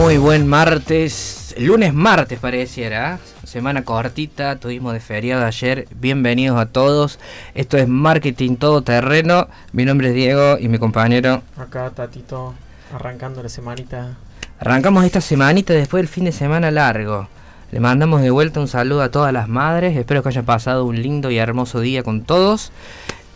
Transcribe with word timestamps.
Muy 0.00 0.16
buen 0.16 0.48
martes, 0.48 1.54
lunes 1.58 1.92
martes 1.92 2.38
pareciera, 2.38 3.18
semana 3.44 3.84
cortita, 3.84 4.56
tuvimos 4.56 4.94
de 4.94 5.00
feriado 5.00 5.44
ayer, 5.44 5.86
bienvenidos 5.94 6.58
a 6.58 6.64
todos, 6.64 7.18
esto 7.54 7.76
es 7.76 7.86
Marketing 7.86 8.56
Todo 8.56 8.80
Terreno, 8.80 9.48
mi 9.72 9.84
nombre 9.84 10.08
es 10.08 10.14
Diego 10.14 10.56
y 10.58 10.68
mi 10.68 10.78
compañero... 10.78 11.42
Acá 11.58 11.90
Tatito, 11.90 12.54
arrancando 12.94 13.42
la 13.42 13.50
semanita. 13.50 14.16
Arrancamos 14.58 15.04
esta 15.04 15.20
semanita 15.20 15.74
después 15.74 16.00
del 16.00 16.08
fin 16.08 16.24
de 16.24 16.32
semana 16.32 16.70
largo, 16.70 17.28
le 17.70 17.78
mandamos 17.78 18.22
de 18.22 18.30
vuelta 18.30 18.58
un 18.58 18.68
saludo 18.68 19.02
a 19.02 19.10
todas 19.10 19.34
las 19.34 19.48
madres, 19.48 19.94
espero 19.98 20.22
que 20.22 20.30
hayan 20.30 20.46
pasado 20.46 20.86
un 20.86 21.02
lindo 21.02 21.30
y 21.30 21.36
hermoso 21.36 21.78
día 21.78 22.02
con 22.02 22.22
todos, 22.22 22.72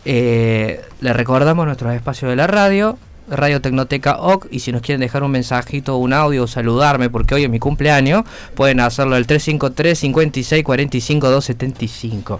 eh, 0.03 0.81
le 0.99 1.13
recordamos 1.13 1.67
nuestros 1.67 1.93
espacios 1.93 2.31
de 2.31 2.35
la 2.35 2.47
radio, 2.47 2.97
Radio 3.29 3.61
Tecnoteca 3.61 4.17
OC 4.19 4.47
y 4.51 4.59
si 4.59 4.71
nos 4.71 4.81
quieren 4.81 5.01
dejar 5.01 5.23
un 5.23 5.31
mensajito, 5.31 5.97
un 5.97 6.13
audio 6.13 6.43
o 6.43 6.47
saludarme 6.47 7.09
porque 7.09 7.35
hoy 7.35 7.43
es 7.43 7.49
mi 7.49 7.59
cumpleaños, 7.59 8.23
pueden 8.55 8.79
hacerlo 8.79 9.15
al 9.15 9.25
353 9.25 9.97
56 9.97 10.63
45 10.63 11.29
275. 11.29 12.39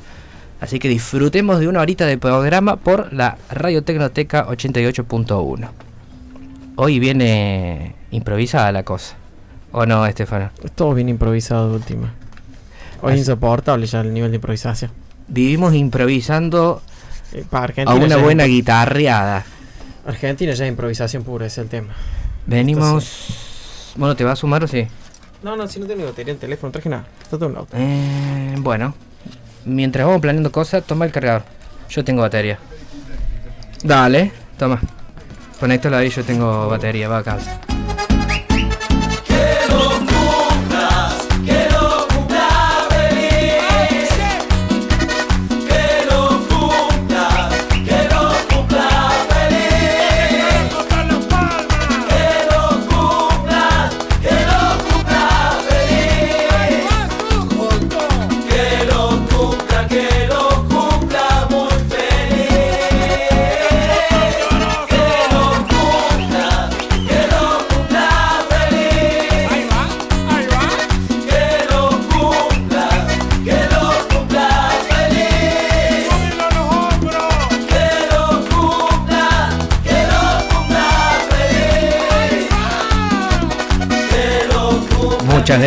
Así 0.61 0.79
que 0.79 0.87
disfrutemos 0.87 1.59
de 1.59 1.67
una 1.67 1.81
horita 1.81 2.05
de 2.05 2.17
programa 2.17 2.77
por 2.77 3.11
la 3.11 3.37
Radio 3.49 3.83
Tecnoteca 3.83 4.47
88.1. 4.47 5.69
Hoy 6.77 6.99
viene 6.99 7.95
improvisada 8.11 8.71
la 8.71 8.83
cosa. 8.83 9.15
¿O 9.71 9.85
no, 9.85 10.05
Estefano? 10.05 10.51
Todo 10.75 10.93
bien 10.93 11.09
improvisado 11.09 11.69
de 11.69 11.75
última. 11.75 12.13
Hoy 13.01 13.13
es 13.13 13.19
insoportable 13.19 13.85
ya 13.85 14.01
el 14.01 14.13
nivel 14.13 14.31
de 14.31 14.35
improvisación. 14.35 14.91
Vivimos 15.27 15.73
improvisando 15.73 16.81
Eh, 17.33 17.43
a 17.85 17.95
una 17.95 18.17
buena 18.17 18.45
guitarreada. 18.45 19.45
Argentina 20.05 20.53
ya 20.53 20.65
es 20.65 20.69
improvisación 20.69 21.23
pura, 21.23 21.45
es 21.45 21.57
el 21.57 21.67
tema. 21.67 21.93
Venimos... 22.45 23.93
Bueno, 23.95 24.15
¿te 24.15 24.23
vas 24.23 24.33
a 24.33 24.35
sumar 24.35 24.63
o 24.63 24.67
sí? 24.67 24.87
No, 25.41 25.55
no, 25.55 25.67
si 25.67 25.79
no 25.79 25.87
tengo 25.87 26.05
batería 26.05 26.31
en 26.31 26.35
el 26.35 26.39
teléfono, 26.39 26.69
no 26.69 26.71
traje 26.73 26.89
nada. 26.89 27.05
Está 27.21 27.37
todo 27.37 27.49
en 27.49 27.57
auto. 27.57 27.75
Eh, 27.77 28.55
bueno, 28.59 28.93
mientras 29.65 30.05
vamos 30.05 30.21
planeando 30.21 30.51
cosas, 30.51 30.83
toma 30.83 31.05
el 31.05 31.11
cargador. 31.11 31.43
Yo 31.89 32.03
tengo 32.03 32.21
batería. 32.21 32.59
Dale, 33.83 34.31
toma. 34.57 34.81
Conéctalo 35.59 35.97
ahí, 35.97 36.09
yo 36.09 36.23
tengo 36.23 36.67
batería, 36.67 37.07
va 37.07 37.19
a 37.19 37.23
casa. 37.23 37.61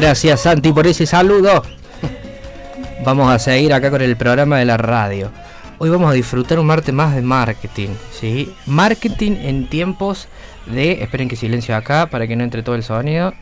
Gracias 0.01 0.43
Santi 0.43 0.73
por 0.73 0.87
ese 0.87 1.07
saludo. 1.07 1.63
Vamos 3.05 3.33
a 3.33 3.39
seguir 3.41 3.73
acá 3.73 3.91
con 3.91 4.01
el 4.01 4.17
programa 4.17 4.59
de 4.59 4.65
la 4.65 4.77
radio. 4.77 5.31
Hoy 5.79 5.91
vamos 5.91 6.09
a 6.11 6.13
disfrutar 6.13 6.61
un 6.61 6.67
martes 6.67 6.95
más 6.95 7.17
de 7.17 7.23
marketing, 7.23 7.91
¿sí? 8.13 8.55
Marketing 8.67 9.33
en 9.33 9.69
tiempos 9.69 10.29
de... 10.67 11.03
Esperen 11.03 11.29
que 11.29 11.35
silencio 11.35 11.75
acá 11.75 12.07
para 12.07 12.29
que 12.29 12.37
no 12.37 12.45
entre 12.45 12.63
todo 12.63 12.77
el 12.77 12.85
sonido. 12.85 13.35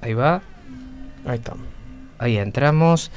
Ahí 0.00 0.14
va. 0.14 0.42
Ahí 1.24 1.36
está. 1.36 1.54
Ahí 2.18 2.38
entramos. 2.38 3.12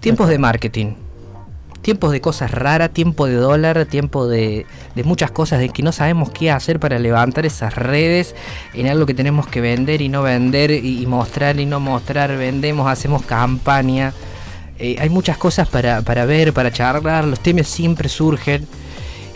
Tiempos 0.00 0.28
de 0.28 0.38
marketing. 0.38 0.94
Tiempos 1.86 2.10
de 2.10 2.20
cosas 2.20 2.50
raras, 2.50 2.90
tiempo 2.90 3.26
de 3.26 3.36
dólar, 3.36 3.86
tiempo 3.86 4.26
de, 4.26 4.66
muchas 5.04 5.30
cosas 5.30 5.60
de 5.60 5.68
que 5.68 5.84
no 5.84 5.92
sabemos 5.92 6.30
qué 6.30 6.50
hacer 6.50 6.80
para 6.80 6.98
levantar 6.98 7.46
esas 7.46 7.76
redes 7.76 8.34
en 8.74 8.88
algo 8.88 9.06
que 9.06 9.14
tenemos 9.14 9.46
que 9.46 9.60
vender 9.60 10.02
y 10.02 10.08
no 10.08 10.22
vender 10.22 10.72
y, 10.72 11.00
y 11.00 11.06
mostrar 11.06 11.60
y 11.60 11.64
no 11.64 11.78
mostrar, 11.78 12.36
vendemos, 12.36 12.90
hacemos 12.90 13.22
campaña. 13.22 14.12
Eh, 14.80 14.96
hay 14.98 15.08
muchas 15.10 15.38
cosas 15.38 15.68
para, 15.68 16.02
para 16.02 16.24
ver, 16.24 16.52
para 16.52 16.72
charlar, 16.72 17.24
los 17.24 17.38
temas 17.38 17.68
siempre 17.68 18.08
surgen. 18.08 18.66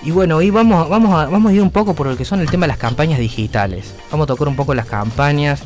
Y 0.03 0.11
bueno, 0.11 0.39
hoy 0.39 0.51
vamos, 0.51 0.89
vamos, 0.89 1.15
a, 1.15 1.27
vamos 1.27 1.53
a 1.53 1.55
ir 1.55 1.63
un 1.63 1.71
poco 1.71 1.95
por 1.95 2.09
lo 2.09 2.17
que 2.17 2.25
son 2.25 2.41
el 2.41 2.51
tema 2.51 2.65
de 2.65 2.73
las 2.73 2.79
campañas 2.79 3.21
digitales. 3.21 3.95
Vamos 4.11 4.25
a 4.25 4.27
tocar 4.27 4.49
un 4.49 4.57
poco 4.57 4.75
las 4.75 4.87
campañas 4.87 5.63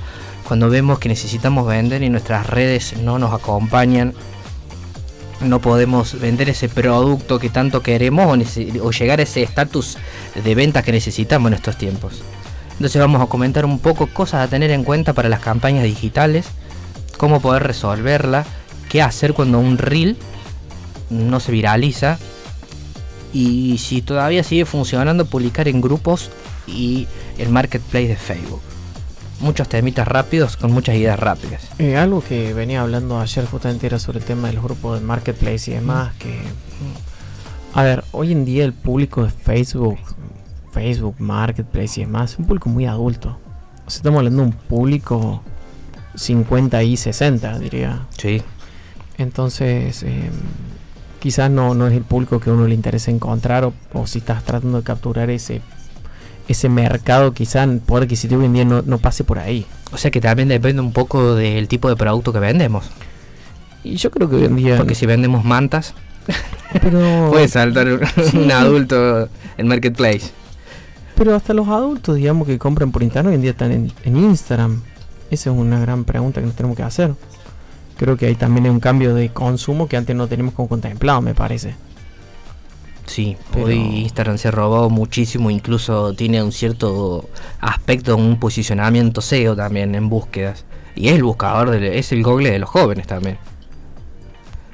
cuando 0.47 0.69
vemos 0.69 0.99
que 0.99 1.09
necesitamos 1.09 1.67
vender 1.67 2.03
y 2.03 2.11
nuestras 2.11 2.47
redes 2.47 2.95
no 2.99 3.19
nos 3.19 3.33
acompañan. 3.33 4.13
No 5.41 5.61
podemos 5.61 6.19
vender 6.21 6.49
ese 6.49 6.69
producto 6.69 7.39
que 7.39 7.51
tanto 7.51 7.83
queremos 7.83 8.39
o, 8.81 8.91
llegar 8.91 9.21
a 9.21 9.25
ese 9.25 9.43
estatus 9.43 9.99
de 10.43 10.55
ventas 10.55 10.85
que 10.85 10.93
necesitamos 10.93 11.49
en 11.49 11.55
estos 11.55 11.77
tiempos. 11.77 12.23
Entonces 12.73 13.01
vamos 13.01 13.23
a 13.23 13.27
comentar 13.27 13.65
un 13.65 13.79
poco 13.79 14.07
cosas 14.07 14.47
a 14.47 14.49
tener 14.49 14.71
en 14.71 14.85
cuenta 14.85 15.13
para 15.13 15.29
las 15.29 15.41
campañas 15.41 15.85
digitales, 15.85 16.47
cómo 17.19 17.41
poder 17.41 17.63
resolverla, 17.63 18.45
qué 18.89 19.03
hacer 19.03 19.35
cuando 19.35 19.59
un 19.59 19.79
reel 19.79 20.17
no 21.11 21.41
se 21.41 21.53
viraliza 21.53 22.19
y 23.33 23.79
si 23.79 24.03
todavía 24.03 24.45
sigue 24.45 24.65
funcionando 24.65 25.27
publicar 25.27 25.69
en 25.69 25.81
grupos 25.81 26.31
y 26.67 27.07
el 27.39 27.49
marketplace 27.49 28.09
de 28.09 28.17
Facebook. 28.17 28.61
Muchos 29.41 29.69
temitas 29.69 30.07
rápidos 30.07 30.57
con 30.57 30.73
muchas 30.73 30.97
ideas 30.97 31.19
rápidas. 31.19 31.69
Eh, 31.79 31.97
algo 31.97 32.23
que 32.23 32.55
venía 32.55 32.81
hablando 32.81 33.21
ayer 33.21 33.45
justamente 33.47 33.87
era 33.87 33.99
sobre 33.99 34.21
el 34.21 34.25
tema 34.25 34.49
de 34.49 34.55
los 34.55 34.65
grupos 34.65 35.01
de 35.01 35.07
marketplace 35.07 35.71
y 35.71 35.75
demás. 35.75 36.15
Que, 36.17 36.41
a 37.75 37.83
ver, 37.83 38.05
hoy 38.13 38.33
en 38.33 38.45
día 38.45 38.65
el 38.65 38.73
público 38.73 39.25
de 39.25 39.31
Facebook, 39.31 39.99
Facebook, 40.73 41.17
marketplace 41.19 42.01
y 42.01 42.05
demás, 42.05 42.33
es 42.33 42.39
un 42.39 42.47
público 42.47 42.69
muy 42.69 42.87
adulto. 42.87 43.39
O 43.87 43.91
sea, 43.91 43.99
estamos 43.99 44.19
hablando 44.19 44.43
de 44.43 44.49
un 44.49 44.55
público 44.55 45.43
50 46.15 46.83
y 46.83 46.97
60, 46.97 47.59
diría. 47.59 48.07
Sí, 48.17 48.43
Entonces, 49.19 50.03
eh, 50.05 50.31
quizás 51.19 51.51
no, 51.51 51.75
no 51.75 51.87
es 51.87 51.95
el 51.95 52.03
público 52.03 52.41
que 52.41 52.51
a 52.51 52.53
uno 52.53 52.67
le 52.67 52.75
interesa 52.75 53.11
encontrar, 53.11 53.65
o, 53.65 53.75
o 53.93 54.07
si 54.07 54.19
estás 54.19 54.45
tratando 54.45 54.79
de 54.79 54.85
capturar 54.85 55.31
ese 55.31 55.61
ese 56.49 56.69
mercado, 56.69 57.33
quizás 57.33 57.69
el 57.69 57.79
poder 57.79 58.05
adquisitivo 58.05 58.41
hoy 58.41 58.47
en 58.47 58.53
día 58.53 58.65
no, 58.65 58.83
no 58.83 58.99
pase 58.99 59.25
por 59.25 59.39
ahí. 59.39 59.67
o 59.93 59.97
sea 59.99 60.11
que 60.11 60.21
también 60.21 60.49
depende 60.49 60.83
un 60.83 60.93
poco 60.93 61.35
del 61.35 61.69
tipo 61.69 61.89
de 61.89 61.97
producto 61.97 62.33
que 62.33 62.39
vendemos. 62.39 62.85
Y 63.83 63.97
yo 63.97 64.11
creo 64.11 64.29
que 64.31 64.37
hoy 64.37 64.45
en 64.45 64.57
día. 64.57 64.77
Porque 64.77 64.95
si 64.95 65.07
vendemos 65.07 65.45
mantas, 65.45 65.95
pero, 66.81 67.29
puede 67.31 67.49
saltar 67.49 67.87
un, 67.89 68.01
Sí. 68.31 68.37
un 68.39 68.51
adulto 68.51 69.29
en 69.59 69.69
marketplace. 69.69 70.31
pero 71.17 71.35
hasta 71.35 71.53
los 71.55 71.69
adultos, 71.69 72.17
digamos, 72.17 72.47
que 72.47 72.59
compran 72.59 72.91
por 72.93 73.03
internet 73.03 73.31
hoy 73.31 73.35
en 73.37 73.43
día 73.43 73.51
están 73.53 73.73
en, 73.73 73.93
en 74.05 74.17
Instagram. 74.17 74.83
Esa 75.31 75.51
es 75.51 75.57
una 75.57 75.79
gran 75.81 76.05
pregunta 76.05 76.41
que 76.41 76.47
nos 76.47 76.57
tenemos 76.57 76.77
que 76.77 76.83
hacer. 76.83 77.13
Creo 77.97 78.17
que 78.17 78.27
ahí 78.27 78.35
también 78.35 78.65
hay 78.67 78.71
un 78.71 78.81
cambio 78.81 79.15
de 79.15 79.29
consumo 79.31 79.87
que 79.89 79.97
antes 79.97 80.15
no 80.17 80.27
teníamos 80.27 80.55
como 80.55 80.69
contemplado, 80.69 81.21
me 81.21 81.35
parece. 81.35 81.75
Sí, 83.07 83.37
Pero- 83.53 83.67
hoy 83.67 83.75
Instagram 84.03 84.39
se 84.39 84.51
robó 84.51 84.89
muchísimo, 84.91 85.51
incluso 85.51 86.15
tiene 86.15 86.43
un 86.43 86.53
cierto 86.53 87.29
aspecto, 87.61 88.17
un 88.17 88.39
posicionamiento 88.39 89.21
SEO 89.21 89.55
también 89.55 89.95
en 89.95 90.09
búsquedas. 90.09 90.65
Y 90.97 91.09
es 91.09 91.15
el 91.17 91.25
buscador, 91.25 91.71
de- 91.71 91.99
es 91.99 92.13
el 92.13 92.23
Google 92.23 92.51
de 92.51 92.59
los 92.59 92.71
jóvenes 92.71 93.07
también. 93.07 93.37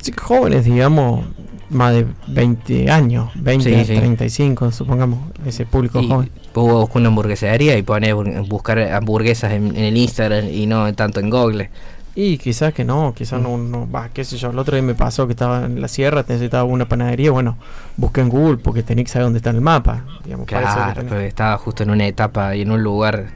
Sí, 0.01 0.13
jóvenes, 0.19 0.65
digamos, 0.65 1.25
más 1.69 1.93
de 1.93 2.07
20 2.29 2.91
años, 2.91 3.31
20 3.37 3.71
Sí, 3.85 3.85
sí. 3.95 3.97
35, 3.99 4.73
supongamos, 4.73 5.19
ese 5.47 5.67
público 5.67 6.01
Y 6.01 6.09
joven. 6.09 6.31
vos 6.55 6.73
buscas 6.81 6.97
una 6.97 7.09
hamburguesería 7.09 7.77
y 7.77 7.83
pones 7.83 8.15
buscar 8.49 8.79
hamburguesas 8.79 9.53
en, 9.53 9.69
en 9.77 9.85
el 9.85 9.97
Instagram 9.97 10.49
y 10.49 10.67
no 10.67 10.93
tanto 10.95 11.21
en 11.21 11.31
Google. 11.31 11.71
Y 12.17 12.39
quizás 12.39 12.75
que 12.75 12.85
no, 12.85 13.15
quizás 13.17 13.41
no, 13.41 13.57
no, 13.57 13.89
va, 13.91 14.09
qué 14.09 14.25
sé 14.25 14.37
yo, 14.37 14.51
el 14.51 14.59
otro 14.59 14.75
día 14.75 14.83
me 14.83 14.95
pasó 14.97 15.27
que 15.27 15.33
estaba 15.33 15.65
en 15.65 15.81
la 15.81 15.87
sierra, 15.87 16.25
necesitaba 16.29 16.65
una 16.65 16.89
panadería, 16.89 17.31
bueno, 17.31 17.57
busqué 17.97 18.21
en 18.21 18.29
Google 18.29 18.57
porque 18.57 18.83
tenía 18.83 19.05
que 19.05 19.11
saber 19.11 19.27
dónde 19.27 19.37
está 19.37 19.51
en 19.51 19.57
el 19.57 19.63
mapa, 19.63 20.05
digamos, 20.25 20.47
que 20.47 20.57
Claro, 20.57 21.03
pero 21.09 21.21
estaba 21.21 21.57
justo 21.57 21.85
en 21.85 21.91
una 21.91 22.07
etapa 22.09 22.57
y 22.57 22.63
en 22.63 22.73
un 22.73 22.83
lugar 22.83 23.29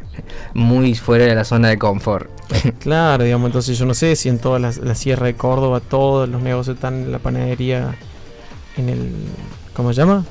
muy 0.55 0.95
fuera 0.97 1.25
de 1.25 1.35
la 1.37 1.45
zona 1.45 1.69
de 1.69 1.79
confort. 1.79 2.29
Claro, 2.81 3.23
digamos, 3.25 3.47
entonces 3.47 3.79
yo 3.79 3.87
no 3.87 3.95
sé 3.95 4.17
si 4.17 4.29
en 4.29 4.39
toda 4.39 4.59
la, 4.59 4.73
la 4.83 4.95
sierra 4.97 5.27
de 5.27 5.35
Córdoba 5.35 5.81
todos 5.81 6.29
los 6.29 6.43
negocios 6.43 6.75
están 6.77 6.95
en 7.05 7.13
la 7.13 7.19
panadería, 7.21 7.95
en 8.77 8.89
el, 8.89 9.13
¿cómo 9.73 9.93
se 9.93 10.01
llama? 10.01 10.25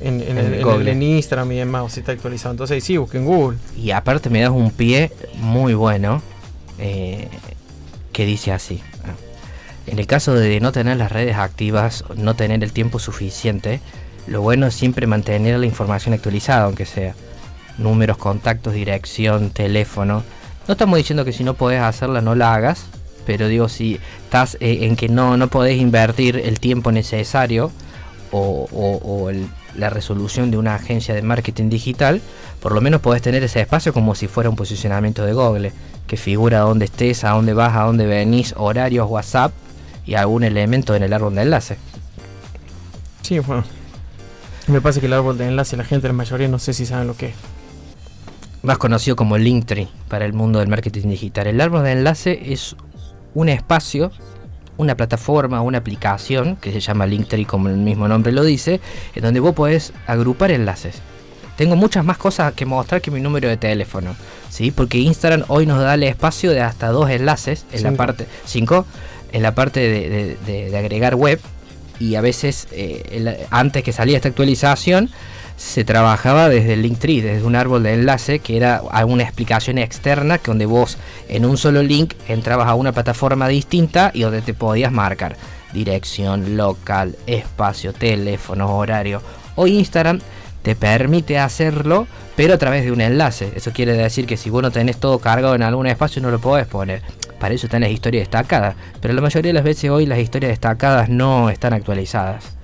en, 0.00 0.20
el- 0.20 0.86
en 0.88 1.02
Instagram 1.02 1.50
y 1.52 1.56
demás, 1.56 1.82
o 1.82 1.88
si 1.88 2.00
está 2.00 2.12
actualizado. 2.12 2.52
Entonces 2.52 2.84
sí, 2.84 2.96
busquen 2.96 3.24
Google. 3.24 3.58
Y 3.76 3.90
aparte 3.90 4.30
me 4.30 4.40
das 4.40 4.50
un 4.50 4.70
pie 4.70 5.10
muy 5.40 5.74
bueno 5.74 6.22
eh, 6.78 7.28
que 8.16 8.24
dice 8.24 8.50
así. 8.50 8.82
En 9.86 9.98
el 9.98 10.06
caso 10.06 10.34
de 10.34 10.58
no 10.58 10.72
tener 10.72 10.96
las 10.96 11.12
redes 11.12 11.36
activas, 11.36 12.02
no 12.16 12.34
tener 12.34 12.64
el 12.64 12.72
tiempo 12.72 12.98
suficiente, 12.98 13.80
lo 14.26 14.40
bueno 14.40 14.66
es 14.66 14.74
siempre 14.74 15.06
mantener 15.06 15.58
la 15.60 15.66
información 15.66 16.14
actualizada, 16.14 16.64
aunque 16.64 16.86
sea 16.86 17.14
números, 17.78 18.16
contactos, 18.16 18.72
dirección, 18.72 19.50
teléfono. 19.50 20.24
No 20.66 20.72
estamos 20.72 20.96
diciendo 20.96 21.26
que 21.26 21.32
si 21.34 21.44
no 21.44 21.54
podés 21.54 21.82
hacerla 21.82 22.22
no 22.22 22.34
la 22.34 22.54
hagas, 22.54 22.86
pero 23.26 23.48
digo 23.48 23.68
si 23.68 24.00
estás 24.24 24.56
eh, 24.60 24.78
en 24.86 24.96
que 24.96 25.08
no, 25.10 25.36
no 25.36 25.48
podés 25.48 25.78
invertir 25.78 26.38
el 26.42 26.58
tiempo 26.58 26.90
necesario 26.92 27.70
o, 28.32 28.66
o- 28.72 28.96
o 29.04 29.30
el- 29.30 29.46
la 29.76 29.90
resolución 29.90 30.50
de 30.50 30.56
una 30.56 30.74
agencia 30.74 31.14
de 31.14 31.22
marketing 31.22 31.68
digital, 31.68 32.20
por 32.60 32.72
lo 32.72 32.80
menos 32.80 33.00
podés 33.00 33.22
tener 33.22 33.42
ese 33.42 33.60
espacio 33.60 33.92
como 33.92 34.14
si 34.14 34.26
fuera 34.28 34.50
un 34.50 34.56
posicionamiento 34.56 35.24
de 35.24 35.32
Google, 35.32 35.72
que 36.06 36.16
figura 36.16 36.60
dónde 36.60 36.86
estés, 36.86 37.24
a 37.24 37.30
dónde 37.30 37.52
vas, 37.52 37.76
a 37.76 37.82
dónde 37.82 38.06
venís, 38.06 38.54
horarios, 38.56 39.08
WhatsApp 39.08 39.52
y 40.06 40.14
algún 40.14 40.44
elemento 40.44 40.94
en 40.94 41.02
el 41.02 41.12
árbol 41.12 41.34
de 41.34 41.42
enlace. 41.42 41.76
Sí, 43.22 43.38
bueno. 43.40 43.64
Me 44.68 44.80
pasa 44.80 45.00
que 45.00 45.06
el 45.06 45.12
árbol 45.12 45.38
de 45.38 45.46
enlace, 45.48 45.76
la 45.76 45.84
gente, 45.84 46.06
la 46.06 46.12
mayoría, 46.12 46.48
no 46.48 46.58
sé 46.58 46.72
si 46.74 46.86
saben 46.86 47.06
lo 47.06 47.16
que 47.16 47.26
es. 47.26 47.34
más 48.62 48.78
conocido 48.78 49.16
como 49.16 49.38
Linktree 49.38 49.88
para 50.08 50.24
el 50.24 50.32
mundo 50.32 50.58
del 50.58 50.68
marketing 50.68 51.08
digital. 51.08 51.46
El 51.46 51.60
árbol 51.60 51.84
de 51.84 51.92
enlace 51.92 52.52
es 52.52 52.76
un 53.34 53.48
espacio, 53.48 54.10
una 54.76 54.94
plataforma, 54.96 55.60
una 55.62 55.78
aplicación 55.78 56.56
que 56.56 56.72
se 56.72 56.80
llama 56.80 57.06
Linktree 57.06 57.44
como 57.46 57.68
el 57.68 57.76
mismo 57.76 58.08
nombre 58.08 58.32
lo 58.32 58.42
dice, 58.44 58.80
en 59.14 59.22
donde 59.22 59.40
vos 59.40 59.54
podés 59.54 59.92
agrupar 60.06 60.50
enlaces. 60.50 60.96
Tengo 61.56 61.74
muchas 61.76 62.04
más 62.04 62.18
cosas 62.18 62.52
que 62.52 62.66
mostrar 62.66 63.00
que 63.00 63.10
mi 63.10 63.20
número 63.20 63.48
de 63.48 63.56
teléfono, 63.56 64.14
¿sí? 64.50 64.70
Porque 64.70 64.98
Instagram 64.98 65.44
hoy 65.48 65.64
nos 65.64 65.80
da 65.80 65.94
el 65.94 66.02
espacio 66.02 66.50
de 66.50 66.60
hasta 66.60 66.88
dos 66.88 67.08
enlaces 67.08 67.64
en 67.72 67.82
la 67.82 67.90
parte 67.96 68.26
5 68.44 68.86
en 69.32 69.42
la 69.42 69.54
parte 69.54 69.80
de, 69.80 70.08
de- 70.08 70.36
de- 70.46 70.70
de 70.70 70.76
agregar 70.78 71.14
web 71.14 71.40
y 71.98 72.14
a 72.16 72.20
veces 72.20 72.68
eh, 72.72 73.02
el- 73.10 73.36
antes 73.50 73.82
que 73.82 73.92
salía 73.92 74.16
esta 74.16 74.28
actualización 74.28 75.08
se 75.56 75.84
trabajaba 75.84 76.48
desde 76.48 76.74
el 76.74 76.82
Linktree, 76.82 77.22
desde 77.22 77.46
un 77.46 77.56
árbol 77.56 77.82
de 77.82 77.94
enlace 77.94 78.40
que 78.40 78.56
era 78.56 78.82
una 79.06 79.22
explicación 79.22 79.78
externa 79.78 80.38
que 80.38 80.50
donde 80.50 80.66
vos 80.66 80.98
en 81.28 81.46
un 81.46 81.56
solo 81.56 81.82
link 81.82 82.14
entrabas 82.28 82.68
a 82.68 82.74
una 82.74 82.92
plataforma 82.92 83.48
distinta 83.48 84.10
y 84.14 84.22
donde 84.22 84.42
te 84.42 84.54
podías 84.54 84.92
marcar 84.92 85.36
dirección, 85.72 86.56
local, 86.56 87.16
espacio, 87.26 87.92
teléfono, 87.92 88.76
horario. 88.76 89.20
Hoy 89.56 89.76
Instagram 89.76 90.20
te 90.62 90.74
permite 90.74 91.38
hacerlo, 91.38 92.06
pero 92.34 92.54
a 92.54 92.58
través 92.58 92.84
de 92.84 92.92
un 92.92 93.00
enlace. 93.00 93.52
Eso 93.54 93.72
quiere 93.72 93.92
decir 93.92 94.26
que 94.26 94.36
si 94.36 94.50
vos 94.50 94.62
no 94.62 94.70
tenés 94.70 94.98
todo 94.98 95.18
cargado 95.18 95.54
en 95.54 95.62
algún 95.62 95.86
espacio 95.86 96.20
no 96.22 96.30
lo 96.30 96.40
podés 96.40 96.66
poner. 96.66 97.02
Para 97.38 97.54
eso 97.54 97.66
están 97.66 97.82
las 97.82 97.90
historias 97.90 98.22
destacadas. 98.22 98.74
Pero 99.00 99.14
la 99.14 99.20
mayoría 99.20 99.50
de 99.50 99.54
las 99.54 99.64
veces 99.64 99.90
hoy 99.90 100.06
las 100.06 100.18
historias 100.18 100.50
destacadas 100.50 101.08
no 101.08 101.50
están 101.50 101.72
actualizadas. 101.72 102.55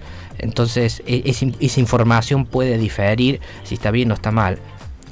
Entonces 0.43 1.03
e- 1.07 1.23
es 1.25 1.43
esa 1.61 1.81
información 1.81 2.45
puede 2.45 2.77
diferir 2.77 3.41
si 3.65 3.75
está 3.77 3.91
bien 3.91 4.11
o 4.11 4.15
está 4.15 4.31
mal. 4.31 4.59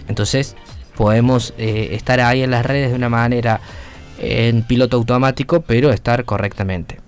Entonces 0.09 0.57
podemos 0.97 1.55
eh, 1.57 1.91
estar 1.93 2.21
ahí 2.21 2.43
en 2.43 2.51
las 2.51 2.67
redes 2.67 2.91
de 2.91 2.97
una 2.97 3.09
manera 3.09 3.61
en 4.19 4.63
piloto 4.65 4.99
automático, 4.99 5.63
pero 5.63 5.91
estar 5.91 6.25
correctamente. 6.27 7.01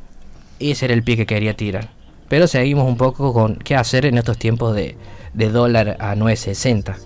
Ese 0.61 0.87
era 0.87 0.95
el 0.95 1.03
pie 1.03 1.17
que 1.17 1.27
quería 1.27 1.55
tirar. 1.55 1.91
Pero 2.29 2.47
seguimos 2.47 2.89
un 2.89 2.97
poco 2.97 3.35
con 3.35 3.57
qué 3.57 3.77
hacer 3.77 4.07
en 4.07 4.17
estos 4.17 4.39
tiempos 4.39 4.75
de, 4.75 4.97
de 5.35 5.51
dólar 5.51 5.97
a 6.01 6.15
9.60. 6.15 6.97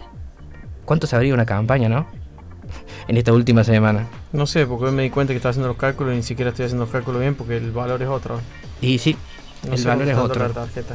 ¿Cuánto 0.85 1.09
se 1.09 1.17
abría 1.17 1.35
una 1.35 1.47
campaña, 1.47 1.89
no? 1.89 2.07
En 3.09 3.17
esta 3.17 3.33
última 3.33 3.65
semana. 3.65 4.07
No 4.33 4.47
sé, 4.47 4.67
porque 4.67 4.87
hoy 4.87 4.93
me 4.93 5.03
di 5.05 5.11
cuenta 5.11 5.33
que 5.33 5.37
estaba 5.37 5.51
haciendo 5.51 5.69
los 5.69 5.77
cálculos 5.77 6.13
y 6.13 6.17
ni 6.17 6.23
siquiera 6.23 6.51
estoy 6.51 6.67
haciendo 6.67 6.85
los 6.85 6.93
cálculos 6.93 7.21
bien 7.21 7.35
porque 7.35 7.57
el 7.57 7.71
valor 7.73 8.03
es 8.03 8.09
otro. 8.09 8.41
Y 8.81 8.99
sí, 8.99 9.17
No 9.65 9.75
El 9.75 9.85
valor 9.85 10.09
es 10.09 10.17
otro. 10.17 10.35
dólar 10.35 10.53
tarjeta. 10.53 10.95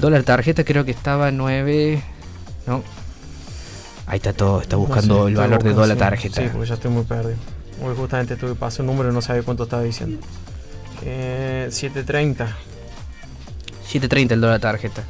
dólar 0.00 0.22
tarjeta 0.22 0.64
creo 0.64 0.84
que 0.84 0.90
estaba 0.90 1.30
9... 1.30 2.02
No. 2.66 2.82
Ahí 4.06 4.16
está 4.16 4.32
todo, 4.32 4.60
está 4.60 4.76
buscando 4.76 5.18
No 5.18 5.24
sé, 5.24 5.30
el 5.30 5.36
valor 5.36 5.62
de 5.62 5.72
dólar 5.72 5.96
tarjeta. 5.96 6.42
Sí, 6.42 6.48
porque 6.52 6.68
ya 6.68 6.74
estoy 6.74 6.90
muy 6.90 7.04
perdido. 7.04 7.36
Hoy 7.82 7.94
justamente 7.96 8.36
tuve 8.36 8.54
pasé 8.54 8.82
un 8.82 8.86
número 8.88 9.10
y 9.10 9.14
no 9.14 9.22
sabía 9.22 9.42
cuánto 9.42 9.62
estaba 9.64 9.82
diciendo. 9.82 10.18
Eh, 11.04 11.68
730. 11.70 12.56
7.30 13.90 14.32
el 14.32 14.40
dólar 14.40 14.60
tarjeta. 14.60 15.02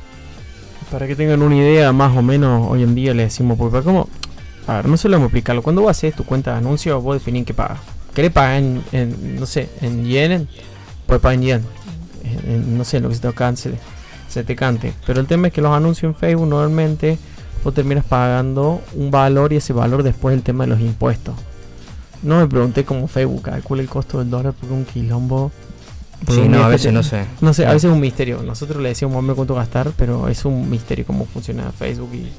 Para 0.90 1.06
que 1.06 1.16
tengan 1.16 1.42
una 1.42 1.56
idea, 1.56 1.92
más 1.92 2.16
o 2.16 2.22
menos, 2.22 2.68
hoy 2.70 2.82
en 2.82 2.94
día 2.94 3.14
le 3.14 3.24
decimos, 3.24 3.58
porque 3.58 3.82
cómo. 3.82 4.08
A 4.66 4.76
ver, 4.76 4.86
no 4.88 4.96
se 4.96 5.08
lo 5.08 5.16
vamos 5.16 5.26
a 5.26 5.28
explicarlo. 5.28 5.62
Cuando 5.62 5.82
vos 5.82 5.90
haces 5.90 6.14
tu 6.14 6.24
cuenta 6.24 6.52
de 6.52 6.58
anuncios, 6.58 7.02
vos 7.02 7.14
definís 7.14 7.44
qué 7.46 7.54
pagas. 7.54 7.80
¿Querés 8.14 8.32
pagar 8.32 8.56
en, 8.56 8.82
en, 8.92 9.40
no 9.40 9.46
sé, 9.46 9.68
en 9.80 10.04
yen? 10.04 10.48
Puedes 11.06 11.22
pagar 11.22 11.34
en 11.34 11.42
yen. 11.42 11.66
En- 12.24 12.50
en, 12.52 12.78
no 12.78 12.84
sé, 12.84 13.00
lo 13.00 13.08
que 13.08 13.14
se 13.14 13.20
te 13.22 13.32
cante, 13.32 13.72
se 14.28 14.44
te 14.44 14.56
cante. 14.56 14.92
Pero 15.06 15.20
el 15.20 15.26
tema 15.26 15.48
es 15.48 15.52
que 15.52 15.60
los 15.60 15.72
anuncios 15.72 16.10
en 16.12 16.14
Facebook 16.14 16.46
normalmente 16.48 17.18
vos 17.64 17.74
terminas 17.74 18.04
pagando 18.04 18.80
un 18.94 19.10
valor 19.10 19.52
y 19.52 19.56
ese 19.56 19.72
valor 19.72 20.02
después 20.02 20.34
el 20.34 20.42
tema 20.42 20.64
de 20.64 20.70
los 20.70 20.80
impuestos. 20.80 21.34
No 22.22 22.38
me 22.38 22.46
pregunté 22.46 22.84
cómo 22.84 23.06
Facebook 23.08 23.42
calcula 23.42 23.82
el 23.82 23.88
costo 23.88 24.18
del 24.18 24.28
dólar 24.30 24.52
porque 24.58 24.74
un 24.74 24.84
quilombo. 24.84 25.50
porque 26.20 26.34
Sí, 26.34 26.40
un 26.40 26.52
no, 26.52 26.62
a 26.64 26.68
veces 26.68 26.92
no 26.92 27.02
sé. 27.02 27.24
no 27.40 27.54
sé, 27.54 27.64
a 27.66 27.72
veces 27.72 27.84
es 27.88 27.94
un 27.94 28.00
misterio. 28.00 28.42
Nosotros 28.42 28.82
le 28.82 28.90
decíamos 28.90 29.22
menos 29.22 29.36
cuánto 29.36 29.54
gastar, 29.54 29.92
pero 29.96 30.28
es 30.28 30.44
un 30.44 30.68
misterio 30.68 31.06
cómo 31.06 31.24
funciona 31.24 31.70
Facebook. 31.72 32.10
Y... 32.14 32.30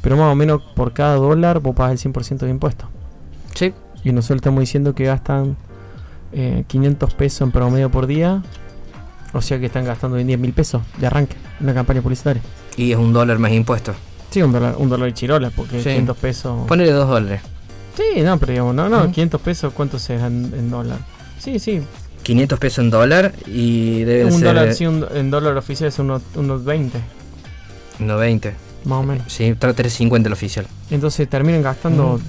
Pero 0.00 0.16
más 0.16 0.30
o 0.32 0.36
menos 0.36 0.62
por 0.76 0.92
cada 0.92 1.16
dólar 1.16 1.58
vos 1.58 1.74
pagas 1.74 2.04
el 2.04 2.12
100% 2.12 2.38
de 2.38 2.50
impuestos. 2.50 2.88
Sí, 3.54 3.72
Y 4.04 4.12
nosotros 4.12 4.36
estamos 4.36 4.60
diciendo 4.60 4.94
que 4.94 5.04
gastan 5.06 5.56
eh, 6.32 6.62
500 6.68 7.14
pesos 7.14 7.40
en 7.40 7.50
promedio 7.50 7.90
por 7.90 8.06
día. 8.06 8.42
O 9.36 9.42
sea 9.42 9.58
que 9.58 9.66
están 9.66 9.84
gastando 9.84 10.16
hoy 10.16 10.22
en 10.22 10.28
día 10.28 10.38
mil 10.38 10.52
pesos 10.52 10.82
de 10.98 11.06
arranque 11.06 11.36
en 11.60 11.64
una 11.66 11.74
campaña 11.74 12.00
publicitaria. 12.02 12.42
y 12.76 12.92
es 12.92 12.98
un 12.98 13.12
dólar 13.12 13.38
más 13.38 13.52
impuesto. 13.52 13.94
Sí, 14.30 14.42
un 14.42 14.52
dólar, 14.52 14.74
un 14.78 14.88
dólar 14.88 15.08
y 15.08 15.12
chirola, 15.12 15.50
porque 15.50 15.78
Sí. 15.78 15.84
500 15.90 16.16
pesos. 16.18 16.66
Ponele 16.66 16.90
2 16.92 17.08
dólares. 17.08 17.40
Sí, 17.96 18.20
no, 18.22 18.38
pero 18.38 18.52
digamos, 18.52 18.74
no, 18.74 18.88
no, 18.88 18.98
Ujú. 19.04 19.12
500 19.12 19.40
pesos, 19.40 19.72
¿cuánto 19.72 19.98
serán 19.98 20.52
en 20.54 20.70
dólar? 20.70 20.98
Sí, 21.38 21.58
sí, 21.58 21.80
500 22.22 22.58
pesos 22.58 22.84
en 22.84 22.90
dólar 22.90 23.32
y 23.46 24.02
debe 24.04 24.26
un 24.26 24.32
ser 24.32 24.42
dólar, 24.48 24.74
sí, 24.74 24.86
un- 24.86 25.06
en 25.14 25.30
dólar 25.30 25.56
oficial 25.56 25.88
es 25.88 25.98
unos, 25.98 26.20
unos 26.34 26.64
20, 26.64 26.98
90. 27.98 28.52
más 28.84 28.98
o 29.00 29.02
menos. 29.02 29.32
Sí, 29.32 29.44
está 29.44 29.72
350 29.72 30.28
el 30.28 30.32
oficial. 30.34 30.66
Entonces 30.90 31.28
terminan 31.28 31.62
gastando 31.62 32.20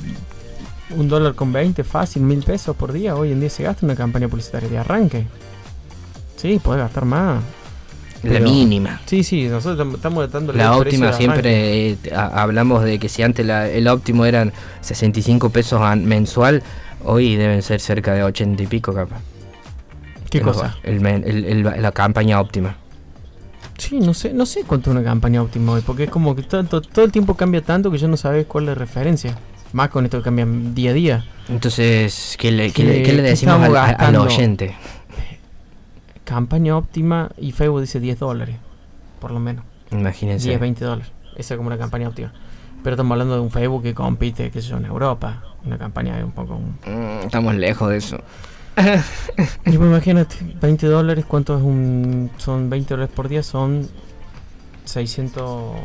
un 0.96 1.08
dólar 1.10 1.36
con 1.36 1.52
20, 1.52 1.84
fácil, 1.84 2.22
mil 2.24 2.42
pesos 2.44 2.76
por 2.76 2.94
día. 2.94 3.16
Hoy 3.16 3.32
en 3.34 3.40
día 3.42 3.50
se 3.50 3.64
gasta 3.64 3.86
una 3.86 3.96
campaña 3.96 4.28
publicitaria 4.30 4.70
de 4.70 4.78
arranque. 4.78 5.26
Sí, 6.38 6.60
podés 6.63 6.82
gastar 6.84 7.06
más. 7.06 7.44
La 8.24 8.32
Pero- 8.32 8.46
mínima. 8.46 9.00
Sí, 9.06 9.24
sí, 9.24 9.48
nosotros 9.48 9.88
tam- 9.88 9.96
estamos 9.96 10.32
dando 10.32 10.51
La 10.53 10.75
óptima 10.75 11.13
siempre 11.13 11.91
eh, 11.91 11.98
hablamos 12.15 12.84
de 12.84 12.98
que 12.98 13.10
si 13.10 13.22
antes 13.22 13.46
la- 13.46 13.70
el 13.70 13.88
óptimo 13.88 14.25
eran 14.25 14.51
65 14.82 15.50
pesos 15.51 15.79
an- 15.82 16.06
mensual, 16.06 16.63
hoy 17.06 17.36
deben 17.36 17.62
ser 17.62 17.79
cerca 17.79 18.13
de 18.13 18.24
80 18.24 18.63
y 18.63 18.67
pico 18.67 18.94
capaz. 18.94 19.20
¿Qué 20.32 20.39
El- 20.39 20.44
cosa? 20.44 20.75
el 20.84 21.00
men- 21.00 21.24
el- 21.27 21.46
el- 21.46 21.63
la 21.82 21.91
campaña 21.91 22.41
óptima. 22.41 22.75
Sí, 23.77 24.00
no 24.00 24.15
sé, 24.15 24.34
no 24.34 24.46
sé 24.48 24.63
cuánto 24.65 24.89
es 24.89 24.96
una 24.98 25.03
campaña 25.06 25.41
óptima 25.44 25.74
hoy, 25.74 25.82
porque 25.86 26.06
es 26.06 26.10
como 26.10 26.36
que 26.36 26.41
tanto, 26.41 26.82
todo 26.82 27.06
el 27.06 27.12
tiempo 27.12 27.36
cambia 27.36 27.62
tanto 27.62 27.91
que 27.91 28.00
ya 28.00 28.08
no 28.08 28.17
sabes 28.17 28.48
cuál 28.48 28.63
es 28.63 28.70
la 28.70 28.75
referencia. 28.75 29.38
Más 29.74 29.89
con 29.89 30.06
esto 30.06 30.17
que 30.17 30.24
cambian 30.24 30.74
día 30.74 30.89
a 30.91 30.94
día. 30.94 31.25
Entonces, 31.50 32.36
¿qué 32.39 32.51
le, 32.51 32.72
qué 32.72 32.84
le- 32.84 33.03
qué 33.03 33.13
le 33.13 33.22
decimos 33.22 33.62
al, 33.62 33.75
al 33.77 34.15
oyente? 34.15 34.75
Campaña 36.27 36.75
óptima 36.75 37.31
y 37.38 37.53
Facebook 37.53 37.79
dice 37.81 38.01
10 38.01 38.19
dólares, 38.19 38.57
por 39.22 39.31
lo 39.31 39.39
menos. 39.39 39.63
Imagínense. 39.91 40.50
10, 40.50 40.60
20 40.60 40.84
dólares. 40.84 41.12
Esa 41.38 41.53
es 41.53 41.57
como 41.57 41.67
una 41.67 41.77
campaña 41.77 42.10
óptima. 42.10 42.34
Pero 42.84 42.96
estamos 42.96 43.13
hablando 43.13 43.36
de 43.36 43.39
un 43.41 43.50
Facebook 43.50 43.81
que 43.84 43.93
compite, 43.93 44.51
qué 44.51 44.62
sé 44.62 44.67
yo, 44.67 44.77
en 44.77 44.86
Europa. 44.86 45.41
Una 45.65 45.77
campaña 45.77 46.17
un 46.24 46.31
poco... 46.34 46.55
un- 46.55 46.77
Mm, 46.86 47.25
estamos 47.25 47.55
lejos 47.55 47.89
de 47.89 47.98
eso. 47.98 48.17
Y 49.65 49.77
pues 49.77 49.89
imagínate, 49.89 50.36
20 50.62 50.88
dólares, 50.88 51.24
¿cuánto 51.25 51.55
es 51.57 51.63
un...? 51.63 52.29
Son 52.38 52.69
20 52.69 52.93
dólares 52.93 53.13
por 53.15 53.29
día, 53.29 53.41
son 53.41 53.88
600 54.86 55.75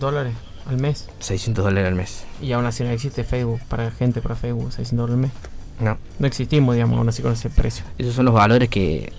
dólares 0.00 0.34
al 0.66 0.78
mes. 0.78 1.08
600 1.20 1.64
dólares 1.64 1.88
al 1.88 1.94
mes. 1.94 2.24
Y 2.42 2.52
aún 2.52 2.64
así 2.66 2.82
no 2.82 2.90
existe 2.90 3.24
Facebook 3.24 3.60
para 3.68 3.90
gente, 3.90 4.20
para 4.20 4.34
Facebook, 4.36 4.72
600 4.72 4.96
dólares 5.08 5.14
al 5.14 5.20
mes. 5.20 5.57
No. 5.80 5.96
No 6.18 6.26
existimos, 6.26 6.74
digamos, 6.74 6.98
aún 6.98 7.08
así 7.08 7.22
con 7.22 7.32
ese 7.32 7.50
precio. 7.50 7.84
Esos 7.98 8.14
son 8.14 8.24
los 8.24 8.34
valores 8.34 8.68
que 8.68 9.12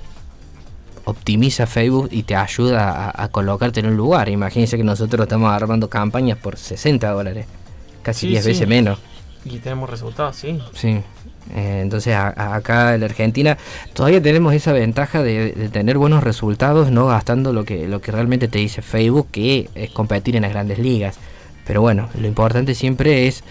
optimiza 1.05 1.65
Facebook 1.65 2.09
y 2.11 2.23
te 2.23 2.35
ayuda 2.35 3.09
a, 3.09 3.23
a 3.23 3.27
colocarte 3.29 3.79
en 3.79 3.87
un 3.87 3.97
lugar. 3.97 4.29
Imagínense 4.29 4.77
que 4.77 4.83
nosotros 4.83 5.23
estamos 5.23 5.51
armando 5.51 5.89
campañas 5.89 6.37
por 6.37 6.57
60 6.57 7.09
dólares. 7.09 7.45
Casi 8.03 8.27
Sí, 8.27 8.27
10 8.33 8.43
sí. 8.43 8.49
veces 8.49 8.67
menos. 8.67 8.99
Y 9.45 9.59
tenemos 9.59 9.89
resultados, 9.89 10.35
sí. 10.35 10.59
Sí. 10.73 11.01
Eh, 11.55 11.79
entonces 11.81 12.13
acá 12.15 12.93
en 12.93 12.99
la 12.99 13.05
Argentina 13.07 13.57
todavía 13.93 14.21
tenemos 14.21 14.53
esa 14.53 14.71
ventaja 14.73 15.23
de, 15.23 15.53
de, 15.53 15.69
tener 15.69 15.97
buenos 15.97 16.23
resultados, 16.23 16.91
no 16.91 17.07
gastando 17.07 17.53
lo 17.53 17.63
que, 17.63 17.87
lo 17.87 18.01
que 18.01 18.11
realmente 18.11 18.47
te 18.47 18.59
dice 18.59 18.81
Facebook, 18.83 19.29
que 19.31 19.69
es 19.73 19.89
competir 19.91 20.35
en 20.35 20.43
las 20.43 20.51
grandes 20.51 20.77
ligas. 20.77 21.17
Pero 21.65 21.81
bueno, 21.81 22.09
lo 22.19 22.27
importante 22.27 22.75
siempre 22.75 23.27
es 23.27 23.43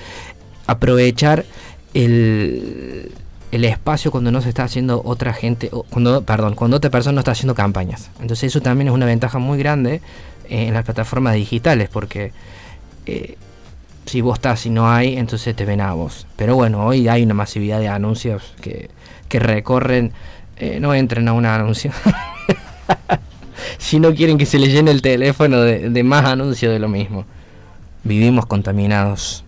aprovechar 0.67 1.45
el, 1.95 3.13
el 3.51 3.65
espacio 3.65 4.11
cuando 4.11 4.31
no 4.31 4.43
se 4.43 4.51
está 4.51 4.65
haciendo 4.65 5.03
otra 5.05 5.33
gente, 5.33 5.71
cuando, 5.91 6.23
perdón, 6.23 6.55
cuando 6.55 6.77
otra 6.77 6.91
persona 6.91 7.15
no 7.15 7.21
está 7.21 7.33
haciendo 7.33 7.55
campañas. 7.55 8.11
Entonces 8.21 8.45
eso 8.45 8.61
también 8.61 8.89
es 8.89 8.95
una 8.95 9.07
ventaja 9.07 9.39
muy 9.39 9.59
grande 9.59 10.01
en 10.49 10.75
las 10.75 10.85
plataformas 10.85 11.35
digitales, 11.35 11.89
porque 11.91 12.33
eh, 13.07 13.37
si 14.07 14.21
vos 14.21 14.39
estás 14.39 14.67
y 14.67 14.71
no 14.71 14.91
hay, 14.91 15.17
entonces 15.17 15.55
te 15.57 15.65
ven 15.65 15.81
a 15.81 15.93
vos. 15.95 16.27
Pero 16.37 16.57
bueno, 16.57 16.85
hoy 16.87 17.09
hay 17.09 17.23
una 17.23 17.35
masividad 17.35 17.81
de 17.81 17.89
anuncios 17.89 18.55
que, 18.61 18.91
que 19.29 19.39
recorren, 19.39 20.13
eh, 20.57 20.79
no 20.81 20.95
entren 20.95 21.29
a 21.29 21.33
un 21.33 21.47
anuncio. 21.47 21.91
si 23.79 23.99
no 23.99 24.15
quieren 24.15 24.37
que 24.37 24.47
se 24.47 24.59
les 24.59 24.73
llene 24.73 24.91
el 24.91 25.03
teléfono 25.03 25.61
de, 25.61 25.91
de 25.91 26.03
más 26.03 26.25
anuncios 26.27 26.73
de 26.73 26.79
lo 26.79 26.89
mismo. 26.89 27.25
Vivimos 28.05 28.47
contaminados. 28.47 29.45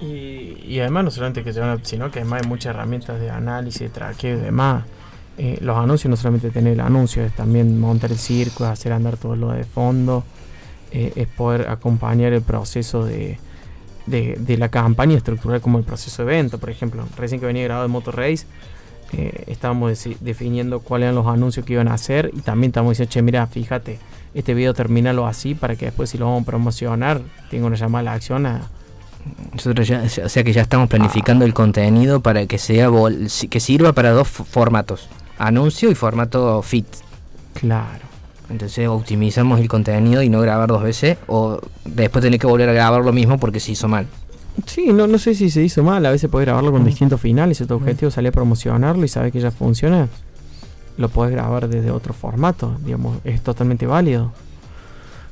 Y, 0.00 0.31
además 0.78 1.04
no 1.04 1.10
solamente 1.10 1.44
que 1.44 1.52
llevan, 1.52 1.84
sino 1.84 2.10
que 2.10 2.20
además 2.20 2.42
hay 2.42 2.48
muchas 2.48 2.74
herramientas 2.74 3.20
de 3.20 3.30
análisis, 3.30 3.92
traqueo 3.92 4.38
y 4.38 4.40
demás. 4.40 4.84
Eh, 5.38 5.58
los 5.60 5.76
anuncios 5.76 6.10
no 6.10 6.16
solamente 6.16 6.50
tener 6.50 6.74
el 6.74 6.80
anuncio, 6.80 7.24
es 7.24 7.34
también 7.34 7.80
montar 7.80 8.10
el 8.10 8.18
circo, 8.18 8.64
hacer 8.64 8.92
andar 8.92 9.16
todo 9.16 9.34
lo 9.34 9.50
de 9.50 9.64
fondo, 9.64 10.24
eh, 10.90 11.12
es 11.16 11.26
poder 11.26 11.68
acompañar 11.68 12.32
el 12.32 12.42
proceso 12.42 13.04
de, 13.04 13.38
de, 14.06 14.56
la 14.58 14.68
campaña 14.68 15.16
estructural 15.16 15.60
como 15.60 15.78
el 15.78 15.84
proceso 15.84 16.24
de 16.24 16.32
evento. 16.32 16.58
Por 16.58 16.70
ejemplo, 16.70 17.06
recién 17.16 17.40
que 17.40 17.46
venía 17.46 17.64
grabado 17.64 17.86
de 17.86 17.92
Motor 17.92 18.16
Race, 18.16 18.46
eh, 19.12 19.44
estábamos 19.46 20.06
definiendo 20.20 20.80
cuáles 20.80 21.06
eran 21.06 21.14
los 21.14 21.26
anuncios 21.26 21.64
que 21.66 21.74
iban 21.74 21.88
a 21.88 21.94
hacer 21.94 22.30
y 22.34 22.40
también 22.40 22.70
estamos 22.70 22.92
diciendo, 22.92 23.10
che, 23.10 23.22
mira, 23.22 23.46
fíjate, 23.46 23.98
este 24.34 24.54
video 24.54 24.74
termínalo 24.74 25.26
así 25.26 25.54
para 25.54 25.76
que 25.76 25.86
después 25.86 26.10
si 26.10 26.18
lo 26.18 26.26
vamos 26.26 26.42
a 26.42 26.46
promocionar, 26.46 27.20
tenga 27.50 27.66
una 27.66 27.76
llamada 27.76 28.00
a 28.00 28.04
la 28.04 28.12
acción 28.14 28.46
a, 28.46 28.70
nosotros 29.52 29.86
ya, 29.86 30.04
o 30.24 30.28
sea 30.28 30.44
que 30.44 30.52
ya 30.52 30.62
estamos 30.62 30.88
planificando 30.88 31.44
el 31.44 31.54
contenido 31.54 32.20
para 32.20 32.46
que 32.46 32.58
sea 32.58 32.88
que 33.50 33.60
sirva 33.60 33.92
para 33.92 34.10
dos 34.10 34.28
formatos, 34.28 35.08
anuncio 35.38 35.90
y 35.90 35.94
formato 35.94 36.62
fit. 36.62 36.86
Claro. 37.54 38.00
Entonces 38.50 38.86
optimizamos 38.88 39.60
el 39.60 39.68
contenido 39.68 40.22
y 40.22 40.28
no 40.28 40.40
grabar 40.40 40.68
dos 40.68 40.82
veces 40.82 41.16
o 41.26 41.60
después 41.84 42.22
tener 42.22 42.38
que 42.38 42.46
volver 42.46 42.68
a 42.68 42.72
grabar 42.72 43.02
lo 43.02 43.12
mismo 43.12 43.38
porque 43.38 43.60
se 43.60 43.72
hizo 43.72 43.88
mal. 43.88 44.06
Sí, 44.66 44.92
no, 44.92 45.06
no 45.06 45.18
sé 45.18 45.34
si 45.34 45.48
se 45.50 45.62
hizo 45.62 45.82
mal, 45.82 46.04
a 46.04 46.10
veces 46.10 46.28
puedes 46.30 46.46
grabarlo 46.46 46.72
con 46.72 46.82
mm. 46.82 46.86
distintos 46.86 47.20
finales, 47.20 47.56
si 47.58 47.66
tu 47.66 47.74
objetivo 47.74 48.10
mm. 48.10 48.12
sale 48.12 48.28
a 48.28 48.32
promocionarlo 48.32 49.04
y 49.04 49.08
sabes 49.08 49.32
que 49.32 49.40
ya 49.40 49.50
funciona, 49.50 50.08
lo 50.98 51.08
puedes 51.08 51.32
grabar 51.32 51.68
desde 51.68 51.90
otro 51.90 52.12
formato, 52.12 52.76
digamos, 52.84 53.16
es 53.24 53.40
totalmente 53.42 53.86
válido. 53.86 54.32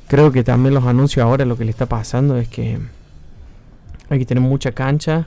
Creo 0.07 0.31
que 0.31 0.43
también 0.43 0.73
los 0.73 0.85
anuncios 0.85 1.23
ahora 1.23 1.45
lo 1.45 1.55
que 1.55 1.65
le 1.65 1.71
está 1.71 1.85
pasando 1.85 2.37
es 2.37 2.47
que 2.47 2.79
hay 4.11 4.19
que 4.19 4.25
tener 4.25 4.43
mucha 4.43 4.73
cancha 4.73 5.25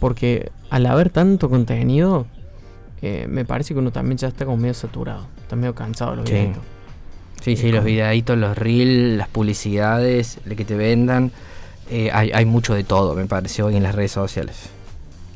porque 0.00 0.50
al 0.70 0.86
haber 0.86 1.10
tanto 1.10 1.48
contenido, 1.48 2.26
eh, 3.02 3.26
me 3.28 3.44
parece 3.44 3.74
que 3.74 3.80
uno 3.80 3.92
también 3.92 4.18
ya 4.18 4.28
está 4.28 4.44
como 4.44 4.56
medio 4.56 4.74
saturado, 4.74 5.26
está 5.42 5.54
medio 5.54 5.74
cansado 5.74 6.12
de 6.12 6.16
los 6.16 6.28
sí. 6.28 6.52
Sí, 7.42 7.56
sí, 7.56 7.70
los 7.70 7.84
videitos, 7.84 8.36
los 8.38 8.56
reels, 8.56 9.18
las 9.18 9.28
publicidades, 9.28 10.38
de 10.44 10.56
que 10.56 10.64
te 10.64 10.74
vendan, 10.74 11.30
eh, 11.90 12.10
hay, 12.12 12.32
hay, 12.32 12.44
mucho 12.46 12.74
de 12.74 12.82
todo, 12.82 13.14
me 13.14 13.26
parece, 13.26 13.62
hoy 13.62 13.76
en 13.76 13.82
las 13.82 13.94
redes 13.94 14.12
sociales. 14.12 14.70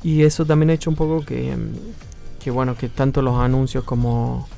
Y 0.02 0.22
eso 0.22 0.46
también 0.46 0.70
ha 0.70 0.72
hecho 0.72 0.88
un 0.88 0.96
poco 0.96 1.24
que, 1.24 1.54
que 2.42 2.50
bueno, 2.50 2.76
que 2.76 2.88
tanto 2.88 3.20
los 3.20 3.36
anuncios 3.36 3.84
como 3.84 4.48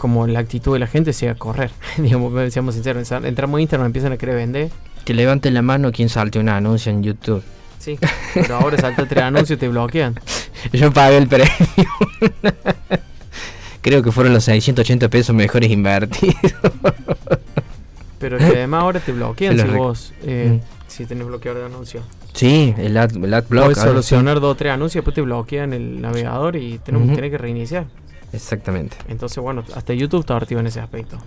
como 0.00 0.26
la 0.26 0.40
actitud 0.40 0.72
de 0.72 0.78
la 0.78 0.86
gente 0.86 1.12
sea 1.12 1.34
correr. 1.34 1.70
Digamos, 1.98 2.52
seamos 2.52 2.74
sinceros, 2.74 3.10
entramos 3.12 3.58
a 3.58 3.60
Instagram, 3.60 3.86
empiezan 3.86 4.12
a 4.12 4.16
querer 4.16 4.36
vender 4.36 4.70
que 5.04 5.14
levanten 5.14 5.54
la 5.54 5.62
mano 5.62 5.92
quien 5.92 6.08
salte 6.08 6.38
un 6.38 6.48
anuncio 6.48 6.92
en 6.92 7.02
YouTube. 7.02 7.42
Sí, 7.78 7.98
pero 8.34 8.56
ahora 8.56 8.76
salta 8.76 9.06
tres 9.06 9.22
anuncios 9.24 9.56
y 9.56 9.60
te 9.60 9.68
bloquean. 9.68 10.18
Yo 10.72 10.92
pagué 10.92 11.16
el 11.16 11.26
premio. 11.26 11.48
Creo 13.82 14.02
que 14.02 14.12
fueron 14.12 14.34
los 14.34 14.44
680 14.44 15.08
pesos 15.08 15.34
mejores 15.34 15.70
invertidos. 15.70 16.36
Pero 18.18 18.36
que 18.36 18.44
además 18.44 18.82
ahora 18.82 19.00
te 19.00 19.12
bloquean 19.12 19.58
si 19.58 19.66
vos 19.68 20.12
eh, 20.22 20.60
mm. 20.60 20.64
si 20.86 21.06
tenés 21.06 21.26
bloqueador 21.26 21.60
de 21.60 21.66
anuncios. 21.66 22.04
Sí, 22.34 22.74
el 22.76 22.94
ad, 22.98 23.16
el 23.16 23.32
ad 23.32 23.44
block. 23.48 23.64
Puedes 23.64 23.78
solucionar 23.78 24.38
dos 24.38 24.52
o 24.52 24.54
tres 24.54 24.72
anuncios, 24.72 25.02
después 25.02 25.14
te 25.14 25.22
bloquean 25.22 25.72
el 25.72 26.02
navegador 26.02 26.56
y 26.56 26.78
tenés, 26.78 27.18
que 27.18 27.38
reiniciar. 27.38 27.86
Exactamente. 28.32 28.96
Entonces, 29.08 29.42
bueno, 29.42 29.64
hasta 29.74 29.92
YouTube 29.94 30.20
está 30.20 30.36
activo 30.36 30.60
en 30.60 30.66
ese 30.66 30.80
aspecto 30.80 31.18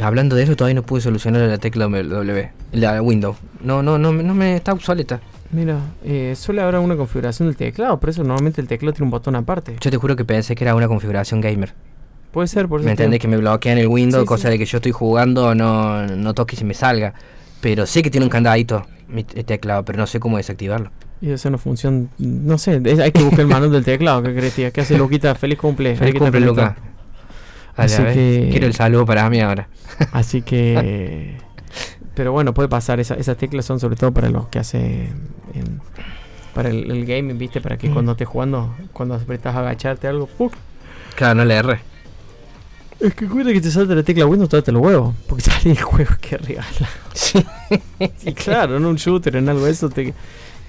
hablando 0.00 0.36
de 0.36 0.44
eso, 0.44 0.56
todavía 0.56 0.74
no 0.74 0.82
pude 0.82 1.00
solucionar 1.00 1.42
la 1.42 1.58
tecla 1.58 1.86
W, 1.86 2.50
la 2.72 3.02
Windows. 3.02 3.36
No, 3.62 3.82
no, 3.82 3.98
no, 3.98 4.12
no 4.12 4.34
me 4.34 4.56
está 4.56 4.72
obsoleta. 4.72 5.20
Mira, 5.50 5.78
eh, 6.04 6.34
suele 6.36 6.62
haber 6.62 6.76
una 6.76 6.96
configuración 6.96 7.48
del 7.48 7.56
teclado, 7.56 8.00
por 8.00 8.08
eso 8.08 8.24
normalmente 8.24 8.60
el 8.60 8.68
teclado 8.68 8.94
tiene 8.94 9.04
un 9.04 9.10
botón 9.10 9.36
aparte. 9.36 9.76
Yo 9.80 9.90
te 9.90 9.96
juro 9.96 10.16
que 10.16 10.24
pensé 10.24 10.54
que 10.54 10.64
era 10.64 10.74
una 10.74 10.88
configuración 10.88 11.40
gamer. 11.40 11.74
Puede 12.30 12.48
ser, 12.48 12.68
por 12.68 12.80
eso. 12.80 12.86
¿Me 12.86 12.92
entiendes? 12.92 13.20
Que 13.20 13.28
me 13.28 13.36
bloquean 13.36 13.76
el 13.76 13.88
Windows, 13.88 14.24
cosa 14.24 14.48
de 14.48 14.58
que 14.58 14.64
yo 14.64 14.78
estoy 14.78 14.92
jugando, 14.92 15.54
no, 15.54 16.06
no 16.06 16.32
toque 16.32 16.56
y 16.56 16.58
se 16.58 16.64
me 16.64 16.72
salga. 16.72 17.12
Pero 17.60 17.84
sé 17.84 18.02
que 18.02 18.10
tiene 18.10 18.24
un 18.24 18.30
candadito 18.30 18.86
mi 19.08 19.24
teclado, 19.24 19.84
pero 19.84 19.98
no 19.98 20.06
sé 20.06 20.18
cómo 20.18 20.38
desactivarlo. 20.38 20.90
Y 21.22 21.30
esa 21.30 21.50
no 21.50 21.58
funciona, 21.58 22.08
no 22.18 22.58
sé, 22.58 22.82
hay 23.00 23.12
que 23.12 23.22
buscar 23.22 23.40
el 23.42 23.46
manual 23.46 23.70
del 23.70 23.84
teclado, 23.84 24.24
¿qué 24.24 24.34
crees, 24.34 24.54
tía? 24.54 24.72
¿Qué 24.72 24.80
hace 24.80 24.98
Luquita? 24.98 25.36
Feliz 25.36 25.56
cumple. 25.56 25.94
Feliz 25.94 26.16
cumple, 26.18 26.40
Luca. 26.40 26.76
Así 27.76 28.02
que, 28.02 28.48
quiero 28.50 28.66
el 28.66 28.74
saludo 28.74 29.06
para 29.06 29.30
mí 29.30 29.40
ahora. 29.40 29.68
Así 30.12 30.42
que. 30.42 31.36
pero 32.16 32.32
bueno, 32.32 32.52
puede 32.52 32.68
pasar. 32.68 32.98
esas 32.98 33.36
teclas 33.36 33.64
son 33.64 33.78
sobre 33.78 33.94
todo 33.94 34.12
para 34.12 34.30
los 34.30 34.48
que 34.48 34.58
hace. 34.58 35.10
para 36.54 36.70
el, 36.70 37.06
gaming, 37.06 37.38
¿viste? 37.38 37.60
Para 37.60 37.78
que 37.78 37.88
mm. 37.88 37.92
cuando 37.92 38.12
estés 38.12 38.26
jugando, 38.26 38.74
cuando 38.92 39.14
apretas 39.14 39.54
a 39.54 39.60
agacharte 39.60 40.08
algo. 40.08 40.28
Claro, 41.14 41.36
no 41.36 41.44
le 41.44 41.54
erre. 41.54 41.80
Es 42.98 43.14
que 43.14 43.28
cuida 43.28 43.52
que 43.52 43.60
te 43.60 43.70
salta 43.70 43.94
la 43.94 44.02
tecla 44.02 44.26
Windows, 44.26 44.50
tóate 44.50 44.72
los 44.72 44.82
huevos. 44.82 45.14
Porque 45.28 45.42
sale 45.48 45.70
el 45.70 45.82
juego 45.82 46.16
que 46.20 46.36
regala. 46.36 46.88
Sí. 47.14 47.44
y 48.24 48.32
claro, 48.32 48.76
en 48.76 48.84
un 48.84 48.96
shooter, 48.96 49.36
en 49.36 49.48
algo 49.48 49.66
de 49.66 49.70
eso, 49.70 49.88
te 49.88 50.12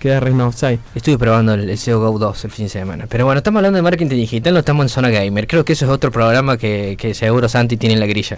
queda 0.03 0.19
re 0.19 0.31
offside. 0.33 0.79
Estuve 0.93 1.17
probando 1.17 1.53
el, 1.53 1.69
el 1.69 1.95
Go 1.95 2.19
2 2.19 2.45
el 2.45 2.51
fin 2.51 2.65
de 2.65 2.69
semana. 2.69 3.05
Pero 3.07 3.24
bueno, 3.25 3.38
estamos 3.38 3.60
hablando 3.60 3.77
de 3.77 3.83
marketing 3.83 4.10
digital, 4.10 4.53
no 4.53 4.60
estamos 4.60 4.83
en 4.83 4.89
zona 4.89 5.10
gamer. 5.10 5.48
Creo 5.48 5.63
que 5.63 5.74
eso 5.74 5.86
es 5.86 5.91
otro 5.91 6.12
programa 6.12 6.57
que, 6.57 6.95
que 7.00 7.13
seguro 7.13 7.48
Santi 7.48 7.77
tiene 7.77 7.93
en 7.93 8.00
la 8.01 8.05
grilla. 8.05 8.38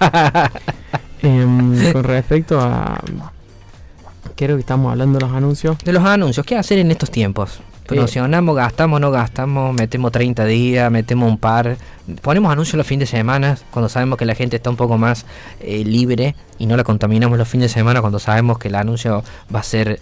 Em, 1.22 1.92
con 1.92 2.02
respecto 2.02 2.58
a. 2.58 2.98
Creo 4.36 4.56
que 4.56 4.60
estamos 4.60 4.90
hablando 4.90 5.18
de 5.18 5.26
los 5.26 5.34
anuncios. 5.34 5.76
De 5.84 5.92
los 5.92 6.02
anuncios, 6.02 6.46
¿qué 6.46 6.56
hacer 6.56 6.78
en 6.78 6.90
estos 6.90 7.10
tiempos? 7.10 7.60
Promocionamos, 7.86 8.56
gastamos, 8.56 9.00
no 9.00 9.10
gastamos, 9.10 9.74
metemos 9.74 10.12
30 10.12 10.44
días, 10.46 10.90
metemos 10.90 11.28
un 11.28 11.38
par, 11.38 11.76
ponemos 12.22 12.52
anuncios 12.52 12.76
los 12.76 12.86
fines 12.86 13.10
de 13.10 13.16
semana 13.18 13.58
cuando 13.72 13.88
sabemos 13.88 14.16
que 14.16 14.24
la 14.24 14.36
gente 14.36 14.56
está 14.56 14.70
un 14.70 14.76
poco 14.76 14.96
más 14.96 15.26
eh, 15.60 15.84
libre 15.84 16.36
y 16.58 16.66
no 16.66 16.76
la 16.76 16.84
contaminamos 16.84 17.36
los 17.36 17.48
fines 17.48 17.70
de 17.70 17.74
semana 17.74 18.00
cuando 18.00 18.20
sabemos 18.20 18.58
que 18.58 18.68
el 18.68 18.76
anuncio 18.76 19.24
va 19.52 19.60
a 19.60 19.64
ser 19.64 19.98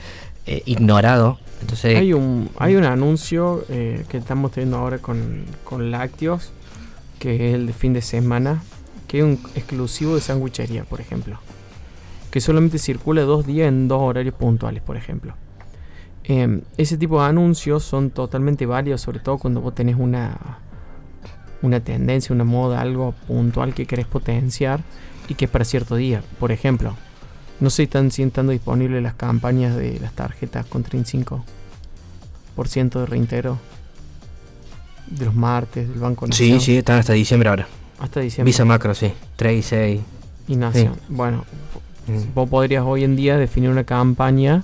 eh, 0.48 0.62
ignorado. 0.64 1.38
Entonces, 1.60 1.98
hay 1.98 2.14
un, 2.14 2.48
hay 2.56 2.76
un 2.76 2.84
anuncio 2.84 3.66
eh, 3.68 4.06
que 4.08 4.16
estamos 4.16 4.50
teniendo 4.52 4.78
ahora 4.78 4.96
con, 4.98 5.44
con 5.62 5.90
Lácteos, 5.90 6.52
que 7.18 7.48
es 7.48 7.54
el 7.54 7.66
de 7.66 7.74
fin 7.74 7.92
de 7.92 8.00
semana, 8.00 8.62
que 9.06 9.18
es 9.18 9.24
un 9.24 9.38
exclusivo 9.54 10.14
de 10.14 10.22
sandwichería, 10.22 10.84
por 10.84 11.02
ejemplo. 11.02 11.38
Que 12.30 12.40
solamente 12.40 12.78
circula 12.78 13.22
dos 13.22 13.46
días 13.46 13.68
en 13.68 13.88
dos 13.88 14.00
horarios 14.00 14.34
puntuales, 14.34 14.82
por 14.82 14.96
ejemplo. 14.96 15.34
Em, 16.24 16.62
ese 16.78 16.96
tipo 16.96 17.20
de 17.20 17.28
anuncios 17.28 17.82
son 17.82 18.08
totalmente 18.08 18.64
válidos, 18.64 19.02
sobre 19.02 19.18
todo 19.18 19.36
cuando 19.36 19.60
vos 19.60 19.74
tenés 19.74 19.96
una, 19.96 20.60
una 21.60 21.80
tendencia, 21.80 22.34
una 22.34 22.44
moda, 22.44 22.80
algo 22.80 23.12
puntual 23.26 23.74
que 23.74 23.84
querés 23.84 24.06
potenciar 24.06 24.80
y 25.28 25.34
que 25.34 25.44
es 25.44 25.50
para 25.50 25.66
cierto 25.66 25.96
día. 25.96 26.22
Por 26.40 26.52
ejemplo, 26.52 26.96
no 27.60 27.70
sé 27.70 27.76
si 27.76 27.82
están 27.84 28.10
siendo 28.10 28.52
disponibles 28.52 29.02
las 29.02 29.14
campañas 29.14 29.76
de 29.76 29.98
las 30.00 30.12
tarjetas 30.12 30.66
con 30.66 30.84
35% 30.84 31.40
de 33.00 33.06
reintegro 33.06 33.58
de 35.06 35.24
los 35.24 35.34
martes 35.34 35.88
del 35.88 35.98
Banco 35.98 36.26
Nación. 36.26 36.60
Sí, 36.60 36.64
sí, 36.64 36.76
están 36.76 36.98
hasta 36.98 37.14
diciembre 37.14 37.48
ahora. 37.48 37.66
Hasta 37.98 38.20
diciembre. 38.20 38.50
Visa 38.50 38.64
Macro, 38.64 38.94
sí. 38.94 39.12
3 39.36 39.58
y 39.58 39.62
6. 39.62 40.00
Y 40.48 40.56
Nación. 40.56 40.94
Bueno, 41.08 41.44
mm. 42.06 42.34
vos 42.34 42.48
podrías 42.48 42.84
hoy 42.86 43.04
en 43.04 43.16
día 43.16 43.36
definir 43.36 43.70
una 43.70 43.84
campaña 43.84 44.62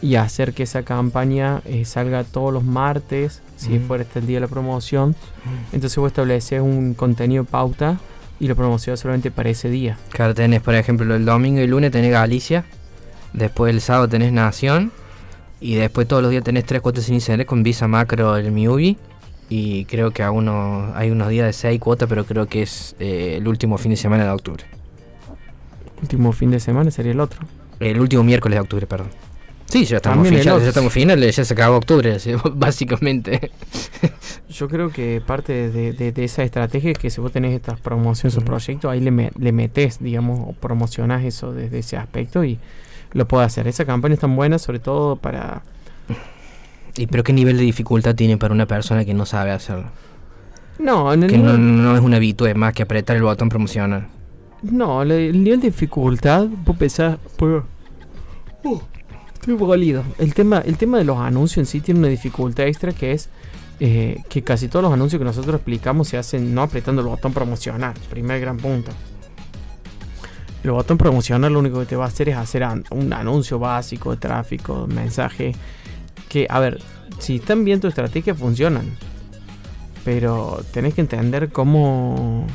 y 0.00 0.14
hacer 0.14 0.54
que 0.54 0.62
esa 0.62 0.84
campaña 0.84 1.60
eh, 1.64 1.84
salga 1.84 2.24
todos 2.24 2.52
los 2.52 2.64
martes, 2.64 3.42
si 3.56 3.70
mm. 3.70 3.86
fuera 3.86 4.04
este 4.04 4.20
el 4.20 4.26
día 4.26 4.36
de 4.36 4.42
la 4.42 4.48
promoción. 4.48 5.10
Mm. 5.10 5.74
Entonces 5.74 5.96
vos 5.98 6.08
estableces 6.08 6.60
un 6.60 6.94
contenido 6.94 7.44
pauta 7.44 7.98
y 8.40 8.48
lo 8.48 8.56
promociona 8.56 8.96
solamente 8.96 9.30
para 9.30 9.50
ese 9.50 9.68
día. 9.68 9.98
Claro, 10.10 10.34
tenés, 10.34 10.60
por 10.60 10.74
ejemplo, 10.74 11.14
el 11.14 11.24
domingo 11.24 11.60
y 11.60 11.64
el 11.64 11.70
lunes 11.70 11.90
tenés 11.90 12.12
Galicia, 12.12 12.64
después 13.32 13.72
el 13.72 13.80
sábado 13.80 14.08
tenés 14.08 14.32
Nación, 14.32 14.92
Y 15.60 15.74
después 15.74 16.06
todos 16.06 16.22
los 16.22 16.30
días 16.30 16.44
tenés 16.44 16.64
tres 16.64 16.80
cuotas 16.80 17.04
sin 17.04 17.16
ICR 17.16 17.44
con 17.44 17.64
Visa 17.64 17.88
Macro 17.88 18.36
el 18.36 18.52
MIUBI. 18.52 18.96
Y 19.50 19.86
creo 19.86 20.12
que 20.12 20.22
a 20.22 20.30
uno, 20.30 20.92
hay 20.94 21.10
unos 21.10 21.30
días 21.30 21.46
de 21.46 21.52
seis 21.52 21.80
cuotas, 21.80 22.08
pero 22.08 22.24
creo 22.24 22.46
que 22.46 22.62
es 22.62 22.94
eh, 23.00 23.36
el 23.38 23.48
último 23.48 23.76
fin 23.76 23.90
de 23.90 23.96
semana 23.96 24.24
de 24.24 24.30
octubre. 24.30 24.64
Último 26.00 26.32
fin 26.32 26.50
de 26.50 26.60
semana 26.60 26.90
sería 26.92 27.12
el 27.12 27.18
otro. 27.18 27.40
El 27.80 27.98
último 27.98 28.22
miércoles 28.22 28.56
de 28.56 28.60
octubre, 28.60 28.86
perdón. 28.86 29.08
Sí, 29.68 29.84
ya 29.84 29.96
estamos, 29.98 30.24
También 30.24 30.42
fin- 30.42 30.52
el 30.52 30.60
ya, 30.62 30.68
estamos 30.68 30.92
finales, 30.92 31.36
ya 31.36 31.44
se 31.44 31.52
acabó 31.52 31.76
octubre, 31.76 32.16
básicamente. 32.54 33.50
Yo 34.48 34.66
creo 34.68 34.90
que 34.90 35.20
parte 35.24 35.70
de, 35.70 35.92
de- 35.92 36.10
de 36.12 36.24
esa 36.24 36.42
estrategia 36.42 36.90
es 36.92 36.98
que 36.98 37.10
si 37.10 37.20
vos 37.20 37.32
tenés 37.32 37.52
estas 37.54 37.78
promociones 37.78 38.36
o 38.38 38.40
proyectos, 38.40 38.90
ahí 38.90 39.00
le, 39.00 39.10
me- 39.10 39.30
le 39.38 39.52
metes, 39.52 39.98
digamos, 40.02 40.40
o 40.48 40.52
promocionás 40.54 41.22
eso 41.24 41.52
desde 41.52 41.80
ese 41.80 41.98
aspecto 41.98 42.44
y 42.44 42.58
lo 43.12 43.28
puedes 43.28 43.46
hacer. 43.46 43.68
Esa 43.68 43.84
campaña 43.84 44.14
es 44.14 44.20
tan 44.20 44.34
buena, 44.36 44.58
sobre 44.58 44.78
todo 44.78 45.16
para... 45.16 45.62
¿Y 46.96 47.06
pero 47.06 47.22
qué 47.22 47.32
nivel 47.34 47.56
de 47.58 47.62
dificultad 47.62 48.14
tiene 48.14 48.38
para 48.38 48.54
una 48.54 48.66
persona 48.66 49.04
que 49.04 49.12
no 49.14 49.26
sabe 49.26 49.50
hacerlo? 49.50 49.90
No, 50.78 51.12
en 51.12 51.24
el 51.24 51.30
Que 51.30 51.36
no, 51.38 51.52
nivel- 51.58 51.82
no 51.82 51.94
es 51.94 52.00
una 52.00 52.16
habitude 52.16 52.54
más 52.54 52.72
que 52.72 52.82
apretar 52.84 53.16
el 53.16 53.22
botón 53.22 53.50
promocional. 53.50 54.08
No, 54.62 55.04
le- 55.04 55.28
el 55.28 55.44
nivel 55.44 55.60
de 55.60 55.66
dificultad, 55.68 56.46
vos 56.64 56.76
pensás, 56.76 57.18
pues, 57.36 57.62
uh, 58.64 58.78
estoy 59.40 59.54
molido. 59.54 60.04
El 60.18 60.34
tema, 60.34 60.58
el 60.58 60.76
tema 60.76 60.98
de 60.98 61.04
los 61.04 61.18
anuncios 61.18 61.58
en 61.58 61.66
sí 61.66 61.80
tiene 61.80 62.00
una 62.00 62.08
dificultad 62.08 62.66
extra 62.66 62.92
que 62.92 63.12
es 63.12 63.28
eh, 63.80 64.22
que 64.28 64.42
casi 64.42 64.68
todos 64.68 64.82
los 64.82 64.92
anuncios 64.92 65.18
que 65.20 65.24
nosotros 65.24 65.54
explicamos 65.54 66.08
se 66.08 66.18
hacen 66.18 66.52
no 66.54 66.62
apretando 66.62 67.02
el 67.02 67.08
botón 67.08 67.32
promocional. 67.32 67.94
Primer 68.10 68.40
gran 68.40 68.56
punto. 68.56 68.90
El 70.64 70.72
botón 70.72 70.98
promocional 70.98 71.52
lo 71.52 71.60
único 71.60 71.78
que 71.78 71.86
te 71.86 71.96
va 71.96 72.04
a 72.04 72.08
hacer 72.08 72.28
es 72.28 72.36
hacer 72.36 72.66
un 72.90 73.12
anuncio 73.12 73.58
básico 73.58 74.10
de 74.10 74.16
tráfico, 74.16 74.86
mensaje. 74.88 75.54
Que, 76.28 76.46
a 76.50 76.58
ver, 76.58 76.80
si 77.20 77.36
están 77.36 77.64
bien 77.64 77.80
tu 77.80 77.86
estrategia, 77.86 78.34
funcionan. 78.34 78.84
Pero 80.04 80.62
tenés 80.72 80.94
que 80.94 81.00
entender 81.00 81.50
cómo 81.50 82.46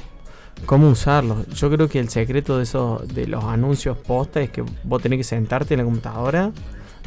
cómo 0.66 0.90
usarlos. 0.90 1.48
Yo 1.48 1.70
creo 1.70 1.88
que 1.90 2.00
el 2.00 2.10
secreto 2.10 2.58
de 2.58 2.64
esos 2.64 3.08
de 3.08 3.28
los 3.28 3.44
anuncios 3.44 3.98
posta 3.98 4.42
es 4.42 4.50
que 4.50 4.64
vos 4.84 5.02
tenés 5.02 5.18
que 5.18 5.24
sentarte 5.24 5.74
en 5.74 5.80
la 5.80 5.84
computadora, 5.84 6.52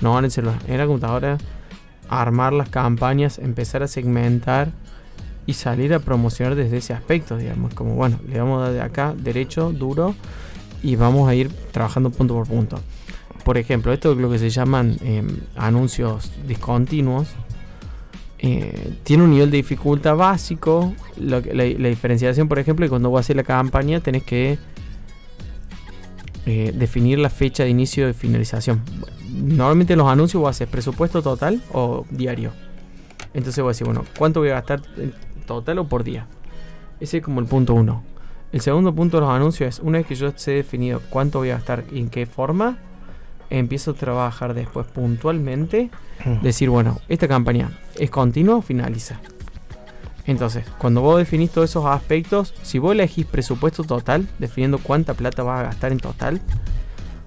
no 0.00 0.19
en 0.19 0.26
el 0.26 0.31
celular, 0.31 0.59
en 0.67 0.79
la 0.79 0.87
computadora, 0.87 1.38
armar 2.09 2.53
las 2.53 2.69
campañas, 2.69 3.38
empezar 3.38 3.83
a 3.83 3.88
segmentar 3.88 4.71
y 5.47 5.55
salir 5.55 5.95
a 5.95 6.00
promocionar 6.00 6.55
desde 6.55 6.79
ese 6.79 6.93
aspecto, 6.93 7.37
digamos, 7.37 7.75
como 7.75 7.95
bueno, 7.95 8.19
le 8.29 8.38
vamos 8.38 8.61
a 8.61 8.65
dar 8.65 8.73
de 8.73 8.81
acá 8.83 9.15
derecho, 9.17 9.73
duro 9.73 10.15
y 10.83 10.97
vamos 10.97 11.29
a 11.29 11.35
ir 11.35 11.50
trabajando 11.73 12.11
punto 12.11 12.35
por 12.35 12.47
punto. 12.47 12.81
Por 13.45 13.59
ejemplo, 13.59 13.93
esto 13.93 14.12
es 14.12 14.19
lo 14.19 14.29
que 14.29 14.41
se 14.41 14.50
llaman 14.50 14.97
em, 15.03 15.38
anuncios 15.55 16.33
discontinuos. 16.49 17.29
Eh, 18.38 18.95
tiene 19.02 19.25
un 19.25 19.31
nivel 19.31 19.50
de 19.50 19.59
dificultad 19.59 20.16
básico. 20.16 20.93
Que- 21.14 21.55
la, 21.55 21.88
diferenciación, 21.88 22.49
por 22.49 22.59
ejemplo, 22.59 22.85
es 22.85 22.90
cuando 22.90 23.11
vos 23.11 23.21
haces 23.21 23.37
la 23.37 23.45
campaña 23.45 24.00
tenés 24.00 24.25
que 24.25 24.59
eh, 26.45 26.73
definir 26.75 27.19
la 27.19 27.31
fecha 27.31 27.64
de 27.64 27.71
inicio 27.71 28.09
y 28.09 28.12
finalización. 28.12 28.83
Normalmente 29.33 29.95
en 29.95 29.99
los 29.99 30.09
anuncios 30.09 30.40
vos 30.40 30.50
haces 30.50 30.69
presupuesto 30.69 31.23
total 31.23 31.61
o 31.73 32.05
diario. 32.11 32.52
Entonces 33.35 33.62
vos 33.62 33.76
decís, 33.76 33.87
bueno, 33.87 34.05
¿cuánto 34.19 34.40
voy 34.40 34.50
a 34.50 34.55
gastar 34.55 34.83
total 35.47 35.78
o 35.81 35.88
por 35.88 36.05
día? 36.05 36.26
Ese 37.00 37.19
es 37.19 37.23
como 37.23 37.40
el 37.40 37.47
punto 37.47 37.75
uno. 37.75 38.02
El 38.52 38.61
segundo 38.61 38.95
punto 38.95 39.16
de 39.16 39.23
los 39.23 39.31
anuncios 39.31 39.69
es, 39.69 39.81
una 39.85 39.99
vez 39.99 40.07
que 40.07 40.14
yo 40.14 40.33
sé 40.37 40.52
definido 40.52 41.02
cuánto 41.11 41.40
voy 41.40 41.50
a 41.50 41.57
gastar 41.57 41.85
y 41.93 41.99
en 41.99 42.09
qué 42.09 42.26
forma, 42.26 42.78
empiezo 43.50 43.93
a 43.93 43.95
trabajar 43.95 44.55
después 44.55 44.87
puntualmente 44.87 45.91
decir, 46.43 46.71
bueno, 46.71 46.99
esta 47.09 47.29
campaña 47.29 47.71
es 47.97 48.11
continua 48.11 48.57
o 48.57 48.62
finaliza. 48.62 49.21
Entonces, 50.26 50.65
cuando 50.79 51.03
vos 51.03 51.19
definís 51.19 51.50
todos 51.53 51.71
esos 51.71 51.85
aspectos, 51.87 52.53
si 52.62 52.79
vos 52.79 52.93
elegís 52.93 53.26
presupuesto 53.26 53.85
total, 53.85 54.26
definiendo 54.38 54.79
cuánta 54.79 55.15
plata 55.15 55.43
vas 55.45 55.61
a 55.61 55.62
gastar 55.65 55.93
en 55.93 55.99
total, 55.99 56.41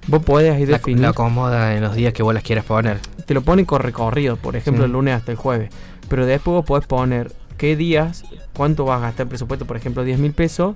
vos 0.07 0.21
podés 0.23 0.53
ahí 0.53 0.65
La, 0.65 0.77
definir, 0.77 1.01
la 1.03 1.09
acomoda 1.09 1.75
en 1.75 1.81
los 1.83 1.95
días 1.95 2.13
que 2.13 2.23
vos 2.23 2.33
las 2.33 2.43
quieras 2.43 2.65
poner. 2.65 2.99
te 3.25 3.33
lo 3.33 3.41
pone 3.41 3.65
con 3.65 3.79
recorrido, 3.81 4.35
por 4.37 4.55
ejemplo, 4.55 4.83
Sí. 4.83 4.87
el 4.87 4.91
lunes 4.91 5.13
hasta 5.15 5.31
el 5.31 5.37
jueves. 5.37 5.69
Pero 6.09 6.25
después 6.25 6.53
vos 6.55 6.65
podés 6.65 6.87
poner 6.87 7.31
qué 7.57 7.75
días, 7.77 8.23
cuánto 8.53 8.83
vas 8.85 8.97
a 8.97 9.01
gastar 9.03 9.25
en 9.25 9.29
presupuesto, 9.29 9.65
por 9.65 9.77
ejemplo, 9.77 10.03
10 10.03 10.17
mil 10.19 10.33
pesos. 10.33 10.75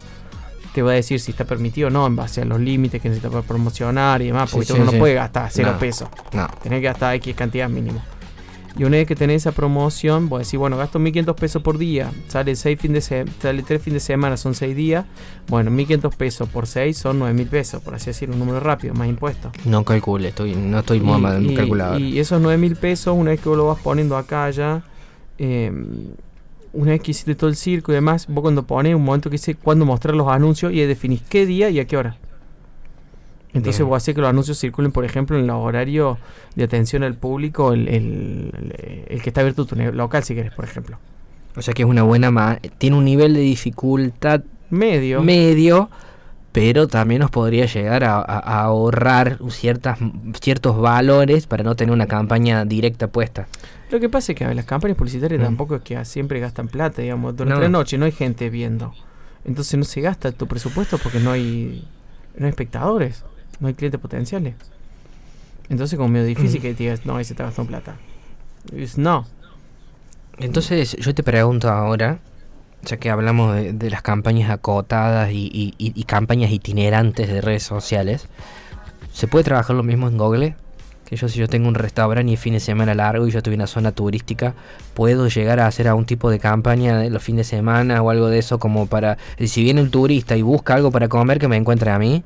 Te 0.73 0.81
va 0.81 0.91
a 0.91 0.95
decir 0.95 1.19
si 1.19 1.31
está 1.31 1.45
permitido 1.45 1.87
o 1.87 1.91
no, 1.91 2.07
en 2.07 2.15
base 2.15 2.41
a 2.41 2.45
los 2.45 2.59
límites 2.59 3.01
que 3.01 3.07
necesitas 3.09 3.31
para 3.31 3.45
promocionar 3.45 4.21
y 4.21 4.27
demás. 4.27 4.49
Sí, 4.49 4.55
Porque 4.55 4.65
sí, 4.67 4.73
uno 4.73 4.85
no 4.85 4.91
sí. 4.91 4.97
puede 4.97 5.13
gastar 5.13 5.49
cero 5.51 5.71
No. 5.73 5.79
pesos. 5.79 6.07
No. 6.33 6.47
Tenés 6.63 6.79
que 6.79 6.85
gastar 6.85 7.13
X 7.15 7.35
cantidad 7.35 7.69
mínimo. 7.69 8.01
Y 8.75 8.85
una 8.85 8.97
vez 8.97 9.07
que 9.07 9.15
tenés 9.15 9.43
esa 9.43 9.51
promoción, 9.51 10.29
vos 10.29 10.39
decís, 10.39 10.57
bueno, 10.57 10.75
gasto 10.77 10.97
1500 10.97 11.35
pesos 11.35 11.61
por 11.61 11.77
día. 11.77 12.09
Sale 12.27 12.55
6 12.55 12.79
fin 12.79 12.93
de 12.93 13.01
sale 13.01 13.61
3 13.61 13.79
fines 13.79 14.01
de 14.01 14.07
semana, 14.07 14.35
son 14.35 14.55
6 14.55 14.75
días. 14.75 15.05
Bueno, 15.47 15.69
1500 15.69 16.15
pesos 16.15 16.49
por 16.49 16.65
6 16.65 16.97
son 16.97 17.19
9000 17.19 17.47
pesos, 17.49 17.83
por 17.83 17.93
así 17.93 18.07
decirlo, 18.07 18.33
un 18.33 18.39
número 18.39 18.59
rápido, 18.59 18.95
más 18.95 19.07
impuestos. 19.07 19.51
No 19.65 19.83
calcule, 19.85 20.29
estoy, 20.29 20.55
no 20.55 20.79
estoy 20.79 20.99
muy 21.01 21.21
mal 21.21 21.53
calculador. 21.55 22.01
y 22.01 22.17
esos 22.19 22.41
9000 22.41 22.75
pesos, 22.77 23.15
una 23.15 23.29
vez 23.29 23.41
que 23.41 23.49
vos 23.49 23.59
lo 23.59 23.67
vas 23.67 23.79
poniendo 23.79 24.17
acá 24.17 24.49
ya, 24.49 24.81
eh, 25.37 25.71
una 26.73 26.91
vez 26.91 27.01
que 27.01 27.11
hiciste 27.11 27.35
todo 27.35 27.49
el 27.49 27.55
circo 27.55 27.91
y 27.91 27.95
demás, 27.95 28.25
vos 28.27 28.41
cuando 28.41 28.63
pones 28.63 28.95
un 28.95 29.03
momento 29.03 29.29
que 29.29 29.35
dice 29.35 29.55
cuándo 29.55 29.85
mostrar 29.85 30.15
los 30.15 30.27
anuncios 30.27 30.73
y 30.73 30.81
definís 30.81 31.21
qué 31.29 31.45
día 31.45 31.69
y 31.69 31.79
a 31.79 31.85
qué 31.85 31.97
hora. 31.97 32.17
Entonces 33.53 33.79
Bien. 33.81 33.89
vos 33.89 33.97
haces 33.97 34.15
que 34.15 34.21
los 34.21 34.29
anuncios 34.29 34.59
circulen, 34.59 34.91
por 34.91 35.05
ejemplo, 35.05 35.37
en 35.37 35.43
el 35.43 35.49
horario 35.51 36.17
de 36.55 36.63
atención 36.63 37.03
al 37.03 37.13
público, 37.13 37.73
el, 37.73 37.87
el- 37.87 39.21
que 39.21 39.29
está 39.29 39.41
abierto 39.41 39.65
tu 39.65 39.75
local, 39.75 40.23
si 40.23 40.33
querés, 40.33 40.53
por 40.53 40.65
ejemplo. 40.65 40.97
O 41.55 41.61
sea 41.61 41.73
que 41.75 41.83
es 41.83 41.87
una 41.87 42.01
buena 42.01 42.31
ma 42.31 42.57
tiene 42.79 42.95
un 42.97 43.05
nivel 43.05 43.35
de 43.35 43.41
dificultad 43.41 44.41
Medio. 44.71 45.21
medio, 45.21 45.91
pero 46.53 46.87
también 46.87 47.19
nos 47.19 47.31
podría 47.31 47.65
llegar 47.65 48.05
a, 48.05 48.17
a- 48.19 48.21
a 48.39 48.61
ahorrar 48.63 49.39
ciertas, 49.49 49.97
ciertos 50.39 50.79
valores 50.79 51.45
para 51.47 51.63
no 51.63 51.75
tener 51.75 51.91
una 51.93 52.07
campaña 52.07 52.63
directa 52.63 53.07
puesta. 53.07 53.47
Lo 53.91 53.99
que 53.99 54.07
pasa 54.07 54.31
es 54.31 54.37
que 54.37 54.55
las 54.55 54.65
campañas 54.65 54.95
publicitarias 54.95 55.41
Mm. 55.41 55.43
tampoco 55.43 55.75
es 55.75 55.81
que 55.81 56.05
siempre 56.05 56.39
gastan 56.39 56.67
plata, 56.69 57.01
digamos. 57.01 57.35
Durante 57.35 57.55
No. 57.55 57.61
la 57.61 57.69
noche 57.69 57.97
no 57.97 58.05
hay 58.05 58.11
gente 58.13 58.49
viendo. 58.49 58.93
Entonces 59.45 59.77
no 59.77 59.83
se 59.83 59.99
gasta 59.99 60.31
tu 60.31 60.47
presupuesto 60.47 60.97
porque 60.99 61.19
no 61.19 61.31
hay, 61.31 61.85
no 62.37 62.45
hay 62.45 62.49
espectadores, 62.51 63.23
no 63.59 63.67
hay 63.67 63.73
clientes 63.73 63.99
potenciales. 63.99 64.55
Entonces 65.69 65.97
como 65.97 66.09
medio 66.09 66.25
difícil 66.25 66.59
Mm. 66.59 66.61
que 66.61 66.73
digas, 66.73 67.05
no, 67.05 67.17
ahí 67.17 67.25
se 67.25 67.33
está 67.33 67.43
gastando 67.43 67.69
plata. 67.69 67.95
Es 68.73 68.97
no. 68.97 69.25
Entonces 70.39 70.95
yo 70.97 71.13
te 71.13 71.23
pregunto 71.23 71.69
ahora, 71.69 72.19
ya 72.85 72.97
que 72.97 73.09
hablamos 73.09 73.55
de, 73.55 73.73
de 73.73 73.89
las 73.89 74.01
campañas 74.01 74.49
acotadas 74.49 75.31
y, 75.31 75.73
y- 75.77 76.03
campañas 76.03 76.51
itinerantes 76.51 77.27
de 77.27 77.41
redes 77.41 77.63
sociales, 77.63 78.27
¿se 79.13 79.27
puede 79.27 79.43
trabajar 79.43 79.75
lo 79.75 79.83
mismo 79.83 80.07
en 80.07 80.17
Google? 80.17 80.55
Que 81.05 81.15
yo 81.17 81.27
si 81.27 81.37
yo 81.39 81.47
tengo 81.47 81.67
un 81.67 81.75
restaurante 81.75 82.31
y 82.31 82.37
fin 82.37 82.53
de 82.53 82.59
semana 82.59 82.93
largo 82.95 83.27
y 83.27 83.31
yo 83.31 83.39
estoy 83.39 83.53
en 83.53 83.59
una 83.61 83.67
zona 83.67 83.91
turística, 83.91 84.53
¿puedo 84.93 85.27
llegar 85.27 85.59
a 85.59 85.67
hacer 85.67 85.87
algún 85.87 86.05
tipo 86.05 86.29
de 86.29 86.39
campaña 86.39 86.97
de 86.97 87.09
los 87.09 87.21
fines 87.21 87.49
de 87.49 87.57
semana 87.57 88.01
o 88.01 88.09
algo 88.09 88.27
de 88.29 88.39
eso 88.39 88.57
como 88.59 88.87
para... 88.87 89.17
Si 89.37 89.63
viene 89.63 89.81
un 89.81 89.91
turista 89.91 90.35
y 90.37 90.41
busca 90.41 90.75
algo 90.75 90.91
para 90.91 91.09
comer 91.09 91.39
que 91.39 91.47
me 91.47 91.57
encuentre 91.57 91.91
a 91.91 91.99
mí, 91.99 92.23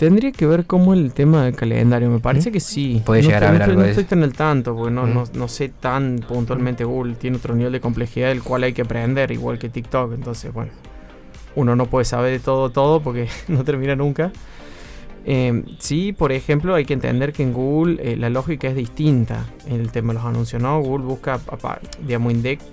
Tendría 0.00 0.32
que 0.32 0.46
ver 0.46 0.64
cómo 0.64 0.94
el 0.94 1.12
tema 1.12 1.44
del 1.44 1.54
calendario. 1.54 2.08
Me 2.08 2.20
parece 2.20 2.48
¿Mm? 2.48 2.52
que 2.54 2.60
sí. 2.60 3.02
Puede 3.04 3.20
no 3.20 3.28
llegar 3.28 3.44
a 3.44 3.46
estoy- 3.48 3.58
no 3.58 3.60
estoy- 3.64 3.70
algo 3.72 3.82
no 3.82 3.88
estoy 3.88 4.04
tan 4.04 4.22
al 4.22 4.32
tanto 4.32 4.74
porque 4.74 4.90
no, 4.90 5.06
¿Mm? 5.06 5.12
no, 5.14 5.24
no 5.34 5.46
sé 5.48 5.68
tan 5.68 6.20
puntualmente 6.26 6.84
Google. 6.84 7.16
Tiene 7.16 7.36
otro 7.36 7.54
nivel 7.54 7.70
de 7.72 7.80
complejidad 7.82 8.28
del 8.28 8.42
cual 8.42 8.62
hay 8.62 8.72
que 8.72 8.80
aprender, 8.80 9.30
igual 9.30 9.58
que 9.58 9.68
TikTok. 9.68 10.14
Entonces, 10.14 10.54
bueno, 10.54 10.72
uno 11.54 11.76
no 11.76 11.84
puede 11.84 12.06
saber 12.06 12.32
de 12.32 12.38
todo, 12.40 12.70
todo 12.70 13.02
porque 13.02 13.28
no 13.48 13.62
termina 13.62 13.94
nunca. 13.94 14.32
Eh, 15.26 15.64
sí, 15.80 16.14
por 16.14 16.32
ejemplo, 16.32 16.74
hay 16.74 16.86
que 16.86 16.94
entender 16.94 17.34
que 17.34 17.42
en 17.42 17.52
Google 17.52 17.98
eh, 18.00 18.16
la 18.16 18.30
lógica 18.30 18.68
es 18.68 18.74
distinta 18.76 19.44
el 19.68 19.92
tema 19.92 20.14
de 20.14 20.18
los 20.20 20.24
anuncios, 20.26 20.62
¿no? 20.62 20.80
Google 20.80 21.04
busca, 21.04 21.38
digamos, 22.06 22.32
index. 22.32 22.64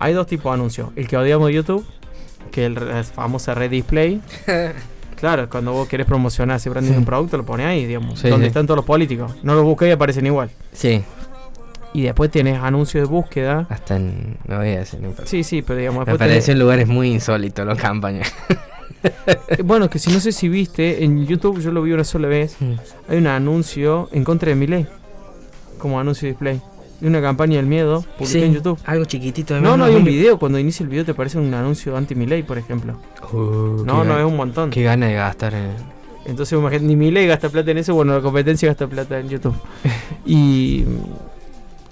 Hay 0.00 0.14
dos 0.14 0.26
tipos 0.26 0.50
de 0.50 0.54
anuncios. 0.54 0.88
El 0.96 1.06
que 1.06 1.16
odiamos 1.16 1.46
de 1.46 1.54
YouTube, 1.54 1.86
que 2.50 2.66
es 2.66 2.76
el, 2.76 2.88
la 2.88 3.04
famosa 3.04 3.54
red 3.54 3.70
display. 3.70 4.20
Claro, 5.18 5.48
cuando 5.50 5.72
vos 5.72 5.88
querés 5.88 6.06
promocionar 6.06 6.56
ese 6.58 6.70
branding 6.70 6.92
de 6.92 6.98
un 6.98 7.04
producto, 7.04 7.36
lo 7.36 7.44
pones 7.44 7.66
ahí, 7.66 7.84
digamos. 7.86 8.18
Sí, 8.20 8.28
donde 8.28 8.46
sí. 8.46 8.48
están 8.48 8.66
todos 8.66 8.76
los 8.76 8.84
políticos. 8.84 9.34
No 9.42 9.54
los 9.54 9.64
busques 9.64 9.88
y 9.88 9.90
aparecen 9.92 10.26
igual. 10.26 10.50
sí, 10.72 11.02
Y 11.94 12.02
después 12.02 12.30
tenés 12.30 12.60
anuncios 12.62 13.08
de 13.08 13.12
búsqueda. 13.12 13.66
hasta 13.68 13.96
en... 13.96 14.36
No 14.46 14.58
voy 14.58 14.68
a 14.68 14.78
decir, 14.80 15.00
importa. 15.02 15.26
Sí, 15.26 15.42
sí, 15.42 15.62
pero 15.62 15.78
digamos, 15.78 16.06
Me 16.06 16.12
tenés- 16.12 16.16
apareció 16.16 16.52
en 16.52 16.58
lugares 16.60 16.86
muy 16.88 17.10
insólitos 17.10 17.66
las 17.66 17.78
campañas. 17.78 18.32
Bueno, 19.64 19.88
que 19.88 19.98
si 20.00 20.10
no 20.10 20.18
sé 20.18 20.32
si 20.32 20.48
viste, 20.48 21.04
en 21.04 21.24
YouTube 21.26 21.60
yo 21.60 21.70
lo 21.70 21.82
vi 21.82 21.92
una 21.92 22.02
sola 22.04 22.26
vez. 22.26 22.56
Hay 23.08 23.18
un 23.18 23.28
anuncio 23.28 24.08
en 24.12 24.24
contra 24.24 24.48
de 24.48 24.54
Miley. 24.56 24.86
Como 25.78 26.00
anuncio 26.00 26.28
display. 26.28 26.60
De 27.00 27.06
una 27.08 27.20
campaña 27.20 27.56
del 27.56 27.66
miedo 27.66 28.04
publicada 28.18 28.44
en 28.46 28.54
YouTube. 28.54 28.78
algo 28.84 29.04
chiquitito. 29.04 29.60
No, 29.60 29.76
no 29.76 29.84
hay 29.84 29.94
un 29.94 30.04
video. 30.04 30.38
Cuando 30.38 30.58
inicia 30.58 30.82
el 30.82 30.88
video 30.90 31.04
te 31.04 31.12
aparece 31.12 31.38
un 31.38 31.52
anuncio 31.54 31.96
anti 31.96 32.14
Miley, 32.14 32.42
por 32.42 32.58
ejemplo. 32.58 32.94
Uh, 33.32 33.84
No, 33.84 34.02
no, 34.04 34.18
es 34.18 34.24
un 34.24 34.36
montón. 34.36 34.70
Qué 34.70 34.82
gana 34.82 35.06
de 35.06 35.14
gastar 35.14 35.54
en... 35.54 35.70
Entonces, 36.26 36.58
imagínate, 36.58 36.84
ni 36.86 36.94
Milei 36.96 37.26
gasta 37.26 37.48
plata 37.48 37.70
en 37.70 37.78
eso, 37.78 37.94
bueno, 37.94 38.14
la 38.14 38.20
competencia 38.20 38.68
gasta 38.68 38.86
plata 38.86 39.18
en 39.18 39.28
YouTube. 39.30 39.54
y, 40.26 40.84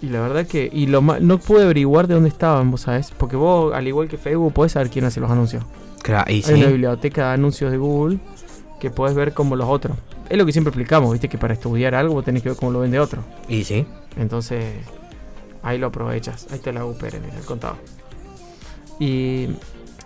y 0.02 0.08
la 0.08 0.20
verdad 0.20 0.46
que. 0.46 0.68
Y 0.70 0.88
lo 0.88 1.00
no 1.00 1.38
pude 1.38 1.62
averiguar 1.62 2.06
de 2.06 2.14
dónde 2.14 2.28
estaban, 2.28 2.70
vos 2.70 2.82
sabés. 2.82 3.12
Porque 3.16 3.36
vos, 3.36 3.72
al 3.72 3.86
igual 3.88 4.08
que 4.08 4.18
Facebook, 4.18 4.52
podés 4.52 4.72
saber 4.72 4.90
quién 4.90 5.06
hace 5.06 5.20
los 5.20 5.30
anuncios. 5.30 5.64
Claro, 6.02 6.30
y 6.30 6.44
Hay 6.46 6.54
una 6.54 6.66
sí. 6.66 6.72
biblioteca 6.72 7.28
de 7.28 7.34
anuncios 7.34 7.70
de 7.70 7.78
Google 7.78 8.18
que 8.78 8.90
podés 8.90 9.14
ver 9.14 9.32
como 9.32 9.56
los 9.56 9.68
otros. 9.70 9.96
Es 10.28 10.36
lo 10.36 10.44
que 10.44 10.52
siempre 10.52 10.68
explicamos, 10.70 11.12
viste, 11.12 11.28
que 11.30 11.38
para 11.38 11.54
estudiar 11.54 11.94
algo 11.94 12.12
vos 12.14 12.24
tenés 12.24 12.42
que 12.42 12.50
ver 12.50 12.58
cómo 12.58 12.72
lo 12.72 12.80
vende 12.80 13.00
otro. 13.00 13.22
Y 13.48 13.64
sí. 13.64 13.86
Entonces, 14.16 14.74
ahí 15.62 15.78
lo 15.78 15.88
aprovechas. 15.88 16.46
Ahí 16.50 16.58
te 16.58 16.72
la 16.72 16.84
UPR, 16.84 17.20
mira, 17.20 17.36
el 17.38 17.44
contado. 17.44 17.76
Y, 18.98 19.48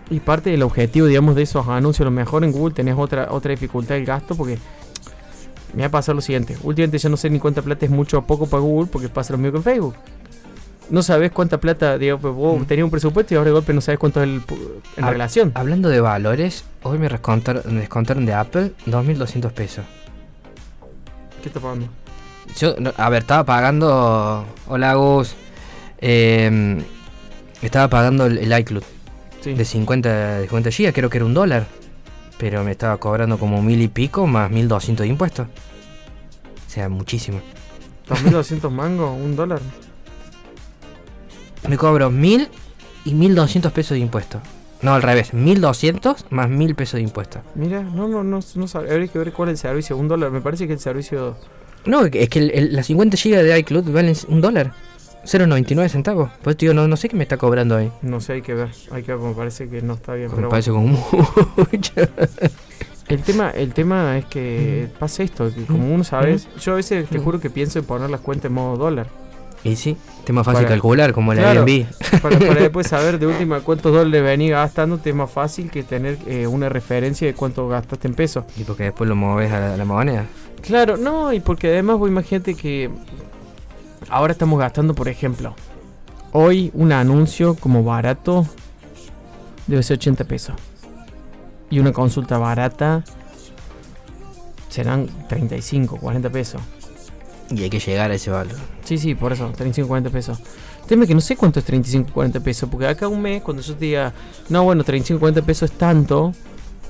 y 0.09 0.19
parte 0.19 0.49
del 0.49 0.63
objetivo, 0.63 1.07
digamos, 1.07 1.35
de 1.35 1.43
esos 1.43 1.67
anuncios, 1.67 2.01
a 2.01 2.05
lo 2.05 2.11
mejor 2.11 2.43
en 2.43 2.51
Google 2.51 2.73
tenés 2.73 2.95
otra, 2.97 3.27
otra 3.31 3.51
dificultad 3.51 3.95
del 3.95 4.05
gasto 4.05 4.35
porque 4.35 4.57
me 5.73 5.83
va 5.83 5.87
a 5.87 5.91
pasar 5.91 6.13
lo 6.15 6.21
siguiente. 6.21 6.57
Últimamente 6.63 6.97
ya 6.97 7.07
no 7.09 7.15
sé 7.15 7.29
ni 7.29 7.39
cuánta 7.39 7.61
plata 7.61 7.85
es 7.85 7.91
mucho 7.91 8.17
o 8.19 8.21
poco 8.23 8.47
para 8.47 8.61
Google 8.61 8.89
porque 8.91 9.07
pasa 9.07 9.31
lo 9.33 9.37
mismo 9.37 9.53
que 9.53 9.57
en 9.57 9.63
Facebook. 9.63 9.95
No 10.89 11.01
sabes 11.03 11.31
cuánta 11.31 11.57
plata, 11.57 11.97
digamos, 11.97 12.21
pues 12.21 12.33
vos 12.33 12.59
Mm. 12.59 12.65
tenías 12.65 12.83
un 12.83 12.91
presupuesto 12.91 13.33
y 13.33 13.37
ahora 13.37 13.47
de 13.51 13.53
golpe 13.53 13.73
no 13.73 13.79
sabes 13.79 13.97
cuánto 13.97 14.21
es 14.21 14.27
el, 14.27 14.41
en 14.97 15.07
relación. 15.07 15.51
Hablando 15.55 15.87
de 15.87 16.01
valores, 16.01 16.65
hoy 16.83 16.97
me 16.97 17.07
descontaron, 17.07 17.63
me 17.73 17.79
descontaron 17.79 18.25
de 18.25 18.33
Apple 18.33 18.73
2.200 18.87 19.51
pesos. 19.53 19.85
¿Qué 21.41 21.47
está 21.47 21.61
pagando? 21.61 21.87
Yo, 22.59 22.75
a 22.97 23.09
ver, 23.09 23.21
estaba 23.23 23.43
pagando. 23.45 24.45
Hola, 24.67 24.93
Gus. 24.95 25.33
Eh, 25.99 26.83
estaba 27.61 27.87
pagando 27.89 28.25
el, 28.25 28.37
el 28.39 28.59
iCloud 28.59 28.83
Sí. 29.41 29.53
de 29.55 29.65
50, 29.65 30.09
de 30.39 30.41
50 30.47 30.69
GB, 30.69 30.93
creo 30.93 31.09
que 31.09 31.17
era 31.17 31.25
un 31.25 31.33
dólar. 31.33 31.65
Pero 32.37 32.63
me 32.63 32.71
estaba 32.71 32.97
cobrando 32.97 33.37
como 33.39 33.61
mil 33.61 33.81
y 33.81 33.87
pico 33.87 34.27
más 34.27 34.51
1.200 34.51 34.95
de 34.97 35.07
impuestos. 35.07 35.47
O 35.47 36.69
sea, 36.69 36.89
muchísimo. 36.89 37.41
2.200 38.09 38.69
mangos, 38.69 39.11
un 39.19 39.35
dólar. 39.35 39.59
Me 41.67 41.77
cobro 41.77 42.09
1.000 42.11 42.49
y 43.05 43.13
1.200 43.13 43.71
pesos 43.71 43.91
de 43.91 43.99
impuestos. 43.99 44.41
No, 44.81 44.93
al 44.95 45.03
revés, 45.03 45.33
1.200 45.33 46.25
más 46.31 46.49
1.000 46.49 46.75
pesos 46.75 46.93
de 46.95 47.01
impuestos. 47.01 47.41
Mira, 47.53 47.81
no, 47.83 48.07
no, 48.07 48.23
no, 48.23 48.39
no 48.55 48.67
sabe. 48.67 48.91
Habría 48.91 49.07
que 49.07 49.19
ver 49.19 49.31
cuál 49.33 49.49
es 49.49 49.53
el 49.53 49.57
servicio. 49.69 49.97
Un 49.97 50.07
dólar, 50.07 50.31
me 50.31 50.41
parece 50.41 50.65
que 50.67 50.73
el 50.73 50.79
servicio. 50.79 51.35
No, 51.85 52.05
es 52.05 52.29
que 52.29 52.39
el- 52.39 52.51
el- 52.51 52.75
las 52.75 52.85
50 52.87 53.17
GB 53.17 53.43
de 53.43 53.59
iCloud 53.59 53.91
valen 53.91 54.15
un 54.27 54.41
dólar. 54.41 54.73
0.99 55.23 55.87
centavos. 55.89 56.31
Pues 56.41 56.57
tío, 56.57 56.73
no, 56.73 56.87
no 56.87 56.97
sé 56.97 57.07
qué 57.07 57.15
me 57.15 57.23
está 57.23 57.37
cobrando 57.37 57.75
ahí. 57.77 57.91
No 58.01 58.19
sé, 58.21 58.33
hay 58.33 58.41
que 58.41 58.53
ver. 58.55 58.69
Hay 58.91 59.03
que 59.03 59.13
ver, 59.13 59.21
me 59.23 59.33
parece 59.35 59.67
que 59.69 59.81
no 59.81 59.93
está 59.93 60.13
bien. 60.15 60.29
Me 60.29 60.35
Pero 60.35 60.49
parece 60.49 60.71
como 60.71 60.87
mucho. 60.87 61.93
El 63.07 63.21
tema, 63.21 63.49
el 63.51 63.73
tema 63.73 64.17
es 64.17 64.25
que 64.25 64.87
pasa 64.97 65.21
esto, 65.23 65.53
que 65.53 65.63
como 65.65 65.93
uno 65.93 66.03
sabe, 66.03 66.37
yo 66.61 66.73
a 66.73 66.75
veces 66.75 67.07
te 67.09 67.19
Mm. 67.19 67.23
juro 67.23 67.39
que 67.39 67.49
pienso 67.49 67.77
en 67.79 67.85
poner 67.85 68.09
las 68.09 68.21
cuentas 68.21 68.45
en 68.45 68.53
modo 68.53 68.77
dólar. 68.77 69.07
Y 69.63 69.75
sí, 69.75 69.95
es 70.25 70.33
más 70.33 70.43
fácil 70.45 70.63
Para- 70.63 70.69
calcular 70.75 71.11
como 71.13 71.33
la 71.35 71.41
Claro. 71.41 71.61
Airbnb. 71.67 71.85
Para, 72.21 72.39
para 72.39 72.55
después 72.61 72.87
saber 72.87 73.19
de 73.19 73.27
última 73.27 73.59
cuántos 73.59 73.93
dólares 73.93 74.23
venís 74.23 74.51
gastando, 74.51 74.97
te 74.97 75.09
es 75.11 75.15
más 75.15 75.29
fácil 75.29 75.69
que 75.69 75.83
tener 75.83 76.17
eh, 76.25 76.47
una 76.47 76.67
referencia 76.69 77.27
de 77.27 77.33
cuánto 77.35 77.67
gastaste 77.67 78.07
en 78.07 78.13
pesos. 78.15 78.45
Y 78.57 78.63
porque 78.63 78.83
después 78.85 79.07
lo 79.09 79.15
moves 79.15 79.51
a 79.51 79.59
la, 79.59 79.73
a 79.73 79.77
la 79.77 79.85
moneda. 79.85 80.25
Claro, 80.61 80.97
no, 80.97 81.33
y 81.33 81.39
porque 81.39 81.69
además 81.69 81.97
vos 81.97 82.09
imagínate 82.09 82.55
que 82.55 82.89
ahora 84.09 84.33
estamos 84.33 84.59
gastando, 84.59 84.93
por 84.93 85.07
ejemplo, 85.07 85.55
hoy 86.31 86.71
un 86.73 86.91
anuncio 86.91 87.55
como 87.55 87.83
barato 87.83 88.45
debe 89.67 89.83
ser 89.83 89.97
80 89.97 90.25
pesos. 90.25 90.55
Y 91.69 91.79
una 91.79 91.93
consulta 91.93 92.37
barata 92.37 93.03
serán 94.69 95.07
35, 95.27 95.97
40 95.97 96.29
pesos. 96.29 96.61
Y 97.49 97.63
hay 97.63 97.69
que 97.69 97.79
llegar 97.79 98.11
a 98.11 98.15
ese 98.15 98.31
valor. 98.31 98.57
Sí, 98.83 98.97
sí, 98.97 99.15
por 99.15 99.33
eso, 99.33 99.49
35, 99.49 99.87
40 99.87 100.09
pesos. 100.09 100.39
El 100.81 100.87
tema 100.87 101.03
es 101.03 101.07
que 101.07 101.15
no 101.15 101.21
sé 101.21 101.35
cuánto 101.35 101.59
es 101.59 101.65
35, 101.65 102.11
40 102.13 102.39
pesos, 102.41 102.69
porque 102.69 102.87
acá 102.87 103.07
un 103.07 103.21
mes, 103.21 103.41
cuando 103.41 103.61
yo 103.63 103.75
te 103.75 103.85
diga, 103.85 104.13
no, 104.49 104.63
bueno, 104.63 104.83
35, 104.83 105.19
40 105.19 105.41
pesos 105.43 105.71
es 105.71 105.77
tanto, 105.77 106.33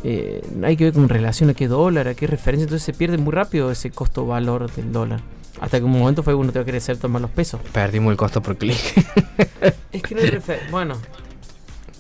eh, 0.04 0.42
hay 0.64 0.78
que 0.78 0.86
ver 0.86 0.94
con 0.94 1.10
relación 1.10 1.50
a 1.50 1.54
qué 1.54 1.68
dólar, 1.68 2.08
a 2.08 2.14
qué 2.16 2.28
referencia, 2.28 2.64
entonces 2.64 2.84
se 2.84 2.94
pierde 2.94 3.18
muy 3.18 3.34
rápido 3.34 3.72
ese 3.72 3.92
costo-valor 3.92 4.72
del 4.72 4.92
dólar. 4.92 5.22
Hasta 5.60 5.78
que 5.78 5.86
un 5.86 5.92
momento 5.92 6.24
fue 6.24 6.34
uno 6.34 6.52
te 6.52 6.60
va 6.60 6.64
a 6.64 6.66
querer 6.66 6.80
hacer 6.80 6.98
tomar 6.98 7.22
los 7.22 7.32
pesos. 7.32 7.62
Perdimos 7.72 8.12
el 8.12 8.18
costo 8.18 8.42
por 8.42 8.58
clic. 8.58 8.78
Es 9.92 10.02
que 10.02 10.16
no 10.16 10.22
hay 10.22 10.30
referencia. 10.30 10.72
Bueno, 10.72 10.96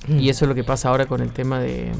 y 0.07 0.29
eso 0.29 0.45
es 0.45 0.49
lo 0.49 0.55
que 0.55 0.63
pasa 0.63 0.89
ahora 0.89 1.05
con 1.05 1.21
el 1.21 1.31
tema 1.31 1.59
de. 1.59 1.91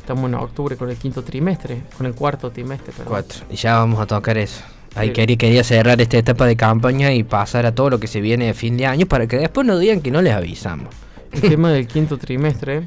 Estamos 0.00 0.28
en 0.28 0.34
octubre 0.34 0.76
con 0.76 0.90
el 0.90 0.96
quinto 0.96 1.22
trimestre, 1.22 1.82
con 1.96 2.06
el 2.06 2.14
cuarto 2.14 2.50
trimestre, 2.50 2.92
perdón. 2.92 3.06
Cuatro. 3.08 3.44
Y 3.48 3.56
ya 3.56 3.78
vamos 3.78 4.00
a 4.00 4.06
tocar 4.06 4.36
eso. 4.36 4.62
Ahí 4.94 5.12
quería, 5.12 5.36
quería 5.36 5.64
cerrar 5.64 6.00
esta 6.00 6.18
etapa 6.18 6.46
de 6.46 6.56
campaña 6.56 7.12
y 7.12 7.24
pasar 7.24 7.64
a 7.64 7.74
todo 7.74 7.90
lo 7.90 7.98
que 7.98 8.06
se 8.06 8.20
viene 8.20 8.46
de 8.46 8.54
fin 8.54 8.76
de 8.76 8.86
año 8.86 9.06
para 9.06 9.26
que 9.26 9.38
después 9.38 9.66
no 9.66 9.78
digan 9.78 10.02
que 10.02 10.10
no 10.10 10.20
les 10.20 10.34
avisamos. 10.34 10.88
El 11.32 11.40
tema 11.40 11.72
del 11.72 11.88
quinto 11.88 12.18
trimestre, 12.18 12.86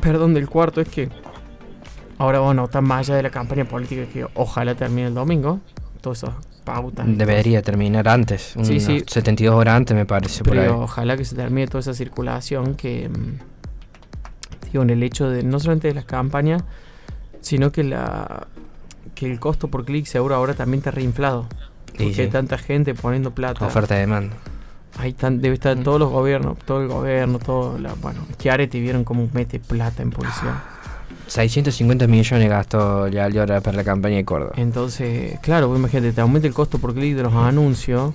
perdón, 0.00 0.34
del 0.34 0.48
cuarto, 0.48 0.80
es 0.80 0.88
que 0.88 1.08
ahora, 2.18 2.40
bueno, 2.40 2.64
está 2.64 2.80
más 2.80 3.08
allá 3.08 3.16
de 3.16 3.22
la 3.22 3.30
campaña 3.30 3.64
política 3.64 4.06
que 4.06 4.26
ojalá 4.34 4.74
termine 4.74 5.08
el 5.08 5.14
domingo. 5.14 5.60
Todas 6.00 6.22
esas 6.22 6.34
pautas. 6.64 7.06
Debería 7.08 7.62
terminar 7.62 8.08
antes. 8.08 8.54
Sí, 8.62 8.72
unas 8.72 8.82
sí. 8.82 9.02
72 9.06 9.54
horas 9.54 9.74
antes 9.74 9.96
me 9.96 10.06
parece. 10.06 10.42
todo 10.42 10.50
Por 10.50 10.58
ahí. 10.58 10.66
Pero 10.66 10.80
ojalá 10.82 11.16
que 11.16 11.24
se 11.24 11.34
termine 11.34 11.66
toda 11.66 11.80
esa 11.80 11.94
circulación 11.94 12.74
que, 12.74 13.08
mm, 13.08 14.66
digo, 14.72 14.82
en 14.82 14.90
el 14.90 15.02
hecho 15.02 15.28
de 15.28 15.42
no 15.42 15.58
solamente 15.58 15.88
de 15.88 15.94
las 15.94 16.04
campañas, 16.04 16.62
sino 17.40 17.72
que 17.72 17.84
la 17.84 18.46
que 19.14 19.26
el 19.26 19.40
costo 19.40 19.68
por 19.68 19.84
clic 19.84 20.06
seguro 20.06 20.36
ahora 20.36 20.54
también 20.54 20.78
está 20.78 20.92
reinflado. 20.92 21.48
Porque 21.86 22.22
hay 22.22 22.28
tanta 22.28 22.58
gente 22.58 22.94
poniendo 22.94 23.32
plata. 23.32 23.66
oferta 23.66 23.96
y 23.96 24.00
demanda. 24.00 24.36
Ahí 24.96 25.12
tan, 25.12 25.40
debe 25.40 25.54
estar 25.54 25.76
Mm. 25.76 25.82
todos 25.82 26.00
los 26.00 26.10
gobiernos, 26.10 26.58
todo 26.58 26.82
el 26.82 26.88
gobierno, 26.88 27.38
todo 27.38 27.78
la, 27.78 27.94
bueno, 27.94 28.20
Chiaretti 28.38 28.80
vieron 28.80 29.04
cómo 29.04 29.28
mete 29.32 29.60
plata 29.60 30.02
en 30.02 30.10
publicidad. 30.10 30.62
650 31.28 32.06
millones 32.06 32.48
gastó 32.48 33.06
ya 33.08 33.26
ahora 33.26 33.60
para 33.60 33.76
la 33.76 33.84
campaña 33.84 34.16
de 34.16 34.24
Córdoba. 34.24 34.52
Entonces, 34.56 35.38
claro, 35.40 35.68
vos 35.68 35.78
imagínate, 35.78 36.12
te 36.12 36.20
aumenta 36.20 36.48
el 36.48 36.54
costo 36.54 36.78
por 36.78 36.94
clic 36.94 37.14
de 37.16 37.22
los 37.22 37.34
anuncios. 37.34 38.14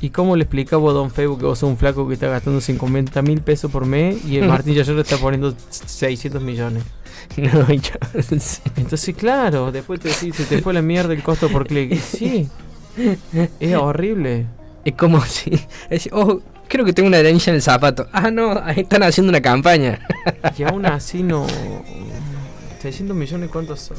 ¿Y 0.00 0.10
cómo 0.10 0.36
le 0.36 0.44
explicaba 0.44 0.90
a 0.90 0.92
Don 0.92 1.10
Facebook 1.10 1.40
que 1.40 1.46
vos 1.46 1.58
sos 1.58 1.68
un 1.68 1.76
flaco 1.76 2.06
que 2.06 2.14
está 2.14 2.28
gastando 2.28 2.60
50 2.60 3.20
mil 3.22 3.40
pesos 3.42 3.70
por 3.70 3.84
mes 3.84 4.24
y 4.24 4.36
el 4.38 4.48
Martín 4.48 4.74
Yayero 4.74 5.00
está 5.00 5.16
poniendo 5.18 5.52
600 5.70 6.40
millones? 6.40 6.84
no 7.36 7.66
hay 7.68 7.80
chance. 7.80 8.62
Entonces, 8.76 9.14
claro, 9.16 9.70
después 9.72 10.00
te 10.00 10.08
decís, 10.08 10.36
se 10.36 10.44
te 10.44 10.62
fue 10.62 10.72
la 10.72 10.82
mierda 10.82 11.12
el 11.12 11.22
costo 11.22 11.48
por 11.48 11.66
clic. 11.66 11.92
Y 11.92 11.96
Sí, 11.98 12.48
es 13.60 13.74
horrible. 13.76 14.46
Es 14.88 14.94
como 14.94 15.20
si. 15.24 15.60
es- 15.90 16.08
oh, 16.12 16.40
creo 16.68 16.84
que 16.84 16.92
tengo 16.92 17.08
una 17.08 17.18
araña 17.18 17.38
en 17.46 17.54
el 17.54 17.62
zapato. 17.62 18.06
Ah, 18.12 18.30
no, 18.30 18.52
ahí 18.64 18.80
están 18.80 19.02
haciendo 19.02 19.30
una 19.30 19.40
campaña. 19.42 20.00
Y 20.58 20.62
aún 20.62 20.86
así 20.86 21.22
no... 21.22 21.46
600 22.80 23.16
millones, 23.16 23.50
¿cuántos 23.50 23.80
son? 23.80 23.96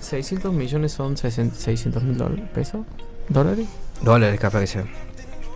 600 0.00 0.52
millones 0.52 0.92
son 0.92 1.16
600 1.16 2.02
mil 2.02 2.16
pesos. 2.54 2.84
¿Dólares? 3.28 3.66
Dólares, 4.02 4.38
capaz 4.40 4.60
que 4.60 4.66
sea. 4.66 4.84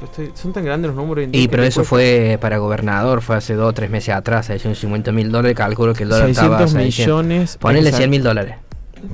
Estoy- 0.03 0.33
son 0.35 0.53
tan 0.53 0.65
grandes 0.65 0.89
los 0.89 0.97
números. 0.97 1.29
Y 1.33 1.49
pero 1.49 1.63
eso 1.63 1.81
cuesta- 1.81 1.89
fue 1.91 2.39
para 2.41 2.59
gobernador, 2.59 3.23
fue 3.23 3.37
hace 3.37 3.55
dos 3.55 3.69
o 3.71 3.73
tres 3.73 3.89
meses 3.91 4.15
atrás, 4.15 4.47
650 4.47 5.13
mil 5.13 5.31
dólares, 5.31 5.57
calculo 5.57 5.95
que 5.95 6.03
el 6.05 6.09
dólar 6.09 6.29
estaba 6.31 6.59
600 6.59 6.75
a 6.75 6.85
600. 6.85 7.07
millones. 7.25 7.57
Ponele 7.59 7.91
exact- 7.91 7.97
100 7.99 8.11
mil 8.11 8.23
dólares. 8.23 8.55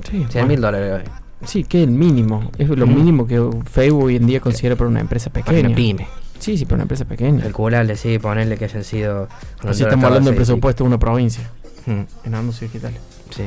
Sí, 0.09 0.25
100 0.29 0.47
mil 0.47 0.61
dólares 0.61 1.01
hoy. 1.03 1.11
Sí, 1.45 1.63
que 1.63 1.81
es 1.83 1.87
el 1.87 1.93
mínimo. 1.93 2.51
Es 2.57 2.69
lo 2.69 2.85
Mm. 2.87 2.95
mínimo 2.95 3.27
que 3.27 3.41
Facebook 3.71 4.03
hoy 4.05 4.15
en 4.17 4.27
día 4.27 4.39
considera 4.39 4.75
para 4.75 4.89
una 4.89 4.99
empresa 4.99 5.29
Para 5.29 5.45
pequeña. 5.45 5.67
una 5.67 5.75
pyme. 5.75 6.07
Sí, 6.39 6.57
sí, 6.57 6.65
para 6.65 6.75
una 6.75 6.83
empresa 6.83 7.05
pequeña. 7.05 7.41
Calculable, 7.43 7.95
sí, 7.97 8.17
ponerle 8.19 8.57
que 8.57 8.65
hayan 8.65 8.83
sido. 8.83 9.27
Así 9.67 9.83
estamos 9.83 10.05
hablando 10.05 10.29
del 10.29 10.35
presupuesto 10.37 10.83
de 10.83 10.87
una 10.87 10.97
provincia. 10.99 11.49
Mm, 11.85 12.01
en 12.27 12.35
anuncios 12.35 12.71
digitales. 12.71 12.99
sí. 13.31 13.43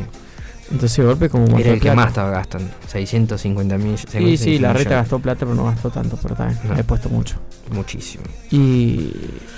Entonces, 0.70 0.96
de 0.98 1.04
golpe, 1.04 1.28
como 1.28 1.58
Era 1.58 1.72
el 1.72 1.80
que 1.80 1.92
más 1.92 2.08
estaba 2.08 2.30
gastando. 2.30 2.70
650 2.86 3.76
mil. 3.76 3.98
Sí, 3.98 4.38
sí, 4.38 4.58
la 4.58 4.72
reta 4.72 4.90
gastó 4.94 5.18
plata, 5.18 5.40
pero 5.40 5.54
no 5.54 5.64
gastó 5.64 5.90
tanto, 5.90 6.16
pero 6.22 6.34
también 6.34 6.58
No. 6.66 6.78
he 6.78 6.84
puesto 6.84 7.10
mucho. 7.10 7.36
Muchísimo. 7.74 8.24
Y, 8.50 9.10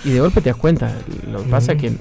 y 0.05 0.11
de 0.11 0.19
golpe 0.21 0.41
te 0.41 0.49
das 0.51 0.59
cuenta. 0.59 0.93
Lo 1.31 1.45
que 1.45 1.49
pasa 1.51 1.73
es 1.73 1.81
que 1.81 1.93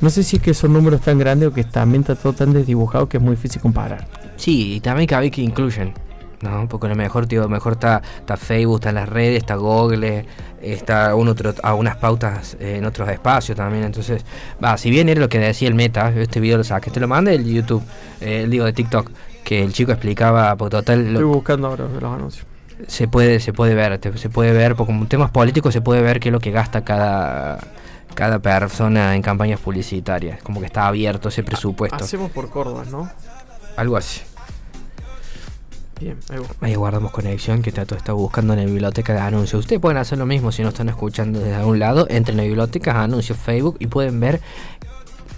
no 0.00 0.10
sé 0.10 0.24
si 0.24 0.36
es 0.38 0.42
que 0.42 0.54
son 0.54 0.72
números 0.72 1.02
tan 1.02 1.18
grandes 1.18 1.50
o 1.50 1.52
que 1.52 1.62
también 1.62 2.00
está 2.00 2.16
todo 2.16 2.32
tan 2.32 2.52
desdibujado 2.52 3.08
que 3.08 3.18
es 3.18 3.22
muy 3.22 3.36
difícil 3.36 3.60
comparar. 3.62 4.08
Sí, 4.40 4.74
y 4.76 4.80
también 4.80 5.06
que 5.06 5.30
que 5.30 5.42
incluyen. 5.42 5.92
No, 6.40 6.66
porque 6.66 6.86
a 6.86 6.90
lo 6.90 6.96
mejor, 6.96 7.26
tío, 7.26 7.46
mejor 7.50 7.74
está, 7.74 8.00
está 8.18 8.38
Facebook, 8.38 8.76
está 8.76 8.88
en 8.88 8.94
las 8.94 9.08
redes, 9.10 9.36
está 9.36 9.56
Google, 9.56 10.24
está 10.62 11.14
un 11.14 11.28
otro, 11.28 11.52
a 11.62 11.74
unas 11.74 11.96
pautas 11.98 12.56
eh, 12.58 12.76
en 12.78 12.86
otros 12.86 13.06
espacios 13.10 13.58
también. 13.58 13.84
Entonces, 13.84 14.24
va, 14.64 14.78
si 14.78 14.88
bien 14.90 15.10
era 15.10 15.20
lo 15.20 15.28
que 15.28 15.38
decía 15.38 15.68
el 15.68 15.74
meta, 15.74 16.10
este 16.16 16.40
video 16.40 16.56
lo 16.56 16.64
saqué, 16.64 16.90
te 16.90 16.98
lo 16.98 17.06
mandé 17.08 17.34
el 17.34 17.44
YouTube, 17.44 17.82
eh, 18.22 18.44
el 18.44 18.50
digo 18.50 18.64
de 18.64 18.72
TikTok, 18.72 19.10
que 19.44 19.62
el 19.62 19.74
chico 19.74 19.92
explicaba, 19.92 20.56
porque 20.56 20.76
total, 20.76 21.12
lo- 21.12 21.18
Estoy 21.20 21.24
buscando 21.24 21.66
ahora 21.68 21.84
los 22.00 22.02
anuncios. 22.14 22.46
se 22.88 23.06
puede, 23.06 23.38
se 23.40 23.52
puede 23.52 23.74
ver, 23.74 23.98
te- 23.98 24.16
se 24.16 24.30
puede 24.30 24.52
ver, 24.52 24.74
porque 24.76 24.92
como 24.94 25.06
temas 25.06 25.30
políticos 25.30 25.74
se 25.74 25.82
puede 25.82 26.00
ver 26.00 26.20
qué 26.20 26.30
es 26.30 26.32
lo 26.32 26.40
que 26.40 26.50
gasta 26.52 26.82
cada 26.84 27.58
cada 28.14 28.38
persona 28.40 29.14
en 29.14 29.20
campañas 29.22 29.60
publicitarias, 29.60 30.42
como 30.42 30.58
que 30.60 30.66
está 30.66 30.86
abierto 30.88 31.28
ese 31.28 31.42
presupuesto. 31.44 32.02
Hacemos 32.02 32.30
por 32.32 32.48
Córdoba, 32.48 32.84
¿no? 32.90 33.10
algo 33.76 33.96
así. 33.96 34.20
Bien, 36.00 36.16
ahí, 36.62 36.74
guardamos 36.76 37.10
conexión 37.10 37.60
que 37.60 37.72
Tato 37.72 37.94
está 37.94 38.14
buscando 38.14 38.54
en 38.54 38.60
la 38.60 38.64
biblioteca 38.64 39.12
de 39.12 39.20
anuncios. 39.20 39.60
Ustedes 39.60 39.82
pueden 39.82 39.98
hacer 39.98 40.16
lo 40.16 40.24
mismo 40.24 40.50
si 40.50 40.62
no 40.62 40.70
están 40.70 40.88
escuchando 40.88 41.40
desde 41.40 41.56
algún 41.56 41.78
lado. 41.78 42.06
Entren 42.08 42.38
en 42.38 42.44
la 42.44 42.48
biblioteca, 42.48 43.02
anuncios 43.02 43.36
Facebook 43.36 43.76
y 43.80 43.86
pueden 43.86 44.18
ver, 44.18 44.40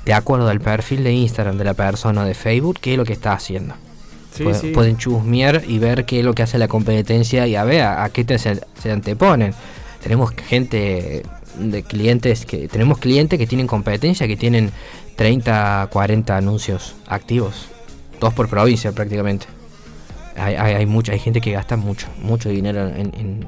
de 0.05 0.15
acuerdo 0.15 0.49
al 0.49 0.61
perfil 0.61 1.03
de 1.03 1.13
Instagram 1.15 1.59
de 1.59 1.65
la 1.65 1.75
persona 1.75 2.25
de 2.25 2.35
Facebook, 2.35 2.79
qué 2.81 2.93
es 2.93 2.97
lo 2.97 3.05
que 3.05 3.13
está 3.13 3.33
haciendo. 3.33 3.75
pueden, 4.73 4.99
chusmear 4.99 5.63
y 5.67 5.81
ver 5.81 6.05
qué 6.05 6.21
es 6.21 6.25
lo 6.25 6.33
que 6.33 6.45
hace 6.45 6.59
la 6.59 6.69
competencia 6.69 7.49
y 7.49 7.57
a 7.57 7.65
ver 7.65 7.83
a, 7.83 8.09
qué 8.11 8.23
te 8.23 8.39
se, 8.39 8.61
anteponen. 8.89 9.55
Tenemos 10.01 10.31
gente 10.31 11.25
de 11.59 11.83
clientes 11.83 12.47
que 12.47 12.69
tenemos 12.69 12.99
clientes 12.99 13.37
que 13.37 13.49
tienen 13.49 13.67
competencia, 13.67 14.29
que 14.29 14.37
tienen 14.37 14.71
30, 15.17 15.89
40 15.91 16.37
anuncios 16.37 16.95
activos, 17.09 17.67
dos 18.21 18.33
por 18.33 18.49
provincia 18.49 18.93
prácticamente 18.93 19.47
hay, 20.37 20.55
hay, 20.55 20.87
mucha, 20.87 21.13
hay 21.13 21.19
gente 21.19 21.41
que 21.41 21.53
gasta 21.53 21.77
mucho, 21.77 22.07
mucho 22.21 22.49
dinero 22.49 22.89
en, 22.89 23.47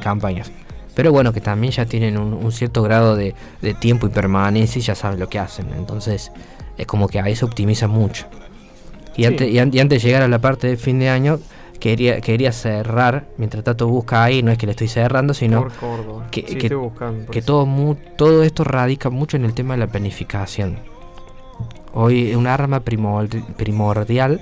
campañas. 0.00 0.50
Pero 0.94 1.12
bueno, 1.12 1.32
que 1.32 1.40
también 1.40 1.72
ya 1.72 1.86
tienen 1.86 2.18
un, 2.18 2.52
cierto 2.52 2.82
grado 2.82 3.16
de, 3.16 3.34
tiempo 3.80 4.06
y 4.06 4.10
permanencia 4.10 4.78
y 4.78 4.82
ya 4.82 4.94
saben 4.94 5.20
lo 5.20 5.28
que 5.28 5.38
hacen. 5.38 5.66
Entonces 5.76 6.32
es 6.76 6.86
como 6.86 7.08
que 7.08 7.20
ahí 7.20 7.36
se 7.36 7.44
optimiza 7.44 7.86
mucho. 7.86 8.26
Y, 9.16 9.24
antes, 9.24 9.48
y, 9.48 9.58
antes 9.58 9.88
de 9.88 9.98
llegar 9.98 10.22
a 10.22 10.28
la 10.28 10.38
parte 10.38 10.68
de 10.68 10.76
fin 10.76 10.98
de 10.98 11.10
año, 11.10 11.40
quería, 11.78 12.20
quería 12.20 12.52
cerrar, 12.52 13.26
mientras 13.36 13.64
tanto 13.64 13.88
busca 13.88 14.24
ahí, 14.24 14.42
no 14.42 14.50
es 14.52 14.58
que 14.58 14.66
le 14.66 14.72
estoy 14.72 14.88
cerrando, 14.88 15.34
sino 15.34 15.68
que, 16.30 16.44
que, 16.44 17.42
todo, 17.42 17.96
todo 18.16 18.42
esto 18.42 18.64
radica 18.64 19.10
mucho 19.10 19.36
en 19.36 19.44
el 19.44 19.54
tema 19.54 19.74
de 19.74 19.80
la 19.80 19.86
planificación. 19.88 20.78
Hoy 21.92 22.34
un 22.34 22.46
arma 22.46 22.80
primordial 22.80 24.40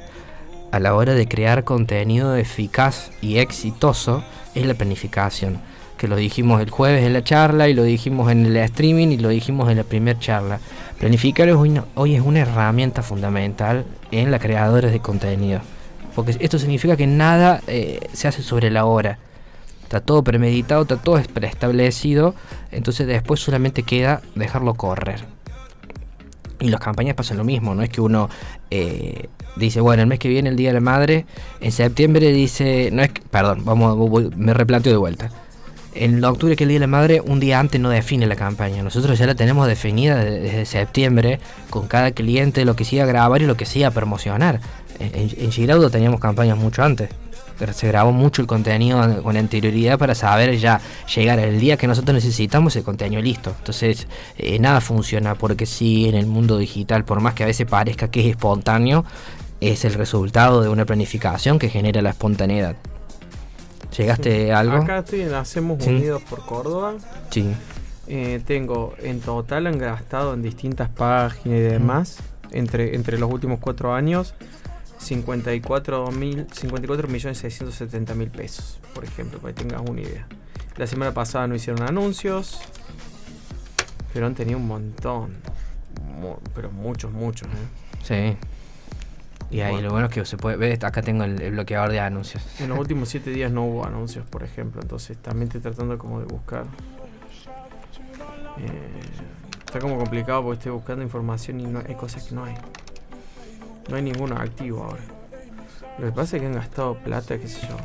a 0.70 0.80
la 0.80 0.94
hora 0.94 1.14
de 1.14 1.26
crear 1.26 1.64
contenido 1.64 2.36
eficaz 2.36 3.10
y 3.20 3.38
exitoso 3.38 4.22
es 4.54 4.66
la 4.66 4.74
planificación. 4.74 5.60
Que 5.96 6.08
lo 6.08 6.16
dijimos 6.16 6.60
el 6.60 6.70
jueves 6.70 7.04
en 7.04 7.12
la 7.12 7.24
charla 7.24 7.68
y 7.68 7.74
lo 7.74 7.82
dijimos 7.82 8.30
en 8.30 8.46
el 8.46 8.56
streaming 8.56 9.08
y 9.08 9.16
lo 9.16 9.30
dijimos 9.30 9.70
en 9.70 9.78
la 9.78 9.84
primera 9.84 10.18
charla. 10.18 10.60
Planificar 10.98 11.48
hoy, 11.50 11.80
hoy 11.94 12.14
es 12.14 12.22
una 12.22 12.40
herramienta 12.40 13.02
fundamental 13.02 13.84
en 14.10 14.30
la 14.30 14.38
creadores 14.38 14.92
de 14.92 15.00
contenido. 15.00 15.60
Porque 16.14 16.36
esto 16.40 16.58
significa 16.58 16.96
que 16.96 17.06
nada 17.06 17.60
eh, 17.66 18.00
se 18.12 18.28
hace 18.28 18.42
sobre 18.42 18.70
la 18.70 18.84
hora. 18.84 19.18
Está 19.82 20.00
todo 20.00 20.22
premeditado, 20.22 20.82
está 20.82 20.96
todo 20.96 21.20
preestablecido. 21.32 22.34
Entonces 22.70 23.06
después 23.06 23.40
solamente 23.40 23.82
queda 23.82 24.20
dejarlo 24.34 24.74
correr. 24.74 25.24
Y 26.60 26.68
las 26.68 26.80
campañas 26.80 27.14
pasan 27.14 27.36
lo 27.36 27.44
mismo, 27.44 27.74
no 27.74 27.82
es 27.82 27.88
que 27.88 28.00
uno 28.00 28.28
eh, 28.70 29.28
dice, 29.58 29.80
bueno, 29.80 30.02
el 30.02 30.08
mes 30.08 30.18
que 30.18 30.28
viene 30.28 30.50
el 30.50 30.56
Día 30.56 30.70
de 30.70 30.74
la 30.74 30.80
Madre, 30.80 31.26
en 31.60 31.72
septiembre 31.72 32.32
dice, 32.32 32.90
no 32.92 33.02
es 33.02 33.10
que, 33.10 33.22
perdón, 33.22 33.64
vamos, 33.64 34.36
me 34.36 34.54
replanteo 34.54 34.92
de 34.92 34.98
vuelta. 34.98 35.30
En 35.94 36.22
octubre 36.24 36.54
que 36.54 36.64
el 36.64 36.68
Día 36.68 36.76
de 36.76 36.86
la 36.86 36.86
Madre, 36.86 37.20
un 37.20 37.40
día 37.40 37.58
antes 37.58 37.80
no 37.80 37.90
define 37.90 38.26
la 38.26 38.36
campaña. 38.36 38.82
Nosotros 38.82 39.18
ya 39.18 39.26
la 39.26 39.34
tenemos 39.34 39.66
definida 39.66 40.16
desde 40.16 40.64
septiembre, 40.64 41.40
con 41.70 41.88
cada 41.88 42.12
cliente, 42.12 42.64
lo 42.64 42.76
que 42.76 42.84
sí 42.84 43.00
a 43.00 43.06
grabar 43.06 43.42
y 43.42 43.46
lo 43.46 43.56
que 43.56 43.66
sí 43.66 43.82
a 43.82 43.90
promocionar. 43.90 44.60
En, 45.00 45.30
en 45.36 45.52
Giraudo 45.52 45.90
teníamos 45.90 46.20
campañas 46.20 46.56
mucho 46.56 46.82
antes 46.82 47.10
se 47.72 47.88
grabó 47.88 48.12
mucho 48.12 48.42
el 48.42 48.48
contenido 48.48 49.22
con 49.22 49.36
anterioridad 49.36 49.98
para 49.98 50.14
saber 50.14 50.56
ya 50.58 50.80
llegar 51.14 51.38
al 51.38 51.58
día 51.58 51.76
que 51.76 51.86
nosotros 51.86 52.14
necesitamos 52.14 52.76
el 52.76 52.84
contenido 52.84 53.20
listo. 53.20 53.54
Entonces, 53.58 54.06
eh, 54.36 54.58
nada 54.58 54.80
funciona 54.80 55.34
porque 55.34 55.66
sí 55.66 56.08
en 56.08 56.14
el 56.14 56.26
mundo 56.26 56.58
digital, 56.58 57.04
por 57.04 57.20
más 57.20 57.34
que 57.34 57.42
a 57.42 57.46
veces 57.46 57.66
parezca 57.66 58.10
que 58.10 58.20
es 58.20 58.26
espontáneo, 58.26 59.04
es 59.60 59.84
el 59.84 59.94
resultado 59.94 60.62
de 60.62 60.68
una 60.68 60.84
planificación 60.84 61.58
que 61.58 61.68
genera 61.68 62.02
la 62.02 62.10
espontaneidad. 62.10 62.76
¿Llegaste 63.96 64.52
a 64.52 64.60
algo? 64.60 64.76
Acá 64.76 64.98
estoy 64.98 65.22
en 65.22 65.34
Hacemos 65.34 65.84
Unidos 65.84 66.22
por 66.22 66.44
Córdoba. 66.44 66.94
Sí. 67.30 67.52
Eh, 68.06 68.40
tengo 68.46 68.94
en 69.02 69.20
total 69.20 69.66
han 69.66 69.78
gastado 69.78 70.34
en 70.34 70.42
distintas 70.42 70.88
páginas 70.88 71.58
y 71.58 71.60
demás, 71.60 72.18
entre, 72.52 72.94
entre 72.94 73.18
los 73.18 73.30
últimos 73.30 73.58
cuatro 73.60 73.94
años, 73.94 74.34
54 74.98 76.10
mil 76.10 76.46
54 76.52 77.08
millones 77.08 77.38
670 77.38 78.14
mil 78.14 78.30
pesos, 78.30 78.80
por 78.94 79.04
ejemplo, 79.04 79.38
para 79.38 79.54
que 79.54 79.64
tengas 79.64 79.82
una 79.88 80.00
idea. 80.00 80.26
La 80.76 80.86
semana 80.86 81.12
pasada 81.12 81.46
no 81.48 81.54
hicieron 81.54 81.82
anuncios, 81.82 82.60
pero 84.12 84.26
han 84.26 84.34
tenido 84.34 84.58
un 84.58 84.66
montón, 84.68 85.36
pero 86.54 86.70
muchos, 86.70 87.12
muchos. 87.12 87.48
¿eh? 87.48 88.36
Sí. 88.36 88.48
Y 89.50 89.60
ahí 89.60 89.80
lo 89.80 89.90
bueno 89.90 90.06
es 90.06 90.12
que 90.12 90.24
se 90.26 90.36
puede 90.36 90.56
ver, 90.56 90.84
acá 90.84 91.00
tengo 91.00 91.24
el, 91.24 91.50
bloqueador 91.52 91.90
de 91.90 92.00
anuncios. 92.00 92.42
En 92.60 92.68
los 92.68 92.78
últimos 92.78 93.08
7 93.08 93.30
días 93.30 93.50
no 93.50 93.64
hubo 93.64 93.86
anuncios, 93.86 94.26
por 94.26 94.42
ejemplo, 94.42 94.82
entonces 94.82 95.16
también 95.16 95.44
estoy 95.44 95.62
tratando 95.62 95.96
como 95.96 96.20
de 96.20 96.26
buscar. 96.26 96.64
Eh, 98.58 99.00
está 99.64 99.78
como 99.78 99.96
complicado 99.96 100.42
porque 100.42 100.58
estoy 100.58 100.72
buscando 100.72 101.02
información 101.02 101.60
y 101.60 101.64
no, 101.64 101.82
hay 101.86 101.94
cosas 101.94 102.24
que 102.24 102.34
no 102.34 102.44
hay. 102.44 102.54
No 103.88 103.96
hay 103.96 104.02
ninguno 104.02 104.36
activo 104.36 104.84
ahora. 104.84 105.02
Lo 105.98 106.06
que 106.06 106.12
pasa 106.12 106.36
es 106.36 106.42
que 106.42 106.46
han 106.46 106.54
gastado 106.54 106.94
plata, 106.98 107.38
qué 107.38 107.48
sé 107.48 107.66
yo. 107.66 107.76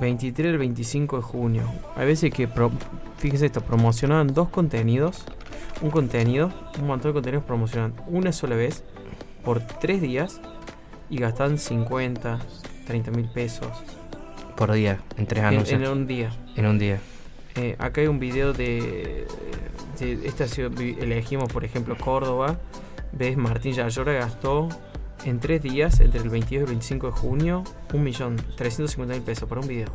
23 0.00 0.52
al 0.52 0.58
25 0.58 1.16
de 1.16 1.22
junio. 1.22 1.62
Hay 1.96 2.06
veces 2.06 2.32
que, 2.32 2.48
fíjense 3.18 3.46
esto, 3.46 3.60
promocionaban 3.60 4.32
dos 4.32 4.48
contenidos. 4.50 5.24
Un 5.82 5.90
contenido, 5.90 6.52
un 6.78 6.86
montón 6.86 7.10
de 7.10 7.14
contenidos 7.14 7.44
promocionan 7.44 7.94
una 8.06 8.32
sola 8.32 8.54
vez 8.54 8.84
por 9.48 9.62
tres 9.62 10.02
días 10.02 10.42
y 11.08 11.16
gastan 11.16 11.56
50, 11.56 12.38
30 12.86 13.10
mil 13.12 13.30
pesos. 13.30 13.68
Por 14.54 14.70
día, 14.72 15.00
en 15.16 15.26
tres 15.26 15.42
anuncios. 15.42 15.80
En, 15.80 15.88
un 15.88 16.06
día. 16.06 16.30
En 16.54 16.66
un 16.66 16.78
día. 16.78 17.00
Eh, 17.54 17.74
acá 17.78 18.02
hay 18.02 18.08
un 18.08 18.18
video 18.18 18.52
de, 18.52 19.26
de 19.98 20.26
esta 20.26 20.44
elegimos 20.44 21.50
por 21.50 21.64
ejemplo 21.64 21.96
Córdoba 21.96 22.58
¿Ves? 23.12 23.38
Martín 23.38 23.72
Yayora 23.72 24.12
gastó 24.12 24.68
en 25.24 25.40
tres 25.40 25.62
días, 25.62 25.98
entre 26.00 26.20
el 26.20 26.28
22 26.28 26.50
y 26.50 26.64
el 26.64 26.66
25 26.66 27.06
de 27.06 27.12
junio, 27.14 27.64
1.350.000 27.88 29.22
pesos 29.22 29.48
para 29.48 29.62
un 29.62 29.66
video. 29.66 29.88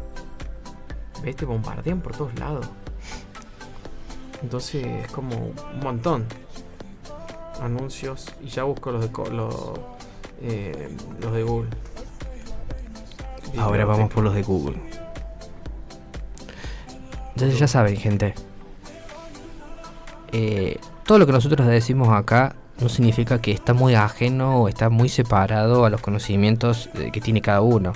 ¿Ves? 1.24 1.36
Te 1.36 1.46
bombardean 1.46 2.02
por 2.02 2.18
todos 2.18 2.34
lados. 2.40 2.68
Entonces 4.42 4.84
es 4.84 5.12
como 5.12 5.36
un 5.38 5.80
montón. 5.80 6.26
Anuncios. 7.62 8.28
Y 8.42 8.48
ya 8.48 8.64
busco 8.64 8.92
los 8.92 9.02
de, 9.02 9.32
los, 9.32 9.56
eh, 10.42 10.90
los 11.22 11.34
de 11.34 11.44
Google. 11.44 11.70
Ahora 13.58 13.86
vamos 13.86 14.12
por 14.12 14.24
los 14.24 14.34
de 14.34 14.44
Google. 14.44 14.78
Entonces 17.36 17.60
ya 17.60 17.68
saben, 17.68 17.98
gente. 17.98 18.34
Eh, 20.32 20.80
todo 21.06 21.20
lo 21.20 21.26
que 21.26 21.32
nosotros 21.32 21.68
decimos 21.68 22.10
acá 22.10 22.56
no 22.80 22.90
significa 22.90 23.40
que 23.40 23.52
está 23.52 23.74
muy 23.74 23.96
ajeno 23.96 24.62
o 24.62 24.68
está 24.68 24.90
muy 24.90 25.10
separado 25.10 25.86
a 25.86 25.90
los 25.90 26.02
conocimientos 26.02 26.90
eh, 26.96 27.12
que 27.12 27.22
tiene 27.22 27.42
cada 27.42 27.62
uno. 27.62 27.94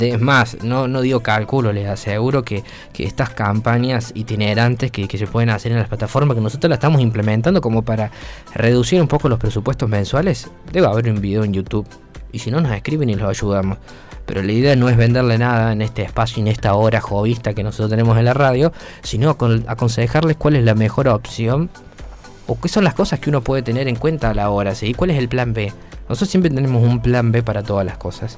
Es 0.00 0.20
más, 0.20 0.62
no, 0.62 0.88
no 0.88 1.00
digo 1.00 1.20
cálculo, 1.20 1.72
les 1.72 1.88
aseguro 1.88 2.42
que, 2.44 2.64
estas 2.98 3.30
campañas 3.30 4.12
itinerantes 4.14 4.90
que, 4.90 5.06
que, 5.06 5.18
se 5.18 5.26
pueden 5.26 5.50
hacer 5.50 5.72
en 5.72 5.78
las 5.78 5.88
plataformas, 5.88 6.34
que 6.34 6.40
nosotros 6.40 6.68
las 6.68 6.78
estamos 6.78 7.00
implementando 7.00 7.60
como 7.60 7.82
para 7.82 8.10
reducir 8.54 9.00
un 9.00 9.08
poco 9.08 9.28
los 9.28 9.38
presupuestos 9.38 9.88
mensuales, 9.88 10.50
debe 10.72 10.86
haber 10.86 11.10
un 11.10 11.20
video 11.20 11.44
en 11.44 11.52
YouTube. 11.52 11.86
Y 12.32 12.38
si 12.38 12.50
no, 12.50 12.60
nos 12.60 12.72
escriben 12.72 13.08
y 13.08 13.14
los 13.14 13.28
ayudamos. 13.28 13.78
Pero 14.26 14.42
la 14.42 14.52
idea 14.52 14.74
no 14.74 14.88
es 14.88 14.96
venderle 14.96 15.38
nada 15.38 15.72
en 15.72 15.80
este 15.82 16.02
espacio, 16.02 16.42
en 16.42 16.48
esta 16.48 16.74
hora 16.74 17.00
jovista 17.00 17.54
que 17.54 17.62
nosotros 17.62 17.90
tenemos 17.90 18.18
en 18.18 18.24
la 18.24 18.34
radio, 18.34 18.72
sino 19.02 19.30
aconsejarles 19.30 20.36
cuál 20.36 20.56
es 20.56 20.64
la 20.64 20.74
mejor 20.74 21.08
opción 21.08 21.70
o 22.48 22.60
qué 22.60 22.68
son 22.68 22.84
las 22.84 22.94
cosas 22.94 23.20
que 23.20 23.30
uno 23.30 23.40
puede 23.40 23.62
tener 23.62 23.86
en 23.88 23.96
cuenta 23.96 24.30
a 24.30 24.34
la 24.34 24.50
hora, 24.50 24.74
¿sí? 24.74 24.94
¿Cuál 24.94 25.10
es 25.10 25.18
el 25.18 25.28
plan 25.28 25.52
B? 25.52 25.72
Nosotros 26.08 26.28
siempre 26.28 26.50
tenemos 26.50 26.82
un 26.82 27.00
plan 27.00 27.32
B 27.32 27.42
para 27.42 27.62
todas 27.62 27.86
las 27.86 27.98
cosas. 27.98 28.36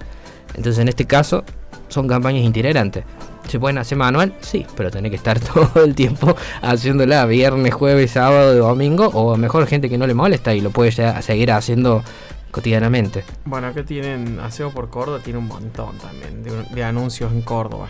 Entonces, 0.55 0.79
en 0.79 0.89
este 0.89 1.07
caso, 1.07 1.45
son 1.89 2.09
campañas 2.09 2.45
itinerantes. 2.45 3.05
¿Se 3.49 3.59
pueden 3.59 3.79
hacer 3.79 3.97
manual? 3.97 4.35
Sí, 4.41 4.67
pero 4.77 4.91
tiene 4.91 5.09
que 5.11 5.17
estar 5.17 5.41
todo 5.55 5.85
el 5.85 5.95
tiempo 5.95 6.37
haciéndola 6.63 7.25
viernes, 7.27 7.73
jueves, 7.73 8.13
sábado, 8.13 8.55
domingo, 8.55 9.07
o 9.09 9.37
mejor 9.37 9.67
gente 9.67 9.89
que 9.89 9.99
no 9.99 10.07
le 10.07 10.15
molesta 10.15 10.55
y 10.55 10.61
lo 10.61 10.71
puede 10.71 10.93
seguir 11.23 11.53
haciendo 11.53 12.03
cotidianamente. 12.51 13.25
Bueno, 13.45 13.69
acá 13.69 13.85
tienen 13.85 14.39
Aseo 14.41 14.71
por 14.71 14.91
Córdoba, 14.91 15.21
tiene 15.23 15.39
un 15.39 15.49
montón 15.49 15.97
también 15.99 16.43
de, 16.75 16.85
anuncios 16.85 17.33
en 17.33 17.43
Córdoba. 17.43 17.89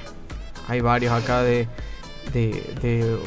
Hay 0.68 0.80
varios 0.80 1.12
acá 1.12 1.42
de, 1.42 1.66
de 2.32 3.18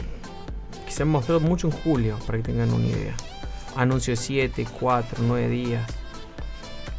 se 0.92 1.04
han 1.04 1.10
mostrado 1.10 1.40
mucho 1.40 1.68
en 1.68 1.74
julio, 1.74 2.18
para 2.26 2.38
que 2.38 2.44
tengan 2.44 2.74
una 2.74 2.86
idea. 2.86 3.16
Anuncios 3.76 4.20
7, 4.20 4.66
4, 4.80 5.24
9 5.26 5.50
días. 5.50 6.01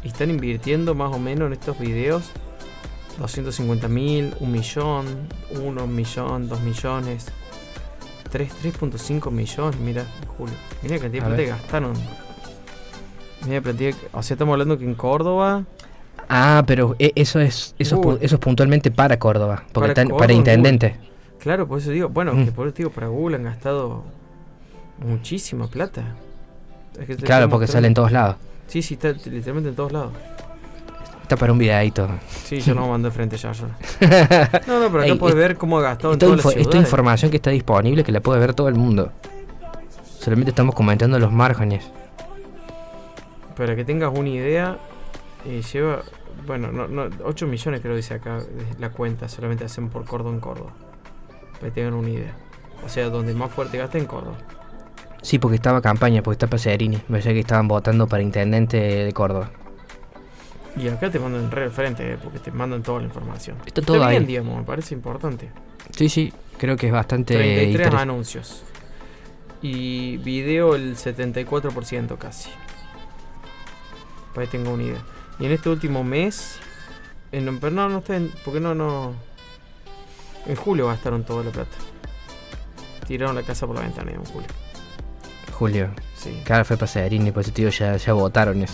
Y 0.03 0.07
están 0.07 0.29
invirtiendo 0.29 0.95
más 0.95 1.13
o 1.15 1.19
menos 1.19 1.47
en 1.47 1.53
estos 1.53 1.77
videos 1.79 2.29
250 3.19 3.87
mil, 3.87 4.33
1 4.39 4.51
millón, 4.51 5.05
1 5.63 5.87
millón, 5.87 6.49
2 6.49 6.61
millones, 6.61 7.27
3.5 8.31 9.31
millones, 9.31 9.79
mira, 9.79 10.05
julio. 10.37 10.55
Mira 10.81 10.99
que 10.99 11.09
tiempo 11.09 11.31
te 11.31 11.45
gastaron. 11.45 11.93
Media 13.45 13.61
plantilla. 13.61 13.95
O 14.13 14.23
sea, 14.23 14.35
estamos 14.35 14.53
hablando 14.53 14.77
que 14.77 14.85
en 14.85 14.95
Córdoba. 14.95 15.63
Ah, 16.29 16.63
pero 16.65 16.95
e- 16.99 17.11
eso 17.15 17.39
es 17.39 17.75
eso, 17.77 18.17
eso 18.21 18.35
es 18.35 18.39
puntualmente 18.41 18.89
para 18.91 19.19
Córdoba, 19.19 19.63
porque 19.71 19.73
Para 19.73 19.87
están- 19.89 20.05
Córdoba, 20.07 20.19
para 20.19 20.33
intendente. 20.33 20.95
Claro, 21.39 21.67
por 21.67 21.79
eso 21.79 21.91
digo. 21.91 22.09
Bueno, 22.09 22.33
Mm. 22.33 22.45
que 22.45 22.51
por 22.53 22.67
eso 22.67 22.75
digo, 22.77 22.89
para 22.89 23.07
Google 23.07 23.35
han 23.35 23.43
gastado 23.43 24.03
muchísima 25.05 25.67
plata. 25.67 26.15
Es 26.99 27.05
que 27.05 27.17
Claro, 27.17 27.49
porque 27.49 27.67
sale 27.67 27.87
en 27.87 27.93
todos 27.93 28.11
lados. 28.11 28.37
Sí, 28.67 28.81
sí, 28.81 28.95
está 28.95 29.09
literalmente 29.11 29.69
en 29.69 29.75
todos 29.75 29.91
lados. 29.91 30.13
Está 31.21 31.37
para 31.37 31.51
un 31.53 31.57
videadito. 31.59 32.07
Sí, 32.43 32.59
yo 32.59 32.73
no 32.75 32.87
mando 32.87 33.09
frente 33.11 33.37
ya. 33.37 33.51
yo. 33.53 33.67
No, 34.67 34.79
no, 34.79 34.87
pero 34.89 34.99
acá 34.99 35.05
Ey, 35.05 35.15
puedes 35.17 35.35
es- 35.35 35.39
ver 35.41 35.57
cómo 35.57 35.77
ha 35.79 35.81
gastado 35.81 36.13
en 36.13 36.19
las 36.19 36.29
info- 36.29 36.49
esto 36.49 36.61
ciudades. 36.63 36.81
información 36.81 37.31
que 37.31 37.37
está 37.37 37.49
disponible 37.51 38.03
que 38.03 38.11
la 38.11 38.19
puede 38.19 38.39
ver 38.39 38.53
todo 38.53 38.67
el 38.67 38.75
mundo. 38.75 39.11
Solamente 40.19 40.51
estamos 40.51 40.75
comentando 40.75 41.17
los 41.19 41.31
márgenes. 41.31 41.89
Para 43.55 43.75
que 43.75 43.85
tengas 43.85 44.11
una 44.17 44.29
idea, 44.29 44.77
eh, 45.45 45.61
lleva, 45.71 46.01
bueno, 46.47 46.71
no, 46.71 46.87
no, 46.87 47.09
8 47.23 47.45
millones 47.47 47.81
creo 47.81 47.95
dice 47.95 48.15
acá 48.15 48.39
eh, 48.39 48.73
la 48.79 48.89
cuenta, 48.89 49.29
solamente 49.29 49.65
hacen 49.65 49.89
por 49.89 50.05
Córdoba 50.05 50.33
en 50.33 50.39
Córdoba. 50.39 50.71
Para 51.53 51.65
que 51.67 51.71
tengan 51.71 51.93
una 51.93 52.09
idea. 52.09 52.35
O 52.85 52.89
sea, 52.89 53.09
donde 53.09 53.33
más 53.33 53.51
fuerte 53.51 53.77
gasta 53.77 53.97
en 53.97 54.05
Córdoba. 54.05 54.37
Sí, 55.23 55.39
porque 55.39 55.55
estaba 55.55 55.81
campaña, 55.81 56.21
porque 56.21 56.35
está 56.35 56.47
Pacerini. 56.47 56.97
Me 56.97 57.01
parece 57.17 57.33
que 57.33 57.39
estaban 57.39 57.67
votando 57.67 58.05
para 58.07 58.21
intendente 58.21 58.77
de 58.77 59.11
Córdoba. 59.13 59.49
Y 60.75 60.87
acá 60.89 61.09
te 61.09 61.17
mandan 61.19 61.49
re 61.49 61.63
al 61.63 61.71
frente, 61.71 62.13
eh, 62.13 62.17
porque 62.21 62.37
te 62.39 62.51
mandan 62.51 62.83
toda 62.83 62.99
la 62.99 63.05
información. 63.05 63.57
Está 63.65 63.81
todo 63.81 63.97
bien, 64.07 64.21
ahí. 64.21 64.25
digamos, 64.25 64.57
me 64.57 64.63
parece 64.63 64.93
importante. 64.93 65.49
Sí, 65.95 66.09
sí, 66.09 66.33
creo 66.57 66.75
que 66.77 66.87
es 66.87 66.93
bastante 66.93 67.35
33 67.35 67.87
interes- 67.87 67.99
anuncios. 67.99 68.63
Y 69.61 70.17
video 70.17 70.75
el 70.75 70.95
74% 70.97 72.17
casi. 72.17 72.49
Para 74.35 74.45
que 74.47 74.57
tenga 74.57 74.71
una 74.71 74.83
idea. 74.83 75.01
Y 75.39 75.45
en 75.45 75.51
este 75.53 75.69
último 75.69 76.03
mes. 76.03 76.59
En, 77.31 77.59
pero 77.59 77.71
no, 77.73 77.87
no 77.87 77.99
está 77.99 78.17
en. 78.17 78.31
Porque 78.43 78.59
no, 78.59 78.75
no. 78.75 79.13
En 80.47 80.55
julio 80.55 80.87
gastaron 80.87 81.23
toda 81.23 81.43
la 81.45 81.51
plata. 81.51 81.77
Tiraron 83.07 83.35
la 83.35 83.43
casa 83.43 83.65
por 83.65 83.75
la 83.77 83.83
ventana 83.83 84.11
en 84.11 84.23
julio. 84.25 84.47
Julio. 85.53 85.89
Sí. 86.17 86.41
Claro, 86.45 86.65
fue 86.65 86.77
Pacerini, 86.77 87.31
por 87.31 87.41
eso 87.43 87.51
tío 87.51 87.69
ya, 87.69 87.95
ya 87.97 88.13
votaron 88.13 88.61
eso. 88.61 88.73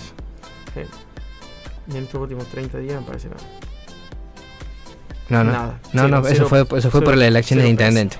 Y 1.91 1.97
en 1.97 2.03
estos 2.03 2.21
últimos 2.21 2.45
30 2.47 2.77
días 2.79 3.01
me 3.01 3.07
parece 3.07 3.29
nada. 3.29 3.41
No, 5.29 5.43
no. 5.43 5.51
Nada. 5.51 5.79
No, 5.93 6.01
Cero, 6.03 6.07
no, 6.07 6.17
eso 6.19 6.27
cero- 6.33 6.47
fue, 6.49 6.59
eso 6.79 6.89
fue 6.91 7.01
por 7.01 7.09
cero- 7.09 7.15
la 7.19 7.27
elección 7.27 7.59
de 7.59 7.69
intendente. 7.69 8.17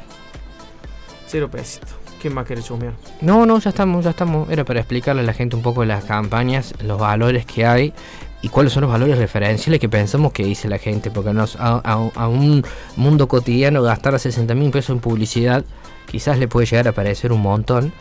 Cero 1.28 1.50
pesito. 1.50 1.88
¿Quién 2.22 2.34
más 2.34 2.45
quiere 2.45 2.62
chusmear? 2.62 2.93
No, 3.22 3.45
no, 3.45 3.60
ya 3.60 3.69
estamos, 3.69 4.04
ya 4.04 4.10
estamos. 4.12 4.50
Era 4.50 4.65
para 4.65 4.80
explicarle 4.82 5.22
a 5.22 5.26
la 5.26 5.34
gente 5.34 5.56
un 5.56 5.62
poco 5.62 5.86
las 5.86 6.04
campañas, 6.04 6.74
los 6.84 7.00
valores 7.00 7.45
que 7.45 7.65
hay 7.65 7.93
y 8.41 8.50
cuáles 8.50 8.74
son 8.74 8.82
los 8.82 8.91
valores 8.91 9.17
referenciales 9.17 9.80
que 9.80 9.88
pensamos 9.89 10.34
que 10.34 10.43
dice 10.43 10.67
la 10.67 10.78
gente. 10.80 11.12
Porque 11.12 11.32
nos, 11.34 11.56
a, 11.56 11.82
a- 11.84 12.10
a 12.15 12.28
un 12.28 12.63
mundo 12.98 13.28
cotidiano 13.28 13.82
gastar 13.82 14.19
60 14.19 14.54
mil 14.56 14.69
pesos 14.72 14.89
en 14.95 15.00
publicidad 15.00 15.63
quizás 16.08 16.38
le 16.39 16.48
puede 16.48 16.65
llegar 16.65 16.88
a 16.88 16.91
parecer 16.91 17.32
un 17.32 17.41
montón, 17.41 17.93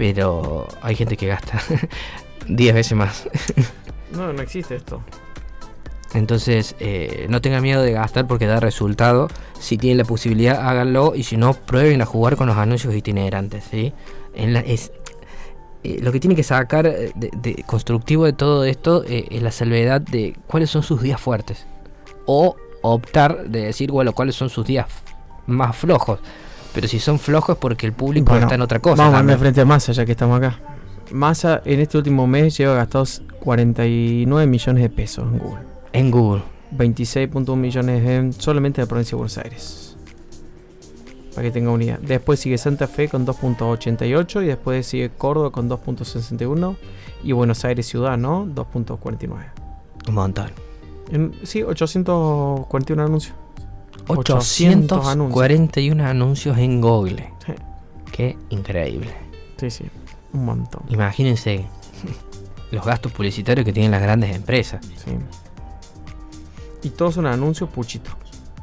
pero 0.00 0.66
hay 0.80 0.96
gente 0.96 1.18
que 1.18 1.26
gasta 1.26 1.60
10 2.48 2.74
veces 2.74 2.96
más. 2.96 3.28
No, 4.12 4.32
no 4.32 4.40
existe 4.40 4.74
esto. 4.74 5.02
Entonces, 6.14 6.74
eh, 6.80 7.26
no 7.28 7.42
tengan 7.42 7.62
miedo 7.62 7.82
de 7.82 7.92
gastar 7.92 8.26
porque 8.26 8.46
da 8.46 8.60
resultado. 8.60 9.28
Si 9.60 9.76
tienen 9.76 9.98
la 9.98 10.04
posibilidad, 10.06 10.66
háganlo. 10.66 11.14
Y 11.14 11.22
si 11.24 11.36
no, 11.36 11.52
prueben 11.52 12.00
a 12.00 12.06
jugar 12.06 12.36
con 12.36 12.48
los 12.48 12.56
anuncios 12.56 12.94
itinerantes. 12.94 13.64
¿sí? 13.70 13.92
En 14.34 14.54
la- 14.54 14.60
es, 14.60 14.90
eh, 15.84 15.98
lo 16.00 16.12
que 16.12 16.18
tiene 16.18 16.34
que 16.34 16.44
sacar 16.44 16.84
de, 16.90 17.12
de 17.36 17.62
constructivo 17.66 18.24
de 18.24 18.32
todo 18.32 18.64
esto 18.64 19.04
eh, 19.06 19.26
es 19.30 19.42
la 19.42 19.52
salvedad 19.52 20.00
de 20.00 20.34
cuáles 20.46 20.70
son 20.70 20.82
sus 20.82 21.02
días 21.02 21.20
fuertes. 21.20 21.66
O 22.24 22.56
optar 22.80 23.44
de 23.50 23.66
decir, 23.66 23.92
bueno, 23.92 24.14
cuáles 24.14 24.34
son 24.34 24.48
sus 24.48 24.66
días 24.66 24.86
más 25.46 25.76
flojos. 25.76 26.20
Pero 26.74 26.86
si 26.88 26.98
son 27.00 27.18
flojos 27.18 27.54
es 27.54 27.60
porque 27.60 27.86
el 27.86 27.92
público 27.92 28.30
Bueno, 28.30 28.46
está 28.46 28.54
en 28.54 28.62
otra 28.62 28.78
cosa. 28.78 28.96
Vamos 28.96 29.14
a 29.14 29.18
también. 29.18 29.34
andar 29.34 29.38
frente 29.40 29.60
a 29.60 29.64
Massa 29.64 29.92
ya 29.92 30.04
que 30.06 30.12
estamos 30.12 30.36
acá. 30.38 30.58
Massa 31.10 31.60
en 31.64 31.80
este 31.80 31.98
último 31.98 32.26
mes 32.26 32.56
lleva 32.56 32.74
gastados 32.74 33.22
49 33.40 34.46
millones 34.46 34.82
de 34.82 34.88
pesos 34.90 35.24
en 35.32 35.38
Google. 35.38 35.62
En 35.92 36.10
Google. 36.10 36.42
26.1 36.76 37.56
millones 37.56 38.06
en 38.08 38.32
solamente 38.32 38.80
en 38.80 38.84
la 38.84 38.88
provincia 38.88 39.10
de 39.12 39.16
Buenos 39.16 39.38
Aires. 39.38 39.96
Para 41.34 41.42
que 41.42 41.50
tenga 41.50 41.70
unidad. 41.72 41.98
Después 41.98 42.38
sigue 42.38 42.58
Santa 42.58 42.86
Fe 42.86 43.08
con 43.08 43.26
2.88 43.26 44.42
y 44.44 44.46
después 44.46 44.86
sigue 44.86 45.10
Córdoba 45.10 45.50
con 45.50 45.68
2.61 45.68 46.76
y 47.24 47.32
Buenos 47.32 47.64
Aires 47.64 47.86
Ciudad, 47.86 48.16
¿no? 48.16 48.46
2.49. 48.46 49.28
Un 50.08 50.14
montón. 50.14 50.50
En- 51.10 51.32
Sí, 51.42 51.62
841 51.64 53.02
anuncios. 53.02 53.34
800 54.06 54.98
841 54.98 56.04
anuncios 56.06 56.58
en 56.58 56.80
Google. 56.80 57.30
Sí. 57.46 57.52
Qué 58.12 58.36
increíble. 58.50 59.10
Sí, 59.58 59.70
sí, 59.70 59.84
un 60.32 60.44
montón. 60.44 60.82
Imagínense 60.88 61.64
los 62.70 62.84
gastos 62.84 63.12
publicitarios 63.12 63.64
que 63.64 63.72
tienen 63.72 63.90
las 63.90 64.02
grandes 64.02 64.34
empresas. 64.34 64.84
Sí. 65.04 65.12
Y 66.82 66.90
todos 66.90 67.14
son 67.14 67.26
anuncios 67.26 67.68
puchito. 67.70 68.10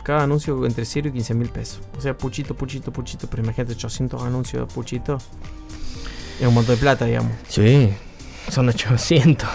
Cada 0.03 0.23
anuncio 0.23 0.65
entre 0.65 0.85
0 0.85 1.09
y 1.09 1.11
15 1.11 1.33
mil 1.33 1.49
pesos. 1.49 1.81
O 1.97 2.01
sea, 2.01 2.17
puchito, 2.17 2.55
puchito, 2.55 2.91
puchito. 2.93 3.27
Pero 3.29 3.43
imagínate 3.43 3.73
800 3.73 4.23
anuncios 4.23 4.67
de 4.67 4.73
puchito. 4.73 5.17
Es 6.39 6.47
un 6.47 6.53
montón 6.53 6.75
de 6.75 6.81
plata, 6.81 7.05
digamos. 7.05 7.33
Sí, 7.49 7.89
son 8.49 8.69
800. 8.69 9.47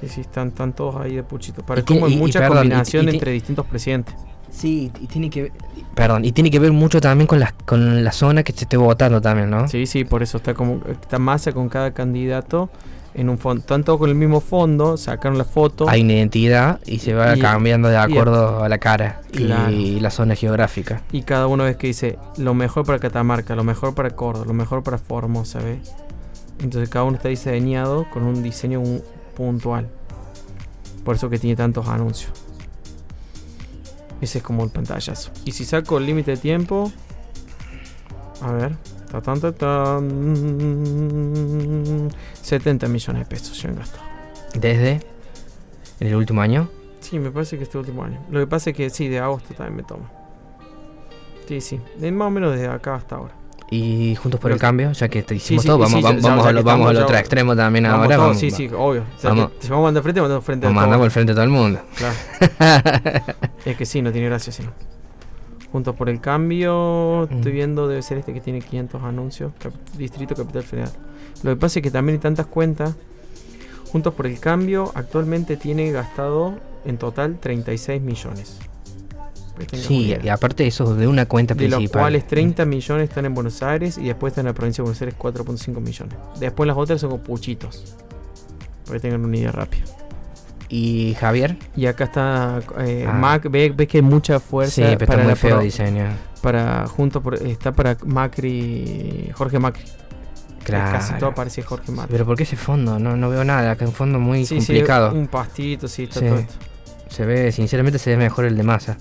Sí, 0.00 0.08
sí, 0.08 0.20
están, 0.22 0.48
están 0.48 0.72
todos 0.74 0.96
ahí 0.96 1.14
de 1.14 1.22
puchito. 1.22 1.64
Para 1.64 1.84
cómo 1.84 2.06
hay 2.06 2.14
y 2.14 2.16
mucha 2.16 2.40
perdón, 2.40 2.56
y- 2.56 2.60
combinación 2.62 3.06
y 3.06 3.10
entre 3.10 3.30
distintos 3.30 3.64
presidentes. 3.66 4.16
Sí, 4.52 4.92
y 5.00 5.06
tiene 5.06 5.30
que 5.30 5.42
ver, 5.44 5.52
perdón, 5.94 6.24
y 6.24 6.32
tiene 6.32 6.50
que 6.50 6.58
ver 6.58 6.72
mucho 6.72 7.00
también 7.00 7.26
con 7.26 7.40
la, 7.40 7.52
con 7.64 8.04
la 8.04 8.12
zona 8.12 8.42
que 8.42 8.52
se 8.52 8.64
esté 8.64 8.76
votando 8.76 9.20
también, 9.20 9.50
¿no? 9.50 9.66
Sí, 9.66 9.86
sí, 9.86 10.04
por 10.04 10.22
eso 10.22 10.36
está 10.36 10.54
como 10.54 10.80
está 10.90 11.18
masa 11.18 11.52
con 11.52 11.68
cada 11.68 11.92
candidato 11.92 12.68
en 13.14 13.28
un 13.28 13.38
fondo. 13.38 13.64
Tanto 13.64 13.98
con 13.98 14.08
el 14.10 14.14
mismo 14.14 14.40
fondo, 14.40 14.96
sacaron 14.96 15.36
la 15.38 15.44
foto. 15.44 15.88
Hay 15.88 16.02
una 16.02 16.12
identidad 16.14 16.80
y 16.86 16.98
se 16.98 17.12
va 17.14 17.36
Y- 17.36 17.40
cambiando 17.40 17.88
de 17.88 17.94
y- 17.94 17.98
acuerdo 17.98 18.62
a 18.62 18.68
la 18.68 18.78
cara 18.78 19.20
Claro. 19.32 19.70
y 19.72 20.00
la 20.00 20.10
zona 20.10 20.34
geográfica. 20.34 21.02
Y 21.12 21.22
cada 21.22 21.46
uno 21.46 21.64
ves 21.64 21.76
que 21.76 21.88
dice 21.88 22.18
lo 22.36 22.54
mejor 22.54 22.84
para 22.86 22.98
Catamarca, 22.98 23.56
lo 23.56 23.64
mejor 23.64 23.94
para 23.94 24.10
Córdoba, 24.10 24.46
lo 24.46 24.54
mejor 24.54 24.82
para 24.82 24.98
Formosa, 24.98 25.58
¿ves? 25.60 25.92
Entonces 26.60 26.88
cada 26.90 27.04
uno 27.06 27.16
está 27.16 27.28
diseñado 27.30 28.06
con 28.12 28.22
un 28.22 28.42
diseño 28.42 28.80
un- 28.80 29.02
puntual. 29.34 29.88
Por 31.04 31.16
eso 31.16 31.28
que 31.28 31.38
tiene 31.38 31.56
tantos 31.56 31.88
anuncios. 31.88 32.30
Ese 34.22 34.38
es 34.38 34.44
como 34.44 34.64
el 34.64 34.70
pantallazo. 34.70 35.32
Y 35.44 35.50
si 35.50 35.64
saco 35.64 35.98
el 35.98 36.06
límite 36.06 36.30
de 36.30 36.36
tiempo. 36.38 36.90
A 38.40 38.52
ver. 38.52 38.76
Ta, 39.10 39.20
ta, 39.20 39.52
tan, 39.52 40.08
70 42.40 42.88
millones 42.88 43.22
de 43.22 43.26
pesos 43.26 43.60
ya 43.60 43.68
han 43.68 43.76
gastado. 43.76 44.04
Desde 44.54 45.00
en 46.00 46.06
el 46.06 46.14
último 46.14 46.40
año. 46.40 46.70
Sí, 47.00 47.18
me 47.18 47.30
parece 47.30 47.58
que 47.58 47.64
este 47.64 47.76
último 47.76 48.04
año. 48.04 48.24
Lo 48.30 48.38
que 48.40 48.46
pasa 48.46 48.70
es 48.70 48.76
que 48.76 48.88
sí, 48.90 49.08
de 49.08 49.18
agosto 49.18 49.54
también 49.54 49.76
me 49.76 49.82
tomo. 49.82 50.08
Sí, 51.48 51.60
sí. 51.60 51.80
De 51.98 52.10
más 52.12 52.28
o 52.28 52.30
menos 52.30 52.52
desde 52.52 52.68
acá 52.68 52.94
hasta 52.94 53.16
ahora. 53.16 53.34
Y 53.74 54.14
juntos 54.16 54.38
por 54.40 54.50
el 54.50 54.58
que- 54.58 54.60
cambio, 54.60 54.92
ya 54.92 55.08
que 55.08 55.22
te 55.22 55.34
hicimos 55.34 55.62
sí, 55.62 55.68
todo, 55.68 55.78
vamos, 55.78 55.94
sí, 55.98 56.02
vamos, 56.02 56.22
vamos, 56.22 56.46
a 56.46 56.52
lo- 56.52 56.60
que 56.60 56.64
vamos 56.64 56.90
al 56.90 56.96
otro 56.98 57.16
extremo 57.16 57.56
también 57.56 57.84
Vamos 57.84 57.98
ahora. 58.04 58.16
todos, 58.16 58.26
vamos- 58.28 58.40
sí, 58.40 58.50
sí, 58.50 58.66
obvio. 58.76 59.02
O 59.16 59.20
sea, 59.20 59.30
vamos. 59.30 59.50
que 59.52 59.62
si 59.62 59.68
vamos 59.70 59.84
a 59.86 59.88
andar 59.88 60.02
frente, 60.02 60.20
vamos 60.20 60.30
a 60.30 60.34
andar 60.34 60.44
frente 60.44 60.66
a 60.66 60.68
Nos 60.70 60.74
todos. 60.74 60.82
mandamos 60.82 61.04
al 61.06 61.10
frente 61.10 61.32
a 61.32 61.34
todo 61.34 61.44
el 61.44 61.50
mundo. 61.50 61.80
Claro. 61.96 62.14
es 63.64 63.76
que 63.76 63.86
sí, 63.86 64.02
no 64.02 64.12
tiene 64.12 64.26
gracia, 64.28 64.52
sí. 64.52 64.62
Juntos 65.70 65.94
por 65.96 66.10
el 66.10 66.20
cambio, 66.20 67.26
Mm. 67.30 67.34
estoy 67.36 67.52
viendo, 67.52 67.88
debe 67.88 68.02
ser 68.02 68.18
este 68.18 68.34
que 68.34 68.40
tiene 68.42 68.60
500 68.60 69.02
anuncios. 69.02 69.52
Cap- 69.58 69.72
Distrito 69.96 70.34
Capital 70.34 70.62
Federal. 70.64 70.90
Lo 71.42 71.50
que 71.54 71.56
pasa 71.56 71.78
es 71.78 71.82
que 71.82 71.90
también 71.90 72.16
hay 72.16 72.20
tantas 72.20 72.46
cuentas. 72.46 72.94
Juntos 73.90 74.12
por 74.14 74.26
el 74.26 74.38
cambio, 74.38 74.92
actualmente 74.94 75.56
tiene 75.56 75.90
gastado 75.92 76.54
en 76.84 76.98
total 76.98 77.38
36 77.40 78.02
millones. 78.02 78.58
Sí, 79.72 80.16
y 80.22 80.28
aparte 80.28 80.66
eso 80.66 80.94
de 80.94 81.06
una 81.06 81.26
cuenta 81.26 81.54
de 81.54 81.68
los 81.68 81.76
principal. 81.78 82.02
cuales 82.02 82.26
30 82.26 82.64
millones 82.64 83.08
están 83.08 83.26
en 83.26 83.34
Buenos 83.34 83.62
Aires 83.62 83.98
y 83.98 84.04
después 84.04 84.32
está 84.32 84.40
en 84.40 84.46
la 84.48 84.52
provincia 84.54 84.82
de 84.82 84.84
Buenos 84.90 85.00
Aires 85.02 85.14
4.5 85.18 85.80
millones. 85.80 86.14
Después 86.40 86.66
las 86.66 86.76
otras 86.76 87.00
son 87.00 87.10
como 87.10 87.22
puchitos. 87.22 87.94
Para 88.86 88.94
que 88.98 89.00
tengan 89.00 89.24
una 89.24 89.36
idea 89.36 89.52
rápida. 89.52 89.84
¿Y 90.68 91.14
Javier? 91.20 91.56
Y 91.76 91.86
acá 91.86 92.04
está 92.04 92.60
eh, 92.80 93.04
Ah. 93.06 93.12
Mac, 93.12 93.46
ves, 93.50 93.76
ves 93.76 93.86
que 93.88 93.98
hay 93.98 94.02
mucha 94.02 94.40
fuerza 94.40 94.74
Sí, 94.74 94.80
pero 94.82 94.92
está 94.94 95.06
para 95.06 95.22
muy 95.22 95.30
la 95.30 95.36
feo 95.36 95.50
pro- 95.56 95.60
diseño. 95.64 96.04
para 96.40 96.86
junto 96.86 97.20
por, 97.22 97.34
está 97.34 97.72
para 97.72 97.96
Macri, 98.06 99.30
Jorge 99.34 99.58
Macri. 99.58 99.84
Claro. 100.64 100.92
Casi 100.98 101.14
todo 101.18 101.34
parece 101.34 101.62
Jorge 101.62 101.92
Macri. 101.92 102.10
Pero 102.12 102.24
¿por 102.24 102.36
qué 102.36 102.44
ese 102.44 102.56
fondo? 102.56 102.98
No, 102.98 103.16
no 103.16 103.28
veo 103.28 103.44
nada. 103.44 103.72
Acá 103.72 103.84
es 103.84 103.90
un 103.90 103.94
fondo 103.96 104.18
muy 104.18 104.46
Sí, 104.46 104.60
sí, 104.60 104.66
complicado. 104.68 105.12
un 105.12 105.26
pastito, 105.26 105.88
sí, 105.88 106.04
está 106.04 106.20
Sí. 106.20 106.26
todo 106.26 106.38
esto. 106.38 106.54
Se 107.08 107.26
ve, 107.26 107.52
sinceramente 107.52 107.98
se 107.98 108.10
ve 108.10 108.16
mejor 108.16 108.46
el 108.46 108.56
de 108.56 108.62
masa. 108.62 108.96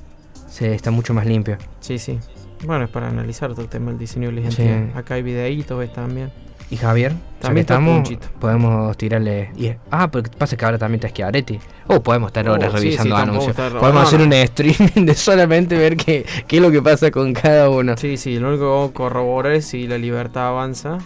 Se 0.51 0.75
está 0.75 0.91
mucho 0.91 1.13
más 1.13 1.25
limpio. 1.25 1.57
Sí, 1.79 1.97
sí. 1.97 2.19
Bueno, 2.65 2.83
es 2.83 2.89
para 2.91 3.07
analizar 3.07 3.49
todo 3.51 3.61
el 3.61 3.69
tema 3.69 3.87
del 3.91 3.97
diseño 3.97 4.29
de 4.31 4.41
la 4.41 4.51
Sí. 4.51 4.63
Acá 4.93 5.13
hay 5.15 5.23
videitos, 5.23 5.79
ves 5.79 5.93
también. 5.93 6.29
Y 6.69 6.77
Javier, 6.77 7.13
También 7.39 7.63
estamos, 7.63 8.07
podemos 8.39 8.95
tirarle. 8.97 9.49
ah, 9.89 10.09
porque 10.11 10.29
pasa 10.29 10.55
que 10.55 10.63
ahora 10.63 10.77
también 10.77 10.99
está 10.99 11.09
Schiaretti. 11.09 11.59
O 11.87 12.01
podemos 12.01 12.27
estar 12.29 12.47
Oh, 12.47 12.53
horas 12.53 12.71
sí, 12.71 12.77
revisando 12.77 13.15
sí, 13.15 13.21
anuncios. 13.21 13.55
podemos 13.55 13.93
no, 13.93 13.99
hacer 14.01 14.19
no. 14.19 14.25
un 14.25 14.33
streaming 14.33 15.05
de 15.05 15.15
solamente 15.15 15.77
ver 15.77 15.97
qué, 15.97 16.25
qué 16.47 16.57
es 16.57 16.61
lo 16.61 16.71
que 16.71 16.81
pasa 16.81 17.11
con 17.11 17.33
cada 17.33 17.69
uno. 17.69 17.97
Sí, 17.97 18.15
sí, 18.17 18.39
lo 18.39 18.49
único 18.49 18.63
que 18.63 18.69
vamos 18.69 18.89
a 18.91 18.93
corroborar 18.93 19.53
es 19.53 19.65
si 19.65 19.87
la 19.87 19.97
libertad 19.97 20.47
avanza. 20.47 20.99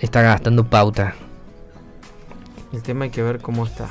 Está 0.00 0.22
gastando 0.22 0.64
pauta. 0.64 1.14
El 2.72 2.82
tema 2.82 3.04
hay 3.04 3.10
que 3.10 3.22
ver 3.22 3.40
cómo 3.40 3.66
está. 3.66 3.88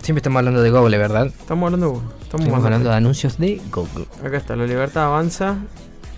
Siempre 0.00 0.20
estamos 0.20 0.38
hablando 0.38 0.62
de 0.62 0.70
Google, 0.70 0.96
¿verdad? 0.96 1.26
Estamos 1.26 1.66
hablando, 1.66 2.02
estamos 2.28 2.46
Estamos 2.46 2.64
hablando 2.66 2.90
de 2.90 2.94
anuncios 2.94 3.38
de 3.38 3.58
Google. 3.72 4.06
Acá 4.22 4.36
está, 4.36 4.54
la 4.54 4.66
libertad 4.66 5.06
avanza. 5.06 5.56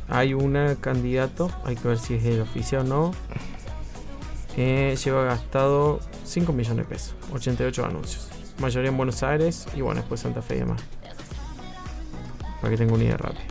Hay 0.09 0.35
un 0.35 0.59
candidato, 0.81 1.53
hay 1.65 1.77
que 1.77 1.87
ver 1.87 1.99
si 1.99 2.15
es 2.15 2.25
el 2.25 2.41
oficial 2.41 2.83
o 2.83 2.85
no. 2.85 3.11
Eh, 4.57 4.97
lleva 5.05 5.23
gastado 5.25 6.01
5 6.25 6.53
millones 6.53 6.79
de 6.79 6.85
pesos, 6.85 7.15
88 7.33 7.85
anuncios. 7.85 8.29
Mayoría 8.59 8.91
en 8.91 8.97
Buenos 8.97 9.23
Aires 9.23 9.69
y 9.77 9.83
bueno, 9.83 10.01
después 10.01 10.21
Santa 10.21 10.43
Fe 10.43 10.57
y 10.57 10.59
demás. 10.59 10.83
Para 12.61 12.71
que 12.71 12.77
tenga 12.77 12.93
una 12.93 13.05
idea 13.05 13.17
rápida. 13.17 13.45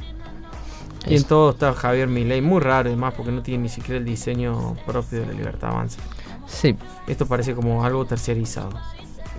Y 1.08 1.16
en 1.16 1.24
todo 1.24 1.52
está 1.52 1.74
Javier 1.74 2.10
Milei, 2.10 2.42
muy 2.42 2.60
raro 2.60 2.90
además 2.90 3.14
porque 3.16 3.32
no 3.32 3.42
tiene 3.42 3.64
ni 3.64 3.70
siquiera 3.70 3.98
el 4.00 4.06
diseño 4.06 4.76
propio 4.86 5.22
de 5.22 5.28
la 5.28 5.34
libertad 5.34 5.70
avanza. 5.70 6.02
Sí, 6.46 6.76
Esto 7.08 7.26
parece 7.26 7.56
como 7.56 7.86
algo 7.86 8.04
terciarizado. 8.06 8.72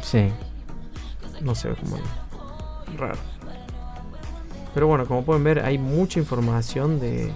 sí. 0.01 0.31
No 1.43 1.55
se 1.55 1.69
ve 1.69 1.75
como 1.77 1.97
raro. 2.97 3.19
Pero 4.75 4.87
bueno, 4.87 5.07
como 5.07 5.25
pueden 5.25 5.43
ver, 5.45 5.65
hay 5.65 5.79
mucha 5.79 6.19
información 6.21 7.01
de 7.01 7.33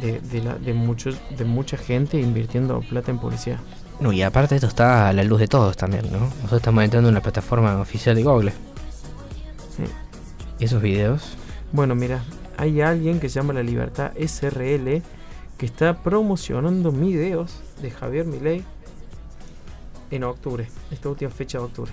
de, 0.00 0.20
de, 0.20 0.42
la- 0.42 0.54
de 0.56 0.74
muchos 0.74 1.16
de 1.38 1.44
mucha 1.44 1.76
gente 1.76 2.20
invirtiendo 2.20 2.80
plata 2.80 3.10
en 3.12 3.18
publicidad. 3.18 3.58
No, 4.00 4.12
y 4.12 4.22
aparte 4.22 4.56
esto 4.56 4.66
está 4.66 5.08
a 5.08 5.12
la 5.12 5.22
luz 5.22 5.38
de 5.38 5.46
todos 5.46 5.76
también, 5.76 6.10
¿no? 6.10 6.18
Nosotros 6.18 6.54
estamos 6.54 6.82
entrando 6.82 7.08
en 7.10 7.14
la 7.14 7.20
plataforma 7.22 7.80
oficial 7.80 8.16
de 8.16 8.24
Google. 8.24 8.52
¿Y 10.58 10.64
esos 10.64 10.82
videos? 10.82 11.36
Bueno, 11.72 11.94
mira, 11.94 12.22
hay 12.56 12.80
alguien 12.80 13.20
que 13.20 13.28
se 13.28 13.36
llama 13.36 13.52
La 13.52 13.62
Libertad 13.62 14.12
SRL 14.18 15.02
que 15.58 15.66
está 15.66 15.94
promocionando 16.02 16.90
videos 16.90 17.60
de 17.80 17.90
Javier 17.92 18.24
Milei 18.26 18.64
en 20.10 20.24
octubre, 20.24 20.68
esta 20.90 21.08
última 21.08 21.30
fecha 21.30 21.58
de 21.58 21.64
octubre. 21.64 21.92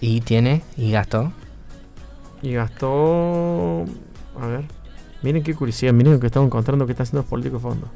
Y 0.00 0.20
tiene, 0.20 0.62
y 0.76 0.92
gastó. 0.92 1.32
Y 2.42 2.52
gastó. 2.52 3.84
A 4.40 4.46
ver. 4.46 4.64
Miren 5.22 5.42
qué 5.42 5.54
curiosidad. 5.54 5.92
Miren 5.92 6.14
lo 6.14 6.20
que 6.20 6.26
estamos 6.26 6.46
encontrando 6.46 6.86
que 6.86 6.92
está 6.92 7.02
haciendo 7.02 7.22
los 7.22 7.30
políticos 7.30 7.62
de 7.62 7.68
fondo. 7.68 7.88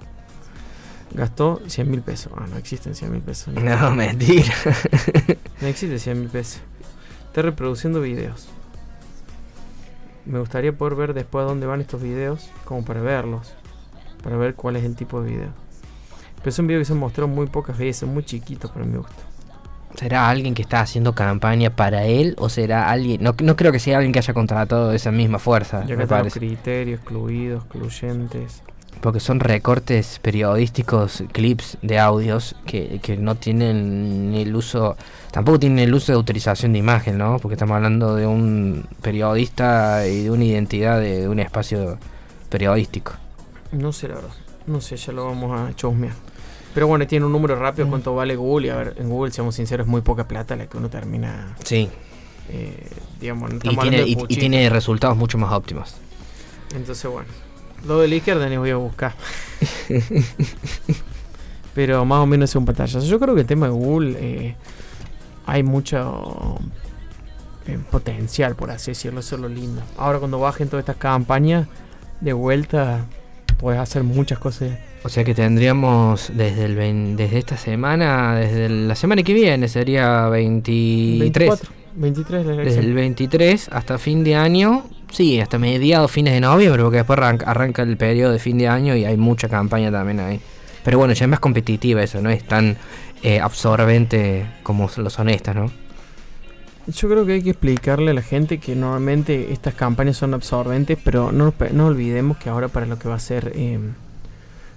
Gastó 1.14 1.61
100 1.66 1.90
mil 1.90 2.03
pesos. 2.03 2.32
Ah, 2.36 2.46
no 2.50 2.57
existen 2.57 2.94
100 2.94 3.12
mil 3.12 3.20
pesos. 3.20 3.55
No, 3.62 3.90
mentira. 3.92 4.53
No 5.61 5.68
existe 5.68 5.98
100 5.98 6.20
mil 6.20 6.28
pesos. 6.28 6.61
Está 7.26 7.42
reproduciendo 7.42 8.00
videos. 8.00 8.48
Me 10.24 10.38
gustaría 10.38 10.76
poder 10.76 10.94
ver 10.94 11.14
después 11.14 11.44
a 11.44 11.46
dónde 11.46 11.66
van 11.66 11.80
estos 11.80 12.03
videos. 12.03 12.50
Como 12.64 12.84
para 12.84 13.00
verlos. 13.00 13.55
Para 14.22 14.36
ver 14.36 14.55
cuál 14.55 14.76
es 14.76 14.84
el 14.84 14.96
tipo 14.96 15.22
de 15.22 15.30
video. 15.30 15.50
Pero 16.38 16.48
es 16.48 16.59
un 16.59 16.66
video 16.66 16.80
que 16.80 16.86
se 16.86 16.94
mostró 16.94 17.28
muy 17.28 17.46
pocas 17.46 17.78
veces. 17.78 18.09
Muy 18.09 18.24
chiquito 18.24 18.72
para 18.72 18.84
mi 18.84 18.96
gusto. 18.96 19.32
¿Será 19.97 20.28
alguien 20.28 20.55
que 20.55 20.62
está 20.62 20.80
haciendo 20.80 21.14
campaña 21.14 21.70
para 21.70 22.05
él 22.07 22.34
o 22.38 22.49
será 22.49 22.90
alguien... 22.90 23.22
No, 23.22 23.34
no 23.43 23.57
creo 23.57 23.72
que 23.72 23.78
sea 23.78 23.99
alguien 23.99 24.12
que 24.12 24.18
haya 24.18 24.34
contratado 24.34 24.93
esa 24.93 25.11
misma 25.12 25.38
fuerza, 25.38 25.84
Y 25.86 25.93
acá 25.93 25.97
me 25.97 26.03
están 26.05 26.24
los 26.24 26.32
parece. 26.32 26.38
criterios 26.40 27.01
excluidos, 27.01 27.62
excluyentes. 27.64 28.62
Porque 29.01 29.20
son 29.20 29.40
recortes 29.40 30.18
periodísticos, 30.22 31.24
clips 31.32 31.76
de 31.82 31.99
audios 31.99 32.55
que, 32.66 33.01
que 33.03 33.16
no 33.16 33.34
tienen 33.34 34.30
ni 34.30 34.43
el 34.43 34.55
uso... 34.55 34.97
Tampoco 35.30 35.59
tienen 35.61 35.78
el 35.80 35.93
uso 35.95 36.12
de 36.12 36.16
autorización 36.16 36.72
de 36.72 36.78
imagen, 36.78 37.18
¿no? 37.18 37.38
Porque 37.38 37.55
estamos 37.55 37.74
hablando 37.76 38.14
de 38.14 38.26
un 38.26 38.86
periodista 39.03 40.07
y 40.07 40.24
de 40.24 40.30
una 40.30 40.45
identidad 40.45 41.01
de, 41.01 41.22
de 41.22 41.28
un 41.28 41.38
espacio 41.40 41.99
periodístico. 42.49 43.12
No 43.72 43.93
sé 43.93 44.09
la 44.09 44.16
verdad. 44.16 44.30
No 44.66 44.80
sé, 44.80 44.97
ya 44.97 45.12
lo 45.12 45.26
vamos 45.26 45.59
a 45.59 45.74
chusmear. 45.74 46.14
Pero 46.75 46.87
bueno, 46.87 47.07
tiene 47.07 47.27
un 47.27 47.33
número 47.33 47.57
rápido 47.57 47.87
Mm. 47.87 47.91
cuánto 47.91 48.14
vale 48.14 48.35
Google. 48.37 48.66
Y 48.68 48.70
a 48.70 48.77
ver, 48.77 48.95
en 48.99 49.09
Google, 49.11 49.31
seamos 49.33 49.55
sinceros, 49.55 49.87
es 49.87 49.91
muy 49.91 50.01
poca 50.01 50.27
plata 50.27 50.57
la 50.57 50.66
que 50.66 50.77
uno 50.77 50.89
termina. 50.89 51.55
Sí. 51.64 51.89
eh, 52.49 52.89
digamos, 53.20 53.53
no 53.53 53.73
Y 53.73 53.77
tiene, 53.77 54.03
y- 54.07 54.16
tiene 54.27 54.68
resultados 54.68 55.16
mucho 55.16 55.39
más 55.39 55.53
óptimos. 55.53 55.95
Entonces, 56.75 57.09
bueno. 57.11 57.29
Lo 57.87 57.99
de 58.01 58.09
la 58.09 58.14
izquierda 58.16 58.49
voy 58.59 58.70
a 58.70 58.77
buscar. 58.77 59.14
Pero 61.75 62.05
más 62.05 62.18
o 62.20 62.27
menos 62.27 62.51
es 62.51 62.57
un 62.57 62.64
pantallazo. 62.64 63.07
Yo 63.07 63.18
creo 63.18 63.35
que 63.35 63.41
el 63.43 63.47
tema 63.47 63.66
de 63.66 63.73
Google 63.73 64.16
eh, 64.18 64.57
hay 65.47 65.62
mucho 65.62 66.59
eh, 67.66 67.79
potencial, 67.91 68.55
por 68.55 68.70
así 68.70 68.91
decirlo. 68.91 69.20
Eso 69.20 69.37
es 69.37 69.41
lo 69.41 69.49
lindo. 69.49 69.81
Ahora, 69.97 70.18
cuando 70.18 70.39
bajen 70.39 70.68
todas 70.68 70.83
estas 70.83 70.97
campañas, 70.97 71.66
de 72.20 72.33
vuelta, 72.35 73.07
puedes 73.62 73.80
hacer 73.80 74.02
muchas 74.02 74.38
cosas. 74.38 74.72
O 75.04 75.08
sea 75.08 75.24
que 75.24 75.34
tendríamos 75.34 76.30
desde 76.34 76.64
el 76.66 76.74
vein- 76.76 77.16
desde 77.16 77.38
esta 77.38 77.56
semana, 77.56 78.34
desde 78.36 78.68
la 78.68 78.94
semana 78.94 79.22
que 79.22 79.32
viene 79.32 79.68
sería 79.68 80.28
23. 80.28 81.48
24, 81.48 81.70
23 81.94 82.46
la 82.46 82.56
Desde 82.56 82.80
el 82.80 82.92
23 82.94 83.68
hasta 83.72 83.98
fin 83.98 84.22
de 84.24 84.34
año, 84.36 84.84
sí, 85.10 85.40
hasta 85.40 85.58
mediados, 85.58 86.10
fines 86.10 86.34
de 86.34 86.40
noviembre, 86.40 86.82
porque 86.82 86.98
después 86.98 87.18
arranca, 87.18 87.50
arranca 87.50 87.82
el 87.82 87.96
periodo 87.96 88.32
de 88.32 88.38
fin 88.38 88.58
de 88.58 88.68
año 88.68 88.94
y 88.96 89.04
hay 89.04 89.16
mucha 89.16 89.48
campaña 89.48 89.90
también 89.90 90.20
ahí. 90.20 90.40
Pero 90.84 90.98
bueno, 90.98 91.14
ya 91.14 91.24
es 91.24 91.30
más 91.30 91.40
competitiva 91.40 92.02
eso, 92.02 92.20
no 92.20 92.30
es 92.30 92.42
tan 92.44 92.76
eh, 93.22 93.38
absorbente 93.40 94.44
como 94.64 94.90
lo 94.96 95.08
son 95.10 95.28
estas, 95.28 95.54
¿no? 95.54 95.70
Yo 96.89 97.09
creo 97.09 97.24
que 97.24 97.35
hay 97.35 97.43
que 97.43 97.51
explicarle 97.51 98.11
a 98.11 98.14
la 98.14 98.22
gente 98.22 98.59
que 98.59 98.74
normalmente 98.74 99.53
estas 99.53 99.74
campañas 99.74 100.16
son 100.16 100.35
absorbentes, 100.35 100.99
pero 101.03 101.30
no, 101.30 101.55
no 101.72 101.87
olvidemos 101.87 102.37
que 102.39 102.51
ahora 102.51 102.68
para 102.68 102.87
lo 102.87 102.99
que 102.99 103.09
va 103.09 103.14
a 103.14 103.20
ser 103.20 103.53
eh, 103.55 103.78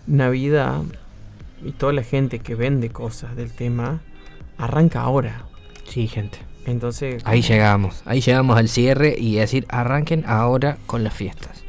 Navidad 0.05 0.81
y 1.63 1.71
toda 1.71 1.93
la 1.93 2.03
gente 2.03 2.39
que 2.39 2.53
vende 2.53 2.89
cosas 2.89 3.35
del 3.35 3.51
tema 3.51 4.01
arranca 4.57 5.01
ahora. 5.01 5.45
Sí, 5.89 6.07
gente. 6.07 6.37
Entonces, 6.65 7.21
Ahí 7.25 7.41
llegamos, 7.41 8.01
ahí 8.05 8.21
llegamos 8.21 8.57
al 8.57 8.69
cierre 8.69 9.15
y 9.17 9.35
decir, 9.35 9.65
arranquen 9.69 10.23
ahora 10.27 10.77
con 10.85 11.03
las 11.03 11.13
fiestas. 11.13 11.63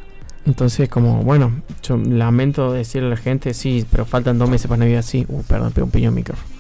entonces 0.46 0.88
como, 0.88 1.22
bueno, 1.22 1.62
yo 1.82 1.96
lamento 1.98 2.72
decirle 2.72 3.08
a 3.08 3.10
la 3.10 3.16
gente, 3.16 3.52
sí, 3.52 3.86
pero 3.90 4.06
faltan 4.06 4.38
dos 4.38 4.48
meses 4.48 4.68
para 4.68 4.78
Navidad, 4.80 5.02
sí. 5.02 5.26
Uh, 5.28 5.42
perdón, 5.42 5.72
pegó 5.72 5.86
un 5.86 5.90
piño 5.90 6.08
al 6.08 6.14
micrófono. 6.14 6.55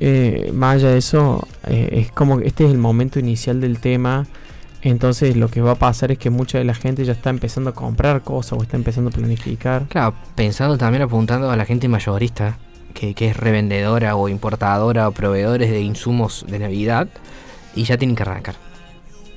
Eh, 0.00 0.50
más 0.52 0.76
allá 0.76 0.90
de 0.90 0.98
eso, 0.98 1.46
eh, 1.66 1.88
es 1.92 2.12
como 2.12 2.38
que 2.38 2.46
este 2.46 2.64
es 2.64 2.70
el 2.70 2.78
momento 2.78 3.18
inicial 3.18 3.60
del 3.60 3.78
tema. 3.78 4.26
Entonces 4.82 5.36
lo 5.36 5.48
que 5.48 5.62
va 5.62 5.72
a 5.72 5.76
pasar 5.76 6.12
es 6.12 6.18
que 6.18 6.28
mucha 6.28 6.58
de 6.58 6.64
la 6.64 6.74
gente 6.74 7.04
ya 7.04 7.12
está 7.12 7.30
empezando 7.30 7.70
a 7.70 7.74
comprar 7.74 8.20
cosas 8.20 8.58
o 8.58 8.62
está 8.62 8.76
empezando 8.76 9.08
a 9.08 9.12
planificar. 9.12 9.86
Claro, 9.88 10.14
pensando 10.34 10.76
también 10.76 11.02
apuntando 11.02 11.50
a 11.50 11.56
la 11.56 11.64
gente 11.64 11.88
mayorista, 11.88 12.58
que, 12.92 13.14
que 13.14 13.28
es 13.28 13.36
revendedora 13.36 14.14
o 14.14 14.28
importadora 14.28 15.08
o 15.08 15.12
proveedores 15.12 15.70
de 15.70 15.80
insumos 15.80 16.44
de 16.46 16.58
Navidad, 16.58 17.08
y 17.74 17.84
ya 17.84 17.96
tienen 17.96 18.14
que 18.14 18.24
arrancar. 18.24 18.56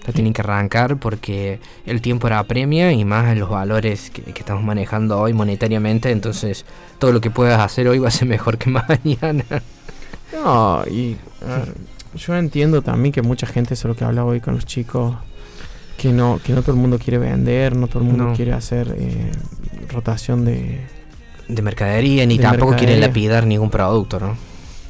Ya 0.06 0.14
tienen 0.14 0.34
que 0.34 0.42
arrancar 0.42 0.98
porque 0.98 1.60
el 1.86 2.02
tiempo 2.02 2.28
era 2.28 2.40
apremia 2.40 2.92
y 2.92 3.06
más 3.06 3.36
los 3.38 3.50
valores 3.50 4.10
que, 4.10 4.22
que 4.22 4.40
estamos 4.40 4.64
manejando 4.64 5.20
hoy 5.20 5.34
monetariamente, 5.34 6.12
entonces 6.12 6.66
todo 7.00 7.12
lo 7.14 7.22
que 7.22 7.32
puedas 7.32 7.60
hacer 7.60 7.88
hoy 7.88 8.00
va 8.00 8.10
a 8.10 8.12
ser 8.12 8.28
mejor 8.28 8.58
que 8.58 8.70
mañana. 8.70 9.46
No, 10.34 10.84
y 10.90 11.16
a 11.46 11.58
ver, 11.60 11.74
yo 12.16 12.36
entiendo 12.36 12.82
también 12.82 13.12
que 13.14 13.22
mucha 13.22 13.48
gente, 13.48 13.74
eso 13.74 13.88
es 13.88 13.94
lo 13.94 13.96
que 13.98 14.06
hablaba 14.06 14.30
hoy 14.30 14.42
con 14.42 14.56
los 14.56 14.66
chicos, 14.66 15.16
que 15.98 16.12
no, 16.12 16.40
que 16.44 16.54
no 16.54 16.62
todo 16.62 16.74
el 16.76 16.82
mundo 16.82 17.00
quiere 17.00 17.18
vender, 17.18 17.76
no 17.76 17.88
todo 17.88 18.00
el 18.00 18.06
mundo 18.10 18.26
No. 18.26 18.34
quiere 18.36 18.54
hacer 18.54 18.96
eh, 18.98 19.32
rotación 19.90 20.46
de... 20.46 20.82
De 21.48 21.62
mercadería, 21.62 22.26
ni 22.26 22.38
De 22.38 22.44
tampoco 22.44 22.72
quieren 22.76 23.00
mercadería. 23.00 23.08
lapidar 23.08 23.48
ningún 23.48 23.70
producto, 23.70 24.20
¿no? 24.20 24.36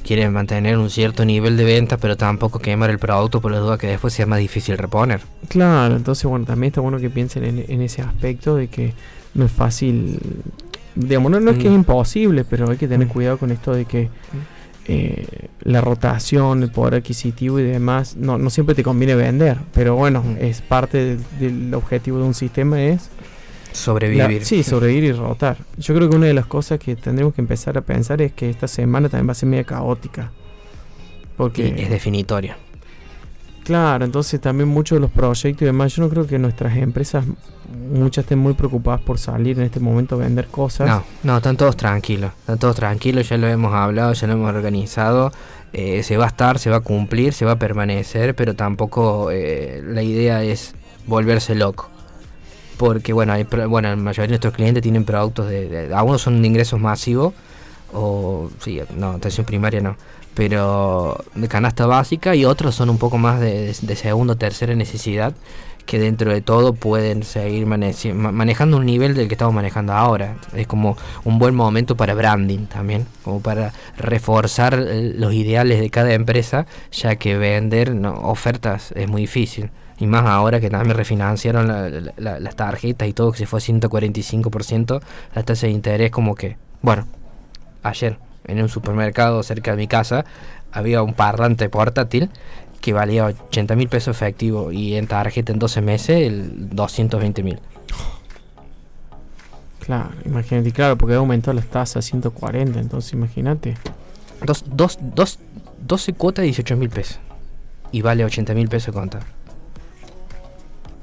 Quieren 0.04 0.32
mantener 0.34 0.78
un 0.78 0.90
cierto 0.90 1.24
nivel 1.26 1.56
de 1.58 1.66
ventas, 1.66 2.00
pero 2.02 2.16
tampoco 2.18 2.60
quemar 2.60 2.90
el 2.90 2.98
producto 2.98 3.42
por 3.42 3.52
la 3.52 3.60
duda 3.60 3.78
que 3.78 3.88
después 3.88 4.14
sea 4.14 4.26
más 4.26 4.40
difícil 4.40 4.78
reponer. 4.78 5.22
Claro, 5.50 5.96
entonces 5.98 6.26
bueno, 6.26 6.46
también 6.46 6.70
está 6.72 6.82
bueno 6.82 6.98
que 6.98 7.10
piensen 7.10 7.44
en, 7.44 7.66
en 7.68 7.82
ese 7.82 8.02
aspecto 8.02 8.56
de 8.56 8.70
que 8.70 8.94
no 9.34 9.46
es 9.46 9.52
fácil, 9.52 10.18
digamos, 10.96 11.30
no, 11.32 11.40
no 11.42 11.52
es 11.52 11.58
que 11.58 11.66
Mm. 11.70 11.74
es 11.74 11.76
imposible, 11.76 12.44
pero 12.46 12.70
hay 12.72 12.78
que 12.78 12.88
tener 12.88 13.08
Mm. 13.08 13.12
cuidado 13.12 13.38
con 13.38 13.52
esto 13.52 13.74
de 13.74 13.86
que 13.86 14.10
eh, 14.88 15.26
la 15.62 15.82
rotación, 15.82 16.64
el 16.64 16.72
poder 16.72 16.96
adquisitivo 16.96 17.60
y 17.60 17.64
demás, 17.64 18.16
no, 18.16 18.38
no 18.38 18.50
siempre 18.50 18.74
te 18.76 18.84
conviene 18.84 19.16
vender, 19.16 19.58
pero 19.74 19.96
bueno, 19.96 20.24
Mm. 20.24 20.38
es 20.40 20.62
parte 20.62 20.98
del, 20.98 21.20
del 21.40 21.74
objetivo 21.74 22.18
de 22.20 22.24
un 22.24 22.34
sistema 22.34 22.82
es 22.82 23.10
Sobrevivir. 23.74 24.40
La- 24.40 24.46
sí, 24.46 24.64
sobrevivir 24.64 25.04
y 25.04 25.12
rotar. 25.12 25.58
Yo 25.78 25.94
creo 25.94 26.10
que 26.10 26.16
una 26.16 26.26
de 26.26 26.34
las 26.34 26.48
cosas 26.48 26.80
que 26.80 26.96
tendremos 26.96 27.36
que 27.36 27.42
empezar 27.42 27.78
a 27.78 27.82
pensar 27.82 28.22
es 28.24 28.32
que 28.34 28.50
esta 28.50 28.68
semana 28.68 29.08
también 29.08 29.28
va 29.28 29.34
a 29.34 29.36
ser 29.36 29.50
media 29.50 29.66
caótica. 29.66 30.32
Porque 31.36 31.76
Y 31.78 31.82
es 31.84 31.90
definitorio. 31.90 32.56
Claro, 33.68 34.06
entonces 34.06 34.40
también 34.40 34.70
muchos 34.70 34.96
de 34.96 35.02
los 35.02 35.12
proyectos 35.12 35.62
y 35.62 35.66
demás, 35.66 35.94
yo 35.94 36.02
no 36.02 36.08
creo 36.08 36.26
que 36.26 36.40
nuestras 36.40 36.78
empresas, 36.78 37.26
muchas 37.92 38.24
estén 38.24 38.40
muy 38.40 38.54
preocupadas 38.54 39.02
por 39.02 39.20
salir 39.20 39.60
en 39.60 39.66
este 39.66 39.82
momento 39.82 40.16
a 40.16 40.20
vender 40.20 40.48
cosas. 40.48 40.88
No, 40.88 41.04
no, 41.24 41.36
están 41.36 41.58
todos 41.58 41.76
tranquilos, 41.76 42.32
están 42.40 42.60
todos 42.60 42.78
tranquilos, 42.78 43.28
ya 43.28 43.36
lo 43.36 43.46
hemos 43.46 43.74
hablado, 43.74 44.14
ya 44.14 44.26
lo 44.26 44.34
hemos 44.36 44.56
organizado, 44.56 45.34
eh, 45.74 46.02
se 46.04 46.16
va 46.16 46.24
a 46.24 46.28
estar, 46.30 46.60
se 46.60 46.70
va 46.70 46.78
a 46.78 46.80
cumplir, 46.80 47.34
se 47.34 47.44
va 47.44 47.52
a 47.52 47.60
permanecer, 47.60 48.36
pero 48.36 48.56
tampoco 48.56 49.32
eh, 49.32 49.84
la 49.86 50.02
idea 50.02 50.44
es 50.44 50.74
volverse 51.06 51.54
loco. 51.54 51.90
Porque 52.78 53.12
bueno, 53.12 53.34
hay, 53.34 53.44
bueno, 53.44 53.90
la 53.90 53.98
mayoría 53.98 54.28
de 54.28 54.30
nuestros 54.30 54.54
clientes 54.54 54.82
tienen 54.82 55.04
productos 55.04 55.50
de, 55.50 55.68
de 55.68 55.94
algunos 55.94 56.22
son 56.22 56.42
de 56.42 56.48
ingresos 56.48 56.80
masivos, 56.80 57.34
o 57.92 58.50
sí, 58.62 58.80
no, 58.96 59.12
atención 59.12 59.46
primaria 59.46 59.82
no 59.82 59.98
pero 60.38 61.18
de 61.34 61.48
canasta 61.48 61.88
básica 61.88 62.36
y 62.36 62.46
otros 62.46 62.76
son 62.76 62.92
un 62.92 63.00
poco 63.00 63.18
más 63.18 63.40
de, 63.40 63.74
de 63.82 63.96
segunda 63.96 64.34
o 64.34 64.38
tercera 64.38 64.76
necesidad 64.76 65.34
que 65.88 65.98
dentro 65.98 66.32
de 66.32 66.42
todo 66.42 66.74
pueden 66.74 67.24
seguir 67.24 67.66
manejando 67.66 68.78
un 68.78 68.86
nivel 68.86 69.16
del 69.16 69.30
que 69.30 69.34
estamos 69.34 69.56
manejando 69.56 69.94
ahora. 69.94 70.36
Es 70.54 70.68
como 70.68 70.96
un 71.24 71.40
buen 71.40 71.56
momento 71.56 71.98
para 71.98 72.14
branding 72.14 72.68
también, 72.68 73.08
como 73.24 73.40
para 73.40 73.74
reforzar 73.98 74.76
eh, 74.76 75.14
los 75.16 75.34
ideales 75.34 75.80
de 75.80 75.90
cada 75.90 76.14
empresa, 76.14 76.68
ya 76.92 77.16
que 77.16 77.36
vender 77.38 77.98
ofertas 78.06 78.92
es 78.96 79.10
muy 79.10 79.22
difícil. 79.22 79.72
Y 79.98 80.06
más 80.06 80.26
ahora 80.26 80.60
que 80.60 80.70
también 80.70 80.96
refinanciaron 80.96 82.12
las 82.18 82.56
tarjetas 82.56 83.08
y 83.08 83.14
todo, 83.14 83.32
que 83.32 83.40
se 83.40 83.48
fue 83.48 83.58
a 83.58 83.64
145%, 83.64 85.02
la 85.34 85.44
tasa 85.44 85.66
de 85.66 85.74
interés 85.74 86.12
como 86.12 86.36
que, 86.36 86.58
bueno, 86.84 87.08
ayer 87.82 88.20
en 88.48 88.62
un 88.62 88.70
supermercado 88.70 89.44
cerca 89.44 89.72
de 89.72 89.78
mi 89.78 89.88
casa 89.88 90.26
había 90.72 91.02
un 91.04 91.14
parlante 91.14 91.70
portátil 91.70 92.30
que 92.82 92.94
valía 92.94 93.26
80 93.26 93.76
mil 93.76 93.90
pesos 93.90 94.16
efectivo 94.16 94.72
y 94.72 94.96
en 94.96 95.08
tarjeta 95.08 95.52
en 95.52 95.60
12 95.60 95.82
meses 95.82 96.22
el 96.22 96.70
220 96.70 97.44
mil. 97.44 97.60
Claro, 99.80 100.10
imagínate, 100.26 100.72
claro, 100.72 100.98
porque 100.98 101.16
aumentó 101.16 101.54
las 101.54 101.66
tasas 101.68 101.98
a 101.98 102.02
140, 102.02 102.80
entonces 102.80 103.14
imagínate. 103.14 103.76
Dos, 104.46 104.66
dos, 104.68 105.00
dos, 105.02 105.40
12 105.86 106.14
cuotas 106.14 106.44
de 106.44 106.48
18 106.48 106.76
mil 106.76 106.90
pesos 106.90 107.20
y 107.92 108.02
vale 108.02 108.26
80 108.26 108.54
mil 108.54 108.68
pesos 108.68 108.94
contar. 108.94 109.24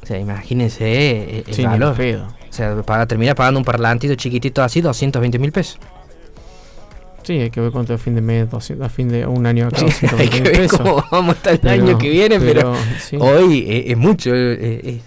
O 0.03 0.07
sea, 0.07 0.19
imagínense 0.19 0.85
eh, 0.85 1.45
el, 1.47 1.67
valor. 1.67 1.97
O 1.99 2.53
sea, 2.53 2.83
para 2.83 3.07
terminar 3.07 3.35
pagando 3.35 3.59
un 3.59 3.65
parlantito 3.65 4.15
chiquitito 4.17 4.63
así, 4.63 4.83
220 4.83 5.39
mil 5.39 5.51
pesos. 5.51 5.79
Sí, 7.25 7.33
hay 7.41 7.51
que 7.51 7.61
ver 7.61 7.73
cuánto 7.73 7.95
a 7.95 7.99
fin 7.99 8.15
de 8.15 8.21
mes, 8.21 8.49
a 8.53 8.89
fin 8.91 9.09
de 9.09 9.27
un 9.27 9.47
año 9.47 9.67
acá. 9.67 9.79
hay 10.19 10.29
que 10.29 10.43
ver 10.43 10.69
cómo 10.69 11.03
vamos 11.11 11.37
a 11.45 11.53
estar 11.53 11.75
el 11.75 11.83
año 11.83 11.99
que 11.99 12.11
viene, 12.11 12.39
pero, 12.39 12.75
hoy 13.19 13.85
es, 13.87 13.97
mucho, 13.97 14.35
es, 14.35 15.01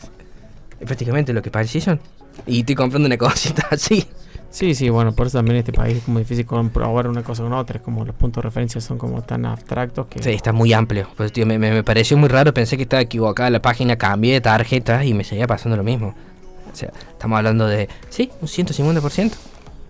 prácticamente 0.84 1.32
lo 1.32 1.43
que 1.43 1.51
parecieron. 1.51 1.99
Y 2.47 2.61
estoy 2.61 2.76
comprando 2.76 3.05
una 3.05 3.18
cosita 3.18 3.68
así. 3.72 4.05
Sí, 4.49 4.74
sí, 4.74 4.89
bueno, 4.89 5.13
por 5.13 5.28
eso 5.28 5.38
también 5.38 5.57
este 5.57 5.74
país 5.74 5.97
es 5.97 6.03
como 6.03 6.20
difícil 6.20 6.45
comprobar 6.45 7.07
una 7.07 7.22
cosa 7.22 7.43
con 7.43 7.53
otra, 7.53 7.78
es 7.78 7.84
como 7.84 8.05
los 8.05 8.15
puntos 8.15 8.41
de 8.41 8.47
referencia 8.47 8.82
son 8.82 8.97
como 8.97 9.22
tan 9.22 9.45
abstractos 9.45 10.07
que... 10.07 10.24
Sí, 10.24 10.32
está 10.32 10.53
muy 10.53 10.72
amplio, 10.74 11.09
pues 11.18 11.34
tío, 11.34 11.45
me, 11.45 11.59
me, 11.59 11.84
pareció 11.84 12.18
muy 12.18 12.30
raro, 12.30 12.53
pensé 12.53 12.78
que 12.78 12.84
estaba 12.84 13.01
equivocada 13.01 13.49
la 13.49 13.61
página, 13.61 13.97
cambié 13.97 14.34
de 14.34 14.41
tarjeta 14.41 15.03
y 15.03 15.13
me 15.13 15.26
seguía 15.26 15.47
pasando 15.47 15.76
lo 15.76 15.84
mismo. 15.84 16.15
O 16.72 16.76
sea, 16.76 16.91
estamos 17.11 17.38
hablando 17.38 17.68
de, 17.68 17.89
sí, 18.09 18.32
un 18.41 18.47
150%. 18.47 19.34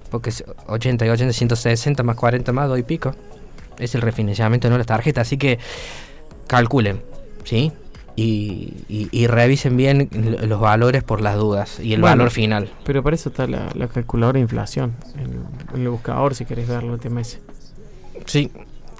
Porque 0.10 0.32
80 0.68 1.05
y 1.05 1.10
80, 1.10 1.34
160 1.34 2.03
más 2.03 2.16
40 2.16 2.51
más, 2.53 2.70
2 2.70 2.80
y 2.80 2.84
pico. 2.84 3.16
Es 3.78 3.95
el 3.95 4.01
refinanciamiento 4.01 4.70
de 4.70 4.78
la 4.78 4.84
tarjeta. 4.84 5.22
Así 5.22 5.38
que 5.38 5.60
calculen, 6.47 7.01
¿sí? 7.43 7.72
Y, 8.16 9.28
revisen 9.28 9.78
bien 9.78 10.10
los 10.47 10.60
valores 10.60 11.03
por 11.03 11.22
las 11.22 11.36
dudas 11.36 11.80
y 11.80 11.93
el 11.93 12.01
valor 12.01 12.32
final. 12.32 12.68
Pero 12.84 13.03
para 13.03 13.16
eso 13.16 13.30
está 13.30 13.45
la, 13.45 13.88
calculadora 13.93 14.38
de 14.38 14.41
inflación 14.41 14.95
en, 15.20 15.80
el 15.80 15.89
buscador, 15.89 16.34
si 16.34 16.45
querés 16.45 16.68
verlo 16.68 16.95
el 16.95 16.99
TMS. 16.99 17.39
Sí, 18.26 18.51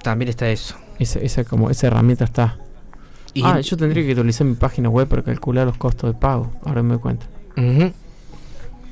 también 0.04 0.28
está 0.28 0.48
eso. 0.48 0.76
Esa, 1.00 1.18
esa, 1.18 1.42
como, 1.42 1.68
esa 1.68 1.88
herramienta 1.88 2.24
está. 2.24 2.58
ah, 3.42 3.58
yo 3.58 3.76
tendría 3.76 4.06
que 4.06 4.12
utilizar 4.12 4.46
mi 4.46 4.54
página 4.54 4.88
web 4.88 5.08
para 5.08 5.22
calcular 5.22 5.66
los 5.66 5.76
costos 5.76 6.14
de 6.14 6.20
pago. 6.20 6.52
Ahora 6.64 6.84
me 6.84 6.90
doy 6.90 7.00
cuenta. 7.00 7.26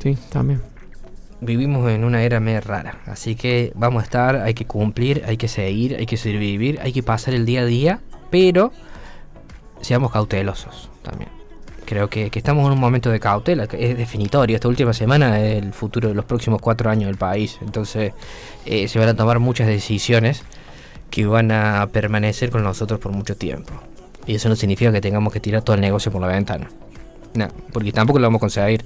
Sí, 0.02 0.18
también 0.30 0.60
vivimos 1.40 1.90
en 1.90 2.04
una 2.04 2.22
era 2.22 2.40
medio 2.40 2.60
rara, 2.60 3.00
así 3.06 3.36
que 3.36 3.72
vamos 3.74 4.02
a 4.02 4.04
estar, 4.04 4.36
hay 4.36 4.54
que 4.54 4.66
cumplir, 4.66 5.22
hay 5.26 5.36
que 5.36 5.48
seguir, 5.48 5.96
hay 5.96 6.06
que 6.06 6.16
sobrevivir, 6.16 6.80
hay 6.82 6.92
que 6.92 7.02
pasar 7.02 7.34
el 7.34 7.46
día 7.46 7.62
a 7.62 7.64
día, 7.64 8.00
pero 8.30 8.72
seamos 9.80 10.12
cautelosos 10.12 10.90
también. 11.02 11.30
Creo 11.84 12.10
que, 12.10 12.30
estamos 12.34 12.66
en 12.66 12.72
un 12.72 12.80
momento 12.80 13.10
de 13.10 13.20
cautela, 13.20 13.68
que 13.68 13.90
es 13.90 13.96
definitorio. 13.96 14.56
Esta 14.56 14.66
última 14.66 14.92
semana 14.92 15.40
es 15.40 15.62
el 15.62 15.72
futuro 15.72 16.08
de 16.08 16.16
los 16.16 16.24
próximos 16.24 16.60
cuatro 16.60 16.90
años 16.90 17.06
del 17.06 17.16
país. 17.16 17.58
Entonces 17.62 18.12
eh, 18.64 18.88
se 18.88 18.98
van 18.98 19.08
a 19.08 19.14
tomar 19.14 19.38
muchas 19.38 19.68
decisiones 19.68 20.42
que 21.10 21.26
van 21.26 21.52
a 21.52 21.88
permanecer 21.92 22.50
con 22.50 22.64
nosotros 22.64 22.98
por 22.98 23.12
mucho 23.12 23.36
tiempo. 23.36 23.72
Y 24.26 24.34
eso 24.34 24.48
no 24.48 24.56
significa 24.56 24.90
que 24.90 25.00
tengamos 25.00 25.32
que 25.32 25.38
tirar 25.38 25.62
todo 25.62 25.76
el 25.76 25.80
negocio 25.80 26.10
por 26.10 26.20
la 26.20 26.26
ventana. 26.26 26.68
No, 27.34 27.48
porque 27.72 27.92
tampoco 27.92 28.18
lo 28.18 28.26
vamos 28.26 28.40
a 28.40 28.40
conseguir 28.40 28.84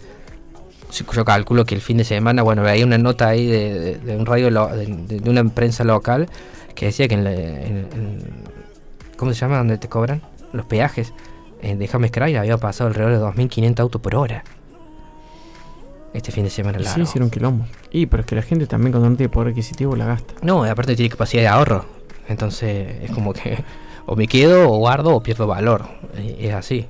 yo 0.90 1.24
calculo 1.24 1.64
que 1.64 1.74
el 1.74 1.80
fin 1.80 1.96
de 1.96 2.04
semana, 2.04 2.42
bueno, 2.42 2.62
veía 2.62 2.84
una 2.84 2.98
nota 2.98 3.28
ahí 3.28 3.46
de, 3.46 4.16
un 4.16 4.26
radio, 4.26 4.50
de, 4.50 5.30
una 5.30 5.44
prensa 5.44 5.84
local 5.84 6.28
que 6.74 6.86
decía 6.86 7.08
que 7.08 7.14
en, 7.14 7.86
¿cómo 9.16 9.32
se 9.32 9.40
llama? 9.40 9.58
donde 9.58 9.78
te 9.78 9.88
cobran 9.88 10.22
los 10.52 10.66
peajes 10.66 11.12
en 11.62 11.78
de 11.78 11.86
James 11.88 12.10
había 12.16 12.56
pasado 12.56 12.88
alrededor 12.88 13.34
de 13.34 13.42
2.500 13.44 13.80
autos 13.80 14.00
por 14.00 14.14
hora. 14.14 14.44
Este 16.12 16.32
fin 16.32 16.42
de 16.42 16.50
semana 16.50 16.78
largo. 16.78 16.94
Sí, 16.94 17.02
hicieron 17.02 17.30
quilombo. 17.30 17.66
Y 17.92 18.06
pero 18.06 18.22
es 18.22 18.26
que 18.26 18.34
la 18.34 18.42
gente 18.42 18.66
también 18.66 18.92
cuando 18.92 19.10
no 19.10 19.16
tiene 19.16 19.30
poder 19.30 19.50
adquisitivo 19.50 19.94
la 19.94 20.06
gasta. 20.06 20.34
No, 20.42 20.64
aparte 20.64 20.96
tiene 20.96 21.10
capacidad 21.10 21.42
de 21.42 21.48
ahorro. 21.48 21.84
Entonces 22.28 23.02
es 23.02 23.10
como 23.12 23.32
que 23.32 23.62
o 24.06 24.16
me 24.16 24.26
quedo 24.26 24.70
o 24.70 24.78
guardo 24.78 25.14
o 25.14 25.22
pierdo 25.22 25.46
valor. 25.46 25.84
Es 26.16 26.52
así 26.54 26.88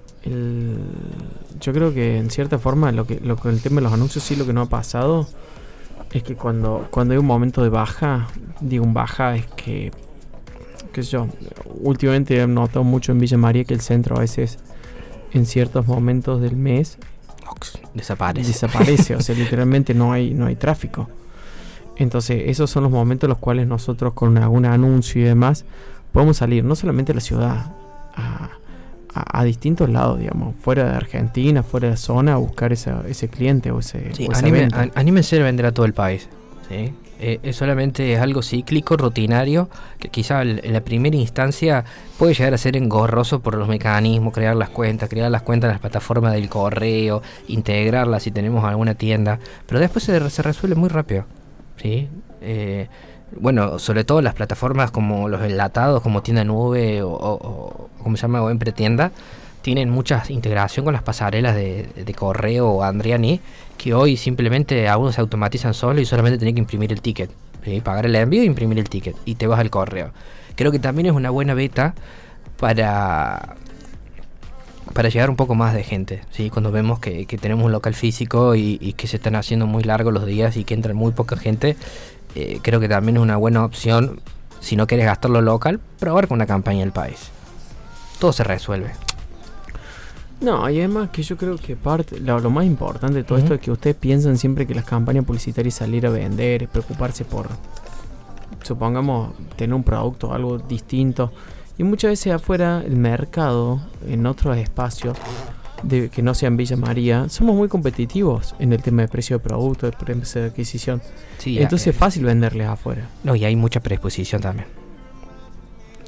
yo 1.61 1.73
creo 1.73 1.93
que 1.95 2.19
en 2.19 2.31
cierta 2.31 2.59
forma 2.59 2.91
lo 2.93 3.07
que, 3.07 3.21
lo 3.21 3.37
que 3.37 3.49
el 3.49 3.61
tema 3.61 3.77
de 3.77 3.83
los 3.83 3.93
anuncios 3.93 4.25
sí 4.25 4.37
lo 4.37 4.47
que 4.47 4.53
no 4.53 4.63
ha 4.63 4.67
pasado 4.67 5.29
es 6.13 6.23
que 6.23 6.35
cuando, 6.35 6.89
cuando 6.91 7.13
hay 7.13 7.19
un 7.19 7.27
momento 7.27 7.63
de 7.63 7.69
baja, 7.69 8.29
digo 8.61 8.85
un 8.85 8.95
baja 8.95 9.37
es 9.37 9.47
que, 9.47 9.93
qué 10.93 11.03
sé 11.03 11.11
yo, 11.11 11.29
últimamente 11.83 12.41
he 12.41 12.47
notado 12.47 12.83
mucho 12.83 13.13
en 13.13 13.21
Villa 13.21 13.37
María 13.37 13.65
que 13.65 13.75
el 13.75 13.81
centro 13.81 14.17
a 14.17 14.21
veces 14.21 14.59
en 15.33 15.47
ciertos 15.47 15.87
momentos 15.87 16.41
del 16.41 16.57
mes 16.57 16.99
desaparece. 17.95 18.49
Desaparece, 18.49 19.15
o 19.17 19.21
sea, 19.21 19.35
literalmente 19.37 19.95
no 19.95 20.13
hay, 20.13 20.35
no 20.35 20.47
hay 20.47 20.57
tráfico. 20.57 21.09
Entonces, 21.97 22.45
esos 22.47 22.71
son 22.71 22.85
los 22.85 22.93
momentos 22.93 23.29
en 23.29 23.31
los 23.31 23.39
cuales 23.39 23.67
nosotros 23.67 24.15
con 24.15 24.39
algún 24.39 24.65
anuncio 24.65 25.21
y 25.21 25.25
demás 25.25 25.65
podemos 26.13 26.39
salir, 26.39 26.65
no 26.65 26.75
solamente 26.75 27.13
a 27.13 27.15
la 27.15 27.21
ciudad, 27.21 27.73
a, 28.15 28.51
a, 29.13 29.45
distintos 29.45 29.89
lados, 29.91 30.19
digamos, 30.21 30.55
fuera 30.61 30.85
de 30.85 30.97
Argentina, 30.97 31.63
fuera 31.63 31.91
de 31.91 31.97
zona, 31.97 32.35
a 32.35 32.37
buscar 32.37 32.73
ese 32.73 33.29
cliente 33.29 33.71
o 33.71 33.81
ese. 33.81 34.15
Sí, 34.15 34.29
anímense 34.95 35.41
a 35.41 35.45
vender 35.45 35.67
a 35.67 35.73
todo 35.73 35.87
el 35.87 35.95
país. 35.95 36.29
¿sí? 36.69 36.93
Eh, 37.23 37.39
es 37.43 37.57
solamente 37.57 38.15
es 38.15 38.21
algo 38.21 38.43
cíclico, 38.43 38.97
rutinario, 38.97 39.69
que 39.99 40.09
quizá 40.09 40.41
en 40.43 40.73
la 40.73 40.81
primera 40.81 41.17
instancia 41.17 41.85
puede 42.19 42.33
llegar 42.33 42.55
a 42.55 42.59
ser 42.59 42.77
engorroso 42.77 43.41
por 43.41 43.57
los 43.57 43.69
mecanismos, 43.69 44.33
crear 44.33 44.57
las 44.57 44.71
cuentas, 44.71 45.11
crear 45.11 45.31
las 45.31 45.43
cuentas 45.43 45.69
en 45.69 45.73
las 45.73 45.81
plataformas 45.81 46.33
del 46.33 46.49
correo, 46.49 47.23
integrarlas 47.49 48.23
si 48.23 48.31
tenemos 48.31 48.65
alguna 48.65 48.95
tienda, 48.95 49.39
pero 49.67 49.81
después 49.81 50.05
se, 50.05 50.31
se 50.31 50.43
resuelve 50.43 50.77
muy 50.77 50.89
rápido. 50.89 51.27
¿sí? 51.77 52.09
Eh, 52.41 52.89
bueno, 53.39 53.79
sobre 53.79 54.05
todo 54.05 54.23
las 54.23 54.35
plataformas 54.35 54.91
como 54.91 55.29
los 55.29 55.43
enlatados, 55.43 56.03
como 56.03 56.23
Tienda 56.23 56.45
Nube 56.45 57.03
o, 57.03 57.89
como 58.03 58.17
se 58.17 58.23
llama, 58.23 58.43
o 58.43 58.51
Empretienda, 58.51 59.13
tienen 59.63 59.91
mucha 59.91 60.23
integración 60.29 60.85
con 60.85 60.95
las 60.95 61.03
pasarelas 61.03 61.55
de, 61.55 62.15
correo 62.17 62.69
o 62.69 62.83
Andriani, 62.83 63.41
que 63.77 63.95
hoy 63.95 64.17
simplemente 64.17 64.89
algunos 64.89 65.15
se 65.15 65.21
automatizan 65.21 65.75
solo 65.75 66.01
y 66.01 66.07
solamente 66.07 66.39
tenés 66.39 66.55
que 66.55 66.61
imprimir 66.61 66.93
el 66.93 67.01
ticket. 67.01 67.31
Pagar 67.85 68.07
el 68.07 68.17
envío 68.17 68.43
e 68.43 68.47
imprimir 68.47 68.79
el 68.79 68.89
ticket 68.89 69.17
y 69.27 69.35
te 69.35 69.47
vas 69.47 69.61
al 69.61 69.71
correo. 69.71 70.13
Creo 70.57 70.73
que 70.73 70.79
también 70.79 71.07
es 71.07 71.13
una 71.13 71.31
buena 71.31 71.55
beta 71.55 71.95
para 72.59 73.57
para 74.95 75.09
llegar 75.09 75.31
un 75.31 75.37
poco 75.37 75.55
más 75.55 75.73
de 75.73 75.85
gente, 75.85 76.23
¿sí? 76.33 76.51
cuando 76.51 76.73
vemos 76.73 76.99
que, 76.99 77.25
tenemos 77.41 77.65
un 77.65 77.71
local 77.71 77.95
físico 77.95 78.57
y, 78.57 78.77
y, 78.81 78.95
que 78.95 79.07
se 79.07 79.17
están 79.17 79.37
haciendo 79.37 79.67
muy 79.67 79.85
largos 79.85 80.13
los 80.13 80.27
días 80.27 80.57
y 80.57 80.65
que 80.65 80.75
entra 80.75 80.93
muy 80.95 81.13
poca 81.13 81.37
gente, 81.37 81.77
eh, 82.35 82.61
creo 82.63 82.81
que 82.81 82.89
también 82.89 83.17
es 83.17 83.23
una 83.23 83.37
buena 83.37 83.65
opción, 83.65 84.21
si 84.61 84.77
no 84.77 84.87
quieres 84.87 85.07
gastarlo 85.07 85.41
local, 85.43 85.81
probar 85.99 86.29
con 86.29 86.37
una 86.37 86.47
campaña 86.47 86.81
del 86.81 86.93
país. 86.93 87.31
Todo 88.19 88.33
se 88.33 88.45
resuelve. 88.45 88.93
No, 90.41 90.71
y 90.71 90.79
además 90.79 91.11
que 91.11 91.23
yo 91.23 91.37
creo 91.37 91.57
que 91.57 91.77
parte, 91.77 92.19
lo, 92.19 92.49
más 92.51 92.65
importante 92.65 93.19
de 93.19 93.25
todo 93.25 93.37
esto 93.37 93.55
es 93.55 93.61
que 93.61 93.71
ustedes 93.71 93.97
piensan 93.97 94.39
siempre 94.39 94.67
que 94.67 94.75
las 94.75 94.87
campañas 94.87 95.25
publicitarias 95.25 95.75
salir 95.75 96.07
a 96.07 96.11
vender, 96.11 96.63
es 96.63 96.69
preocuparse 96.69 97.27
por, 97.27 97.49
supongamos, 98.63 99.35
tener 99.57 99.75
un 99.75 99.83
producto, 99.83 100.33
algo 100.33 100.59
distinto, 100.59 101.33
Y 101.77 101.85
muchas 101.85 102.11
veces 102.11 102.33
afuera, 102.33 102.83
el 102.85 102.97
mercado, 102.97 103.81
en 104.07 104.27
otros 104.27 104.57
espacios 104.57 105.17
de, 105.83 106.09
que 106.09 106.23
no 106.23 106.35
sean 106.35 106.57
Villa 106.57 106.77
María, 106.77 107.29
somos 107.29 107.57
muy 107.57 107.69
competitivos 107.69 108.55
en 108.59 108.73
el 108.73 108.83
tema 108.83 109.03
de 109.03 109.09
precio 109.09 109.39
de 109.39 109.45
producto, 109.45 109.87
de 109.87 109.93
precio 109.93 110.43
de 110.43 110.49
adquisición. 110.49 111.03
Entonces 111.45 111.89
es 111.89 111.97
fácil 111.97 112.25
venderles 112.25 112.69
afuera. 112.69 113.09
No, 113.25 113.35
y 113.35 113.45
hay 113.45 113.57
mucha 113.57 113.81
predisposición 113.81 114.41
también. 114.41 114.67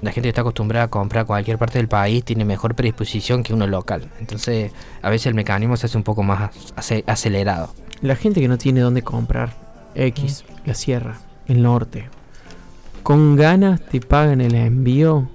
La 0.00 0.10
gente 0.10 0.26
que 0.26 0.30
está 0.30 0.40
acostumbrada 0.40 0.86
a 0.86 0.88
comprar 0.88 1.26
cualquier 1.26 1.58
parte 1.58 1.78
del 1.78 1.86
país 1.86 2.24
tiene 2.24 2.44
mejor 2.44 2.74
predisposición 2.74 3.44
que 3.44 3.54
uno 3.54 3.68
local. 3.68 4.10
Entonces, 4.18 4.72
a 5.00 5.10
veces 5.10 5.26
el 5.26 5.34
mecanismo 5.34 5.76
se 5.76 5.86
hace 5.86 5.96
un 5.96 6.02
poco 6.02 6.24
más 6.24 6.50
acelerado. 7.06 7.72
La 8.00 8.16
gente 8.16 8.40
que 8.40 8.48
no 8.48 8.58
tiene 8.58 8.80
dónde 8.80 9.02
comprar, 9.02 9.54
X, 9.94 10.44
la 10.66 10.74
sierra, 10.74 11.20
el 11.46 11.62
norte, 11.62 12.08
con 13.04 13.36
ganas 13.36 13.80
te 13.80 14.00
pagan 14.00 14.40
el 14.40 14.56
envío 14.56 15.28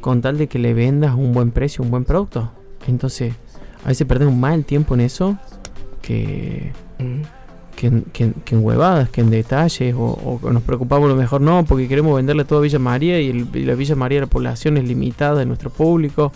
con 0.00 0.20
tal 0.20 0.38
de 0.38 0.46
que 0.46 0.58
le 0.58 0.74
vendas 0.74 1.14
un 1.14 1.32
buen 1.32 1.50
precio, 1.50 1.82
un 1.82 1.90
buen 1.90 2.04
producto. 2.04 2.52
Entonces, 2.86 3.34
a 3.88 3.90
veces 3.90 4.06
perdemos 4.06 4.34
más 4.34 4.52
el 4.52 4.66
tiempo 4.66 4.92
en 4.92 5.00
eso 5.00 5.38
que, 6.02 6.72
que, 7.74 7.86
en 7.86 8.64
huevadas, 8.64 9.08
que 9.08 9.22
en 9.22 9.30
detalles, 9.30 9.94
o, 9.96 10.38
nos 10.42 10.62
preocupamos 10.62 11.08
lo 11.08 11.16
mejor 11.16 11.40
no, 11.40 11.64
porque 11.64 11.88
queremos 11.88 12.14
venderle 12.14 12.44
todo 12.44 12.58
a 12.58 12.62
Villa 12.62 12.78
María 12.78 13.18
y, 13.18 13.32
la 13.32 13.74
Villa 13.74 13.94
María, 13.94 14.20
la 14.20 14.26
población 14.26 14.76
es 14.76 14.84
limitada 14.84 15.38
de 15.38 15.46
nuestro 15.46 15.70
público. 15.70 16.32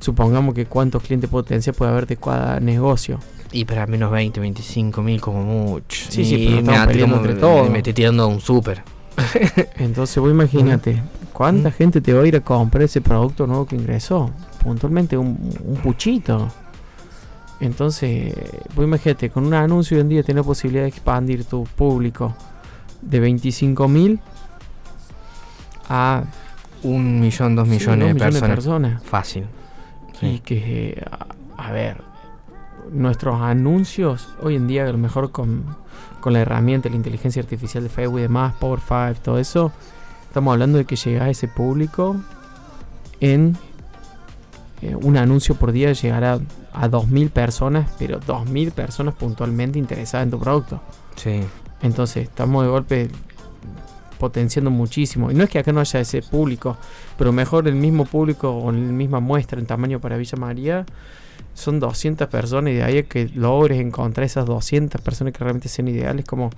Supongamos 0.00 0.56
que 0.56 0.66
cuántos 0.66 1.04
clientes 1.04 1.30
potenciales 1.30 1.78
puede 1.78 1.92
haber 1.92 2.08
de 2.08 2.16
cada 2.16 2.58
negocio. 2.58 3.20
Y 3.52 3.64
para 3.64 3.86
menos 3.86 4.10
20, 4.10 4.40
25 4.40 5.02
mil 5.02 5.20
como 5.20 5.44
mucho. 5.44 6.06
Sí, 6.08 6.24
sí, 6.24 6.48
pero 6.64 7.06
me, 7.06 7.14
entre 7.14 7.34
todos. 7.34 7.70
Me 7.70 7.78
estoy 7.78 7.92
tirando 7.92 8.24
a 8.24 8.26
un 8.26 8.40
súper. 8.40 8.82
Entonces 9.76 10.18
vos 10.18 10.32
imagínate, 10.32 11.00
¿cuánta 11.32 11.70
gente 11.70 12.00
te 12.00 12.12
va 12.12 12.22
a 12.22 12.26
ir 12.26 12.34
a 12.34 12.40
comprar 12.40 12.82
ese 12.82 13.00
producto 13.00 13.46
nuevo 13.46 13.66
que 13.66 13.76
ingresó? 13.76 14.32
Puntualmente 14.62 15.16
un, 15.16 15.36
puchito. 15.82 16.48
Entonces, 17.62 18.34
vos 18.74 18.84
imagínate, 18.84 19.30
con 19.30 19.46
un 19.46 19.54
anuncio 19.54 19.96
hoy 19.96 20.00
en 20.00 20.08
día 20.08 20.24
tenés 20.24 20.44
posibilidad 20.44 20.82
de 20.82 20.88
expandir 20.88 21.44
tu 21.44 21.62
público 21.62 22.34
de 23.00 23.20
25 23.20 23.86
mil 23.86 24.18
a 25.88 26.24
un 26.82 27.20
millón, 27.20 27.54
dos 27.54 27.68
millones, 27.68 28.14
de, 28.14 28.18
personas. 28.18 28.42
de, 28.42 28.54
personas. 28.56 29.02
Fácil. 29.04 29.44
Y 30.20 30.40
que, 30.40 31.04
a 31.56 31.70
ver, 31.70 31.98
nuestros 32.90 33.40
anuncios 33.40 34.28
hoy 34.42 34.56
en 34.56 34.66
día, 34.66 34.84
a 34.84 34.90
lo 34.90 34.98
mejor 34.98 35.30
con, 35.30 35.76
la 36.24 36.40
herramienta, 36.40 36.88
la 36.88 36.96
inteligencia 36.96 37.42
artificial 37.42 37.84
de 37.84 37.90
Facebook 37.90 38.18
y 38.18 38.22
demás, 38.22 38.54
Power 38.58 38.80
5, 38.80 39.20
todo 39.22 39.38
eso, 39.38 39.70
estamos 40.26 40.50
hablando 40.50 40.78
de 40.78 40.84
que 40.84 40.96
llega 40.96 41.26
a 41.26 41.30
ese 41.30 41.46
público 41.46 42.16
en 43.20 43.56
eh, 44.82 44.96
un 44.96 45.16
anuncio 45.16 45.54
por 45.54 45.72
día 45.72 45.92
llegará 45.92 46.40
a 46.72 46.88
2.000 46.88 47.30
personas, 47.30 47.88
pero 47.98 48.20
2.000 48.20 48.72
personas 48.72 49.14
puntualmente 49.14 49.78
interesadas 49.78 50.24
en 50.24 50.30
tu 50.32 50.40
producto. 50.40 50.80
Sí. 51.16 51.40
Entonces, 51.82 52.24
estamos 52.24 52.64
de 52.64 52.70
golpe 52.70 53.08
potenciando 54.18 54.70
muchísimo. 54.70 55.30
Y 55.30 55.34
no 55.34 55.44
es 55.44 55.50
que 55.50 55.58
acá 55.58 55.72
no 55.72 55.80
haya 55.80 56.00
ese 56.00 56.22
público, 56.22 56.76
pero 57.16 57.32
mejor 57.32 57.66
el 57.66 57.74
mismo 57.74 58.04
público 58.04 58.50
o 58.50 58.70
la 58.70 58.78
misma 58.78 59.20
muestra 59.20 59.58
en 59.58 59.66
tamaño 59.66 60.00
para 60.00 60.16
Villa 60.16 60.36
María 60.36 60.86
son 61.54 61.80
200 61.80 62.28
personas 62.28 62.72
y 62.72 62.76
de 62.76 62.82
ahí 62.82 63.02
que 63.02 63.28
logres 63.34 63.80
encontrar 63.80 64.24
esas 64.24 64.46
200 64.46 65.00
personas 65.00 65.32
que 65.32 65.40
realmente 65.40 65.68
sean 65.68 65.88
ideales 65.88 66.24
como 66.24 66.50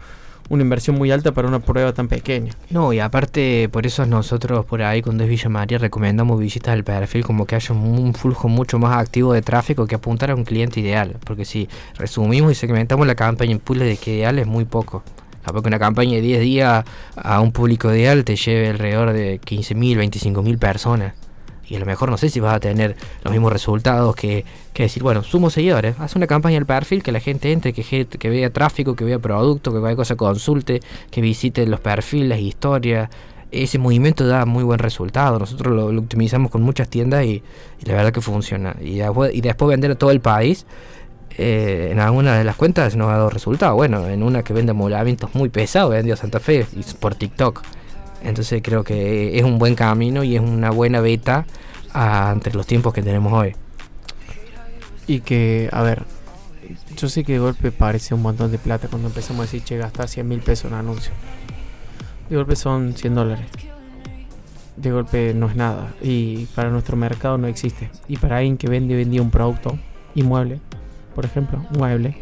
una 0.49 0.63
inversión 0.63 0.97
muy 0.97 1.11
alta 1.11 1.33
para 1.33 1.49
una 1.49 1.61
prueba 1.61 1.93
tan 1.93 2.09
pequeña. 2.09 2.53
No, 2.71 2.93
y 2.93 3.01
aparte 3.01 3.69
por 3.71 3.87
eso 3.87 4.07
nosotros 4.07 4.65
por 4.65 4.83
ahí 4.83 5.03
cuando 5.03 5.25
es 5.25 5.31
Villa 5.31 5.49
María 5.49 5.79
recomendamos 5.79 6.39
visitas 6.39 6.75
del 6.75 6.85
perfil 6.85 7.25
como 7.25 7.47
que 7.47 7.57
haya 7.57 7.75
un 7.75 8.15
flujo 8.15 8.49
mucho 8.49 8.79
más 8.79 8.97
activo 8.99 9.33
de 9.33 9.43
tráfico 9.43 9.87
que 9.87 9.95
apuntar 9.95 10.31
a 10.31 10.35
un 10.35 10.45
cliente 10.45 10.81
ideal, 10.81 11.17
porque 11.25 11.45
si 11.45 11.69
resumimos 11.97 12.53
y 12.53 12.55
segmentamos 12.55 13.07
la 13.07 13.15
campaña 13.15 13.53
en 13.53 13.59
pools 13.59 13.83
de 13.83 13.97
que 13.97 14.17
ideal 14.17 14.39
es 14.39 14.47
muy 14.47 14.65
poco. 14.65 15.03
Porque 15.45 15.69
una 15.69 15.79
campaña 15.79 16.15
de 16.15 16.23
10 16.23 16.41
días 16.41 16.85
a 17.17 17.41
un 17.41 17.53
público 17.53 17.95
ideal 17.95 18.25
te 18.25 18.35
lleve 18.35 18.71
alrededor 18.71 19.13
de 19.13 19.39
15.000, 19.43 20.11
25.000 20.11 20.59
personas 20.59 21.13
y 21.69 21.77
a 21.77 21.79
lo 21.79 21.87
mejor 21.87 22.11
no 22.11 22.17
sé 22.17 22.29
si 22.29 22.41
vas 22.41 22.55
a 22.55 22.61
tener 22.61 22.97
los 23.23 23.33
mismos 23.33 23.53
resultados 23.53 24.15
que, 24.15 24.45
decir, 24.75 25.03
bueno, 25.03 25.23
sumo 25.23 25.51
seguidores, 25.51 25.97
haz 25.99 26.17
una 26.17 26.27
campaña 26.27 26.59
al 26.59 26.67
perfil, 26.67 27.03
que 27.03 27.13
la 27.13 27.21
gente 27.21 27.53
entre, 27.53 27.73
que, 27.73 28.07
que 28.07 28.31
vea 28.31 28.51
tráfico, 28.51 28.95
que 28.95 29.05
vea 29.05 29.19
producto, 29.19 29.73
que 29.73 29.81
cualquier 29.81 29.97
cosa 29.97 30.17
consulte, 30.17 30.81
que 31.11 31.21
visite 31.21 31.67
los 31.67 31.81
perfiles, 31.81 32.41
historias. 32.41 33.09
Ese 33.51 33.79
movimiento 33.79 34.27
da 34.27 34.47
muy 34.47 34.65
buen 34.65 34.81
resultado. 34.81 35.39
Nosotros 35.39 35.75
lo, 35.75 36.01
optimizamos 36.01 36.51
con 36.51 36.63
muchas 36.63 36.89
tiendas 36.89 37.25
y, 37.25 37.43
la 37.85 37.95
verdad 37.95 38.13
que 38.13 38.21
funciona. 38.21 38.75
Y 38.81 38.97
después, 38.97 39.33
y 39.33 39.41
después 39.41 39.69
vender 39.69 39.93
a 39.93 39.95
todo 39.95 40.11
el 40.11 40.21
país. 40.21 40.67
Eh, 41.37 41.89
en 41.91 41.99
alguna 41.99 42.39
de 42.39 42.45
las 42.45 42.55
cuentas 42.55 42.95
nos 42.97 43.09
ha 43.09 43.13
dado 43.13 43.31
resultado. 43.31 43.75
Bueno, 43.75 44.09
en 44.09 44.23
una 44.23 44.43
que 44.43 44.53
vende 44.53 44.71
amoblamientos 44.71 45.35
muy 45.35 45.49
pesados, 45.49 45.91
vendió 45.91 46.17
Santa 46.17 46.41
Fe 46.41 46.67
y 46.77 46.83
por 46.95 47.15
TikTok. 47.15 47.63
Entonces 48.25 48.63
creo 48.63 48.83
que 48.83 49.39
es 49.39 49.45
un 49.45 49.59
buen 49.59 49.75
camino 49.75 50.25
y 50.25 50.35
es 50.35 50.41
una 50.41 50.71
buena 50.71 51.01
beta 51.01 51.47
entre 51.95 52.55
los 52.55 52.67
tiempos 52.67 52.93
que 52.93 53.03
tenemos 53.03 53.33
hoy. 53.33 53.55
Y 55.07 55.21
que, 55.21 55.69
a 55.71 55.83
ver, 55.83 56.03
yo 56.97 57.09
sé 57.09 57.25
que 57.25 57.35
de 57.35 57.39
golpe 57.39 57.71
parece 57.71 58.15
un 58.15 58.23
montón 58.23 58.51
de 58.51 58.59
plata 58.59 58.89
cuando 58.89 59.09
empezamos 59.09 59.41
a 59.41 59.43
decir, 59.45 59.63
che, 59.63 59.77
gastar 59.77 60.09
100 60.09 60.27
mil 60.27 60.41
pesos 60.41 60.73
en 60.73 60.79
anuncio. 60.79 61.13
De 62.29 62.37
golpe 62.37 62.57
son 62.57 62.95
100 62.95 63.15
dólares. 63.15 63.47
De 64.77 64.91
golpe 64.91 65.35
no 65.35 65.49
es 65.49 65.57
nada. 65.57 65.93
Y 66.01 66.47
para 66.55 66.71
nuestro 66.71 66.97
mercado 66.97 67.37
no 67.37 67.47
existe. 67.47 67.91
Y 68.09 68.17
para 68.17 68.39
alguien 68.39 68.57
que 68.57 68.69
vende 68.69 68.97
vendía 68.97 69.21
un 69.21 69.31
producto, 69.31 69.79
inmueble, 70.15 70.61
por 71.15 71.27
ejemplo, 71.27 71.65
mueble, 71.77 72.17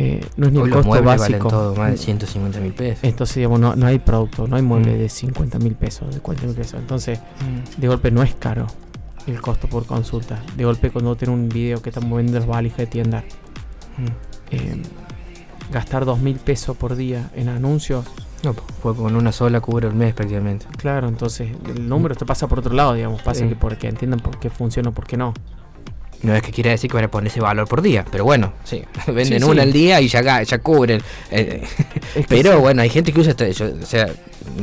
eh, 0.00 0.24
no 0.36 0.46
es 0.46 0.52
ni 0.52 0.60
el 0.60 0.70
costo 0.70 1.02
básico. 1.02 1.48
todo 1.48 1.74
más 1.74 1.90
de 1.90 1.96
150 1.96 2.60
mil 2.60 2.72
pesos. 2.72 3.02
Entonces, 3.02 3.36
digamos, 3.36 3.58
no, 3.58 3.86
hay 3.86 3.98
producto, 3.98 4.46
no 4.46 4.54
hay 4.54 4.62
mueble 4.62 4.94
mm. 4.94 4.98
de 4.98 5.08
50 5.08 5.58
mil 5.58 5.74
pesos, 5.74 6.14
de 6.14 6.20
40 6.20 6.46
mil 6.46 6.56
pesos. 6.56 6.78
Entonces, 6.78 7.18
mm. 7.18 7.80
de 7.80 7.88
golpe 7.88 8.12
no 8.12 8.22
es 8.22 8.34
caro 8.36 8.68
el 9.26 9.40
costo 9.40 9.66
por 9.66 9.86
consulta. 9.86 10.40
De 10.56 10.64
golpe, 10.64 10.90
cuando 10.90 11.16
tiene 11.16 11.34
un 11.34 11.48
video 11.48 11.82
que 11.82 11.90
estamos 11.90 12.08
moviendo 12.08 12.38
los 12.38 12.46
valijas 12.46 12.78
de 12.78 12.86
tienda, 12.86 13.24
mm. 13.98 14.54
eh, 14.54 14.82
gastar 15.72 16.04
2 16.04 16.20
mil 16.20 16.36
pesos 16.36 16.76
por 16.76 16.94
día 16.94 17.30
en 17.34 17.48
anuncios. 17.48 18.04
No, 18.44 18.54
pues 18.54 18.96
con 18.96 19.16
una 19.16 19.32
sola 19.32 19.60
cubre 19.60 19.88
el 19.88 19.94
mes 19.94 20.14
prácticamente. 20.14 20.66
Claro, 20.76 21.08
entonces 21.08 21.50
el 21.66 21.88
número 21.88 22.14
te 22.14 22.24
pasa 22.24 22.46
por 22.46 22.60
otro 22.60 22.72
lado, 22.72 22.94
digamos, 22.94 23.20
pasa 23.22 23.48
que 23.48 23.56
porque 23.56 23.88
entiendan 23.88 24.20
por 24.20 24.38
qué 24.38 24.48
funciona 24.48 24.90
o 24.90 24.92
por 24.92 25.08
qué 25.08 25.16
no. 25.16 25.34
No 26.22 26.34
es 26.34 26.42
que 26.42 26.50
quiera 26.50 26.70
decir 26.70 26.90
que 26.90 26.96
van 26.96 27.04
a 27.04 27.10
poner 27.10 27.30
ese 27.30 27.40
valor 27.40 27.68
por 27.68 27.80
día, 27.80 28.04
pero 28.10 28.24
bueno, 28.24 28.52
sí, 28.64 28.82
venden 29.06 29.44
una 29.44 29.62
al 29.62 29.72
día 29.72 30.00
y 30.00 30.08
ya, 30.08 30.42
ya 30.42 30.58
cubren. 30.58 31.00
Eh, 31.30 31.62
pero 32.28 32.60
bueno, 32.60 32.82
hay 32.82 32.88
gente 32.88 33.12
que 33.12 33.20
usa, 33.20 33.34
esto, 33.38 33.44
o 33.80 33.86
sea, 33.86 34.08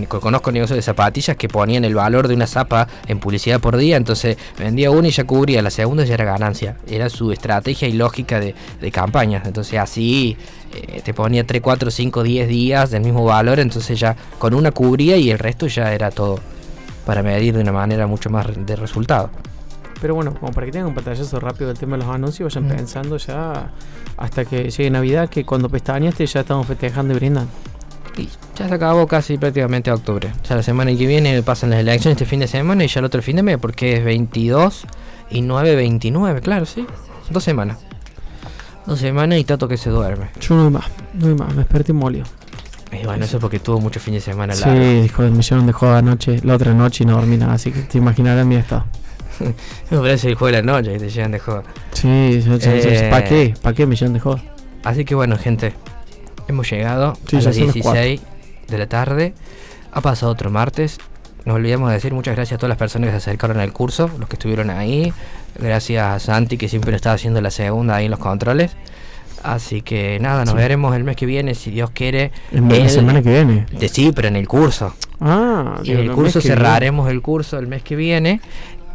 conozco 0.08 0.52
negocios 0.52 0.76
de 0.76 0.82
zapatillas 0.82 1.38
que 1.38 1.48
ponían 1.48 1.86
el 1.86 1.96
valor 1.96 2.28
de 2.28 2.34
una 2.34 2.48
zapa 2.48 2.88
en 3.08 3.20
publicidad 3.20 3.60
por 3.62 3.78
día, 3.78 3.96
entonces 3.96 4.38
vendía 4.58 4.92
una 4.92 5.08
y 5.08 5.12
ya 5.12 5.24
cubría, 5.24 5.62
la 5.62 5.70
segunda 5.70 6.04
ya 6.04 6.16
era 6.16 6.26
ganancia. 6.26 6.78
Era 6.88 7.10
su 7.10 7.32
estrategia 7.32 7.88
y 7.88 7.94
lógica 7.94 8.40
de, 8.40 8.54
de 8.82 8.92
campañas. 8.92 9.46
Entonces 9.46 9.80
así 9.80 10.38
eh, 10.74 11.02
te 11.04 11.14
ponía 11.14 11.46
3, 11.46 11.62
4, 11.62 11.90
5, 11.90 12.24
10 12.24 12.48
días 12.50 12.92
del 12.92 13.02
mismo 13.02 13.24
valor, 13.24 13.60
entonces 13.60 13.98
ya 14.00 14.16
con 14.40 14.54
una 14.54 14.72
cubría 14.72 15.16
y 15.16 15.32
el 15.32 15.40
resto 15.40 15.68
ya 15.68 15.94
era 15.94 16.12
todo 16.12 16.40
para 17.06 17.24
medir 17.24 17.54
de 17.54 17.62
una 17.62 17.72
manera 17.72 18.08
mucho 18.08 18.30
más 18.30 18.48
de 18.54 18.76
resultado. 18.76 19.30
Pero 20.02 20.16
bueno, 20.16 20.34
como 20.34 20.52
para 20.52 20.66
que 20.66 20.72
tengan 20.72 20.90
un 20.90 20.96
pantallazo 20.96 21.40
rápido 21.40 21.68
del 21.68 21.78
tema 21.78 21.98
de 21.98 22.04
los 22.04 22.14
anuncios, 22.14 22.54
vayan 22.54 22.70
pensando 22.70 23.18
ya 23.18 23.72
hasta 24.18 24.46
que 24.46 24.70
llegue 24.70 24.90
Navidad, 24.90 25.30
que 25.30 25.46
cuando 25.46 25.70
pestañaste 25.70 26.26
ya 26.26 26.42
estamos 26.42 26.68
festejando 26.68 27.14
y 27.14 27.18
brindando. 27.18 27.52
Y 28.18 28.30
ya 28.56 28.68
se 28.70 28.74
acabó 28.74 29.08
casi 29.08 29.38
prácticamente 29.38 29.92
octubre. 29.92 30.32
Ya 30.48 30.56
la 30.56 30.64
semana 30.64 30.96
que 30.96 31.06
viene 31.06 31.42
pasan 31.44 31.70
las 31.70 31.80
elecciones 31.80 32.16
este 32.16 32.26
fin 32.26 32.40
de 32.40 32.48
semana 32.48 32.84
y 32.84 32.88
ya 32.88 33.00
el 33.00 33.06
otro 33.06 33.22
fin 33.22 33.36
de 33.38 33.44
mes, 33.44 33.58
porque 33.58 33.98
es 33.98 34.06
22 34.06 34.86
y 35.32 35.42
9, 35.42 35.76
29, 35.76 36.42
claro, 36.42 36.66
sí. 36.66 36.86
Dos 37.30 37.44
semanas. 37.44 37.78
Dos 38.86 39.00
semanas 39.00 39.40
y 39.40 39.44
tanto 39.44 39.68
que 39.68 39.78
se 39.78 39.90
duerme. 39.90 40.30
Yo 40.40 40.56
no 40.56 40.66
hay 40.66 40.70
más, 40.70 40.86
no 41.14 41.28
hay 41.28 41.36
más, 41.36 41.50
me 41.50 41.56
desperté 41.56 41.92
molido. 41.92 42.26
Y 42.92 43.06
bueno, 43.06 43.26
eso 43.26 43.38
es 43.38 43.42
porque 43.42 43.60
tuvo 43.60 43.82
mucho 43.82 44.00
fin 44.00 44.14
de 44.14 44.22
semana 44.22 44.56
largo. 44.56 44.80
Sí, 44.80 45.02
dijo, 45.02 45.24
me 45.24 45.40
hicieron 45.40 45.66
de 45.66 45.74
joda 45.74 45.98
anoche, 45.98 46.40
la 46.44 46.56
otra 46.56 46.74
noche 46.74 47.04
y 47.04 47.08
no 47.08 47.16
dormí 47.16 47.36
nada, 47.36 47.54
así 47.54 47.72
que 47.72 47.82
te 47.82 47.98
imaginarás 47.98 48.46
mi 48.46 48.56
estado. 48.56 48.86
Me 49.90 49.98
parece 49.98 50.30
el 50.30 50.36
juego 50.36 50.56
de 50.56 50.64
la 50.64 50.74
noche 50.74 50.94
que 50.94 51.00
te 51.00 51.10
llegan 51.10 51.32
de 51.32 51.40
joda. 51.40 51.64
Sí, 51.92 52.08
eh, 52.08 53.08
¿para 53.10 53.24
qué? 53.24 53.54
¿Para 53.62 53.76
qué 53.76 53.86
me 53.86 53.96
llegan 53.96 54.14
de 54.14 54.20
joda? 54.20 54.42
Así 54.84 55.06
que 55.06 55.16
bueno, 55.16 55.38
gente, 55.38 55.74
hemos 56.48 56.70
llegado 56.70 57.14
a 57.14 57.36
las 57.36 57.56
16 57.56 58.22
de 58.68 58.78
la 58.78 58.88
tarde. 58.88 59.34
Ha 59.92 60.02
pasado 60.02 60.32
otro 60.32 60.50
martes. 60.50 61.00
Nos 61.46 61.56
olvidamos 61.56 61.90
de 61.90 61.96
decir 61.96 62.14
muchas 62.14 62.36
gracias 62.36 62.58
a 62.58 62.60
todas 62.60 62.70
las 62.70 62.78
personas 62.78 63.08
que 63.08 63.12
se 63.12 63.18
acercaron 63.18 63.60
al 63.60 63.72
curso, 63.72 64.10
los 64.20 64.28
que 64.28 64.36
estuvieron 64.36 64.70
ahí. 64.70 65.14
Gracias 65.60 66.04
a 66.04 66.20
Santi 66.20 66.58
que 66.58 66.68
siempre 66.68 66.96
estaba 66.96 67.16
haciendo 67.16 67.40
la 67.40 67.52
segunda 67.52 67.96
ahí 67.96 68.06
en 68.06 68.12
los 68.12 68.20
controles. 68.20 68.76
Así 69.44 69.84
que 69.84 70.18
nada, 70.20 70.44
nos 70.44 70.56
veremos 70.56 70.96
el 70.96 71.04
mes 71.04 71.16
que 71.16 71.28
viene, 71.28 71.54
si 71.54 71.70
Dios 71.70 71.92
quiere. 71.92 72.32
El 72.52 72.64
mes, 72.64 72.80
la 72.80 72.90
semana 72.90 73.22
que 73.22 73.30
viene. 73.30 73.68
De, 73.72 73.90
sí, 73.90 74.12
pero 74.14 74.28
en 74.28 74.38
el 74.38 74.48
curso. 74.48 74.96
Ah, 75.22 75.80
y 75.84 75.92
el 75.92 76.12
curso 76.12 76.42
cerraremos 76.42 77.10
el 77.12 77.22
curso 77.22 77.60
el 77.60 77.68
mes 77.68 77.84
que 77.84 77.96
viene 77.96 78.42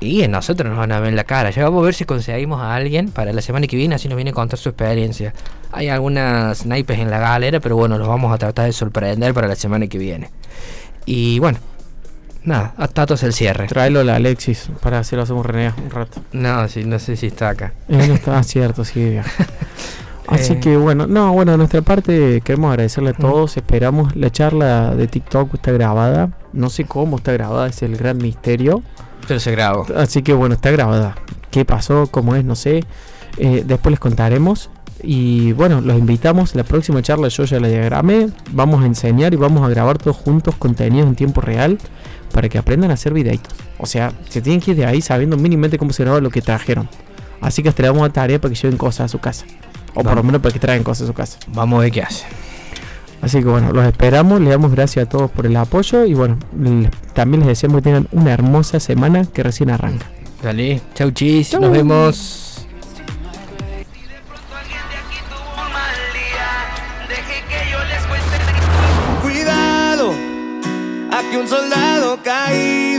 y 0.01 0.27
nosotros 0.29 0.69
nos 0.69 0.79
van 0.79 0.93
a 0.93 1.01
ver 1.01 1.13
la 1.13 1.25
cara. 1.25 1.51
Ya 1.51 1.63
vamos 1.65 1.83
a 1.83 1.85
ver 1.85 1.95
si 1.95 2.05
conseguimos 2.07 2.61
a 2.61 2.75
alguien 2.75 3.11
para 3.11 3.33
la 3.33 3.43
semana 3.43 3.67
que 3.67 3.77
viene, 3.77 3.95
así 3.95 4.09
nos 4.09 4.17
viene 4.17 4.31
a 4.31 4.35
contar 4.35 4.59
su 4.59 4.71
experiencia. 4.71 5.35
Hay 5.73 5.89
algunas 5.89 6.65
naipes 6.65 6.99
en 6.99 7.11
la 7.11 7.19
galera, 7.19 7.61
pero 7.61 7.77
bueno, 7.77 7.99
los 7.99 8.09
vamos 8.09 8.33
a 8.33 8.39
tratar 8.39 8.67
de 8.67 8.73
sorprender 8.73 9.35
para 9.35 9.47
la 9.47 9.57
semana 9.57 9.87
que 9.87 9.99
viene. 9.99 10.31
Y 11.05 11.39
bueno, 11.39 11.59
nada, 12.45 12.75
hasta 12.79 13.15
es 13.15 13.23
el 13.23 13.35
cierre. 13.35 13.67
Tráelo 13.67 14.01
a 14.11 14.17
Alexis 14.17 14.71
para 14.83 15.01
hacerlo 15.01 15.25
hacemos 15.25 15.45
René 15.45 15.73
un 15.77 15.91
rato. 15.91 16.23
No, 16.33 16.67
sí, 16.69 16.85
no 16.85 16.99
sé 16.99 17.17
si 17.17 17.27
está 17.27 17.51
acá. 17.51 17.75
Eh, 17.89 18.07
no 18.09 18.15
está 18.15 18.43
cierto, 18.43 18.85
sí. 18.85 19.19
Así 20.27 20.55
eh. 20.55 20.61
que 20.61 20.77
bueno, 20.77 21.07
no, 21.07 21.33
bueno, 21.33 21.53
de 21.53 21.59
nuestra 21.59 21.83
parte 21.83 22.41
queremos 22.43 22.71
agradecerle 22.71 23.11
a 23.11 23.15
todos. 23.15 23.57
Esperamos 23.57 24.17
la 24.17 24.31
charla 24.31 24.95
de 24.95 25.09
TikTok 25.09 25.55
está 25.55 25.73
grabada. 25.73 26.31
No 26.53 26.71
sé 26.71 26.85
cómo 26.85 27.17
está 27.17 27.33
grabada, 27.33 27.67
es 27.67 27.83
el 27.83 27.97
gran 27.97 28.19
misterio. 28.19 28.83
Pero 29.27 29.41
se 29.41 29.51
grabó. 29.53 29.87
Así 29.97 30.23
que 30.23 30.33
bueno, 30.33 30.55
está 30.55 30.71
grabada. 30.71 31.17
¿Qué 31.51 31.65
pasó? 31.65 32.09
¿Cómo 32.11 32.37
es? 32.37 32.45
No 32.45 32.57
sé. 32.57 32.85
Eh, 33.37 33.65
después 33.67 33.91
les 33.91 34.01
contaremos. 34.01 34.71
Y 35.03 35.53
bueno, 35.53 35.81
los 35.81 35.99
invitamos. 35.99 36.55
La 36.55 36.65
próxima 36.65 37.03
charla 37.03 37.29
yo 37.29 37.45
ya 37.45 37.61
la 37.61 37.69
diagramé. 37.69 38.29
Vamos 38.53 38.83
a 38.83 38.87
enseñar 38.87 39.33
y 39.33 39.37
vamos 39.37 39.65
a 39.65 39.69
grabar 39.69 39.99
todos 39.99 40.17
juntos 40.17 40.55
contenidos 40.57 41.09
en 41.09 41.15
tiempo 41.15 41.41
real 41.41 41.79
para 42.33 42.49
que 42.49 42.59
aprendan 42.59 42.91
a 42.91 42.95
hacer 42.95 43.13
videitos. 43.13 43.55
O 43.79 43.87
sea, 43.87 44.13
se 44.29 44.41
tienen 44.41 44.61
que 44.61 44.73
ir 44.73 44.77
de 44.77 44.87
ahí 44.87 45.01
sabiendo 45.01 45.37
mínimamente 45.37 45.79
cómo 45.79 45.93
se 45.93 46.05
graba 46.05 46.21
lo 46.21 46.31
que 46.31 46.43
trajeron. 46.43 46.89
Así 47.41 47.63
que 47.63 47.71
hasta 47.71 47.83
le 47.83 47.89
damos 47.89 48.09
a 48.09 48.13
tarea 48.13 48.41
para 48.41 48.53
que 48.53 48.61
lleven 48.61 48.77
cosas 48.77 49.07
a 49.07 49.09
su 49.09 49.19
casa. 49.19 49.47
O 49.95 50.03
por 50.03 50.15
lo 50.15 50.23
menos 50.23 50.41
para 50.41 50.53
que 50.53 50.61
traigan 50.61 50.85
cosas 50.85 51.05
a 51.05 51.07
su 51.09 51.15
casa. 51.15 51.39
Vamos 51.49 51.79
a 51.79 51.83
ver 51.83 51.93
qué 51.93 52.03
hace. 52.03 52.27
Así 53.23 53.39
que 53.39 53.49
bueno, 53.49 53.73
los 53.73 53.85
esperamos, 53.85 54.41
le 54.41 54.51
damos 54.51 54.73
gracias 54.73 55.07
a 55.07 55.09
todos 55.09 55.31
por 55.31 55.47
el 55.47 55.57
apoyo 55.57 56.05
y 56.05 56.15
bueno, 56.15 56.39
también 57.13 57.41
les 57.41 57.49
deseamos 57.49 57.79
que 57.79 57.83
tengan 57.83 58.09
una 58.13 58.33
hermosa 58.33 58.81
semana 58.81 59.25
que 59.27 59.43
recién 59.43 59.71
arranca. 59.71 60.07
Dale, 60.43 60.81
chau 60.95 61.11
chis, 61.11 61.59
nos 61.61 61.71
vemos. 61.71 62.67
Cuidado, 69.23 70.13
aquí 71.13 71.37
un 71.37 71.47
soldado 71.47 72.17
corazón 72.23 72.90